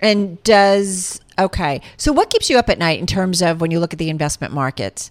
And 0.00 0.42
does, 0.44 1.20
okay, 1.38 1.82
so 1.96 2.12
what 2.12 2.30
keeps 2.30 2.48
you 2.48 2.58
up 2.58 2.70
at 2.70 2.78
night 2.78 2.98
in 2.98 3.06
terms 3.06 3.42
of 3.42 3.60
when 3.60 3.70
you 3.70 3.80
look 3.80 3.92
at 3.92 3.98
the 3.98 4.08
investment 4.08 4.52
markets? 4.52 5.10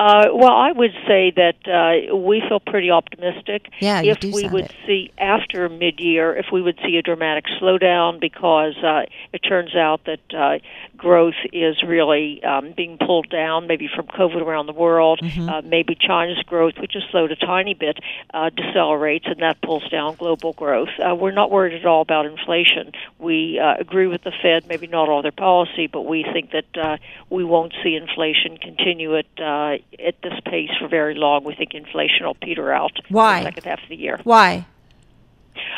Uh, 0.00 0.28
well, 0.32 0.52
I 0.52 0.72
would 0.72 0.94
say 1.06 1.30
that 1.36 1.58
uh, 1.68 2.16
we 2.16 2.42
feel 2.48 2.58
pretty 2.58 2.90
optimistic. 2.90 3.68
Yeah, 3.80 4.00
if 4.00 4.22
we 4.22 4.48
would 4.48 4.64
it. 4.64 4.74
see 4.86 5.12
after 5.18 5.68
mid-year, 5.68 6.34
if 6.34 6.46
we 6.50 6.62
would 6.62 6.78
see 6.82 6.96
a 6.96 7.02
dramatic 7.02 7.44
slowdown 7.60 8.18
because 8.18 8.76
uh, 8.82 9.02
it 9.34 9.40
turns 9.40 9.76
out 9.76 10.00
that 10.06 10.20
uh, 10.34 10.58
growth 10.96 11.34
is 11.52 11.82
really 11.86 12.42
um, 12.42 12.72
being 12.74 12.96
pulled 12.96 13.28
down, 13.28 13.66
maybe 13.66 13.90
from 13.94 14.06
COVID 14.06 14.40
around 14.40 14.66
the 14.66 14.72
world, 14.72 15.20
Mm-hmm. 15.20 15.48
uh, 15.48 15.60
maybe 15.62 15.94
China's 16.00 16.42
growth, 16.46 16.74
which 16.78 16.92
has 16.94 17.02
slowed 17.10 17.30
a 17.30 17.36
tiny 17.36 17.74
bit, 17.74 17.98
uh, 18.32 18.48
decelerates, 18.56 19.30
and 19.30 19.40
that 19.40 19.60
pulls 19.60 19.86
down 19.90 20.14
global 20.14 20.54
growth. 20.54 20.88
Uh, 20.98 21.14
we're 21.14 21.30
not 21.30 21.50
worried 21.50 21.74
at 21.74 21.84
all 21.84 22.00
about 22.00 22.24
inflation. 22.24 22.92
We 23.18 23.58
uh, 23.58 23.74
agree 23.78 24.06
with 24.06 24.22
the 24.22 24.32
Fed, 24.42 24.66
maybe 24.66 24.86
not 24.86 25.08
all 25.10 25.20
their 25.20 25.30
policy, 25.32 25.88
but 25.88 26.02
we 26.02 26.24
think 26.32 26.52
that 26.52 26.64
uh, 26.76 26.96
we 27.28 27.44
won't 27.44 27.74
see 27.82 27.96
inflation 27.96 28.56
continue 28.56 29.18
at 29.18 29.26
uh, 29.38 29.76
at 29.98 30.14
this 30.22 30.34
pace 30.44 30.70
for 30.78 30.88
very 30.88 31.14
long. 31.14 31.44
We 31.44 31.54
think 31.54 31.74
inflation 31.74 32.26
will 32.26 32.34
peter 32.34 32.72
out 32.72 32.92
Why? 33.08 33.38
in 33.38 33.44
the 33.44 33.48
second 33.48 33.64
half 33.64 33.82
of 33.82 33.88
the 33.88 33.96
year. 33.96 34.20
Why? 34.24 34.66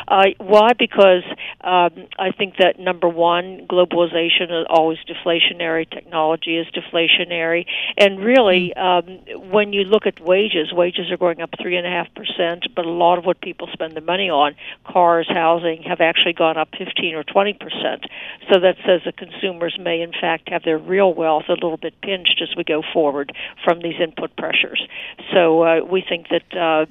Uh, 0.08 0.26
why? 0.38 0.72
Because 0.78 1.22
um, 1.60 2.06
I 2.18 2.32
think 2.36 2.56
that 2.58 2.78
number 2.78 3.08
one, 3.08 3.66
globalization 3.68 4.50
is 4.60 4.66
always 4.68 4.98
deflationary. 5.08 5.88
Technology 5.88 6.56
is 6.56 6.66
deflationary, 6.68 7.66
and 7.96 8.20
really, 8.20 8.74
um, 8.74 9.04
when 9.50 9.72
you 9.72 9.84
look 9.84 10.06
at 10.06 10.20
wages, 10.20 10.72
wages 10.72 11.10
are 11.10 11.16
going 11.16 11.40
up 11.40 11.50
three 11.60 11.76
and 11.76 11.86
a 11.86 11.90
half 11.90 12.08
percent. 12.14 12.66
But 12.74 12.84
a 12.84 12.90
lot 12.90 13.18
of 13.18 13.24
what 13.24 13.40
people 13.40 13.68
spend 13.72 13.94
their 13.94 14.02
money 14.02 14.28
on, 14.28 14.54
cars, 14.86 15.26
housing, 15.28 15.82
have 15.82 16.00
actually 16.00 16.34
gone 16.34 16.56
up 16.56 16.68
fifteen 16.76 17.14
or 17.14 17.24
twenty 17.24 17.52
percent. 17.52 18.04
So 18.50 18.60
that 18.60 18.76
says 18.86 19.02
that 19.04 19.16
consumers 19.16 19.76
may, 19.80 20.00
in 20.00 20.12
fact, 20.12 20.48
have 20.48 20.62
their 20.64 20.78
real 20.78 21.14
wealth 21.14 21.44
a 21.48 21.52
little 21.52 21.76
bit 21.76 21.94
pinched 22.02 22.40
as 22.42 22.56
we 22.56 22.64
go 22.64 22.82
forward 22.92 23.32
from 23.64 23.80
these 23.80 24.00
input 24.00 24.36
pressures. 24.36 24.86
So 25.32 25.62
uh, 25.62 25.80
we 25.84 26.04
think 26.06 26.26
that 26.28 26.56
uh, 26.56 26.86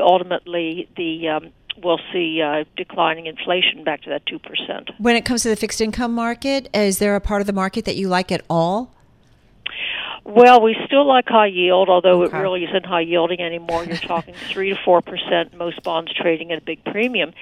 ultimately 0.00 0.88
the 0.96 1.28
um, 1.28 1.52
we'll 1.82 2.00
see 2.12 2.40
uh, 2.42 2.64
declining 2.76 3.26
inflation 3.26 3.84
back 3.84 4.02
to 4.02 4.10
that 4.10 4.24
2%. 4.26 4.90
When 4.98 5.16
it 5.16 5.24
comes 5.24 5.42
to 5.42 5.48
the 5.48 5.56
fixed 5.56 5.80
income 5.80 6.14
market, 6.14 6.68
is 6.74 6.98
there 6.98 7.14
a 7.16 7.20
part 7.20 7.40
of 7.40 7.46
the 7.46 7.52
market 7.52 7.84
that 7.84 7.96
you 7.96 8.08
like 8.08 8.30
at 8.32 8.42
all? 8.48 8.92
Well, 10.24 10.60
we 10.60 10.76
still 10.86 11.06
like 11.06 11.26
high 11.28 11.46
yield, 11.46 11.88
although 11.88 12.22
Okay. 12.24 12.36
it 12.36 12.40
really 12.40 12.64
isn't 12.64 12.84
high 12.84 13.02
yielding 13.02 13.40
anymore. 13.40 13.84
You're 13.84 13.96
talking 13.96 14.34
3 14.34 14.70
to 14.70 14.74
4%, 14.76 15.54
most 15.56 15.82
bonds 15.84 16.12
trading 16.12 16.50
at 16.50 16.58
a 16.58 16.64
big 16.64 16.82
premium 16.84 17.32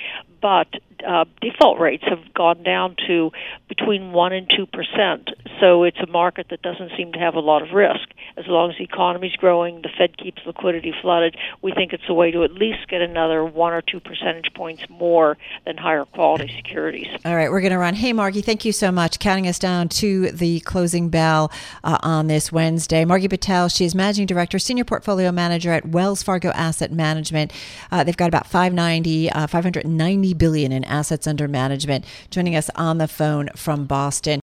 but 0.44 0.68
uh, 1.06 1.24
default 1.40 1.80
rates 1.80 2.04
have 2.06 2.34
gone 2.34 2.62
down 2.62 2.96
to 3.06 3.30
between 3.66 4.12
1 4.12 4.32
and 4.34 4.46
2%. 4.46 5.28
So 5.58 5.84
it's 5.84 5.96
a 5.98 6.06
market 6.06 6.48
that 6.50 6.60
doesn't 6.60 6.92
seem 6.98 7.12
to 7.12 7.18
have 7.18 7.34
a 7.34 7.40
lot 7.40 7.62
of 7.62 7.72
risk. 7.72 8.10
As 8.36 8.46
long 8.46 8.70
as 8.70 8.76
the 8.76 8.84
economy's 8.84 9.36
growing, 9.36 9.80
the 9.80 9.88
Fed 9.96 10.18
keeps 10.18 10.42
liquidity 10.44 10.92
flooded, 11.00 11.36
we 11.62 11.72
think 11.72 11.94
it's 11.94 12.04
a 12.08 12.14
way 12.14 12.30
to 12.30 12.44
at 12.44 12.52
least 12.52 12.88
get 12.88 13.00
another 13.00 13.42
1 13.42 13.72
or 13.72 13.80
2 13.80 14.00
percentage 14.00 14.52
points 14.54 14.82
more 14.90 15.38
than 15.64 15.78
higher 15.78 16.04
quality 16.04 16.52
securities. 16.56 17.08
All 17.24 17.34
right, 17.34 17.50
we're 17.50 17.60
going 17.60 17.72
to 17.72 17.78
run. 17.78 17.94
Hey, 17.94 18.12
Margie, 18.12 18.42
thank 18.42 18.66
you 18.66 18.72
so 18.72 18.92
much. 18.92 19.18
Counting 19.18 19.48
us 19.48 19.58
down 19.58 19.88
to 19.90 20.30
the 20.30 20.60
closing 20.60 21.08
bell 21.08 21.50
uh, 21.84 21.96
on 22.02 22.26
this 22.26 22.52
Wednesday. 22.52 23.06
Margie 23.06 23.28
Patel, 23.28 23.68
she 23.68 23.86
is 23.86 23.94
Managing 23.94 24.26
Director, 24.26 24.58
Senior 24.58 24.84
Portfolio 24.84 25.32
Manager 25.32 25.72
at 25.72 25.88
Wells 25.88 26.22
Fargo 26.22 26.50
Asset 26.50 26.92
Management. 26.92 27.50
Uh, 27.90 28.04
they've 28.04 28.16
got 28.16 28.28
about 28.28 28.46
590, 28.46 29.30
uh, 29.30 29.46
590 29.46 30.33
Billion 30.36 30.72
in 30.72 30.84
assets 30.84 31.26
under 31.26 31.48
management. 31.48 32.04
Joining 32.30 32.56
us 32.56 32.70
on 32.74 32.98
the 32.98 33.08
phone 33.08 33.48
from 33.56 33.86
Boston. 33.86 34.40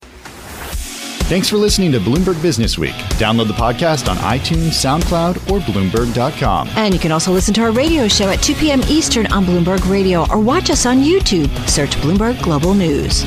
Thanks 1.30 1.48
for 1.48 1.58
listening 1.58 1.92
to 1.92 2.00
Bloomberg 2.00 2.42
Business 2.42 2.76
Week. 2.76 2.94
Download 3.20 3.46
the 3.46 3.52
podcast 3.54 4.08
on 4.08 4.16
iTunes, 4.16 4.70
SoundCloud, 4.70 5.48
or 5.48 5.60
Bloomberg.com. 5.60 6.68
And 6.74 6.92
you 6.92 6.98
can 6.98 7.12
also 7.12 7.30
listen 7.30 7.54
to 7.54 7.62
our 7.62 7.70
radio 7.70 8.08
show 8.08 8.28
at 8.30 8.42
2 8.42 8.54
p.m. 8.54 8.80
Eastern 8.88 9.26
on 9.28 9.44
Bloomberg 9.44 9.88
Radio 9.88 10.28
or 10.28 10.40
watch 10.40 10.70
us 10.70 10.86
on 10.86 10.96
YouTube. 10.98 11.46
Search 11.68 11.92
Bloomberg 11.98 12.42
Global 12.42 12.74
News. 12.74 13.24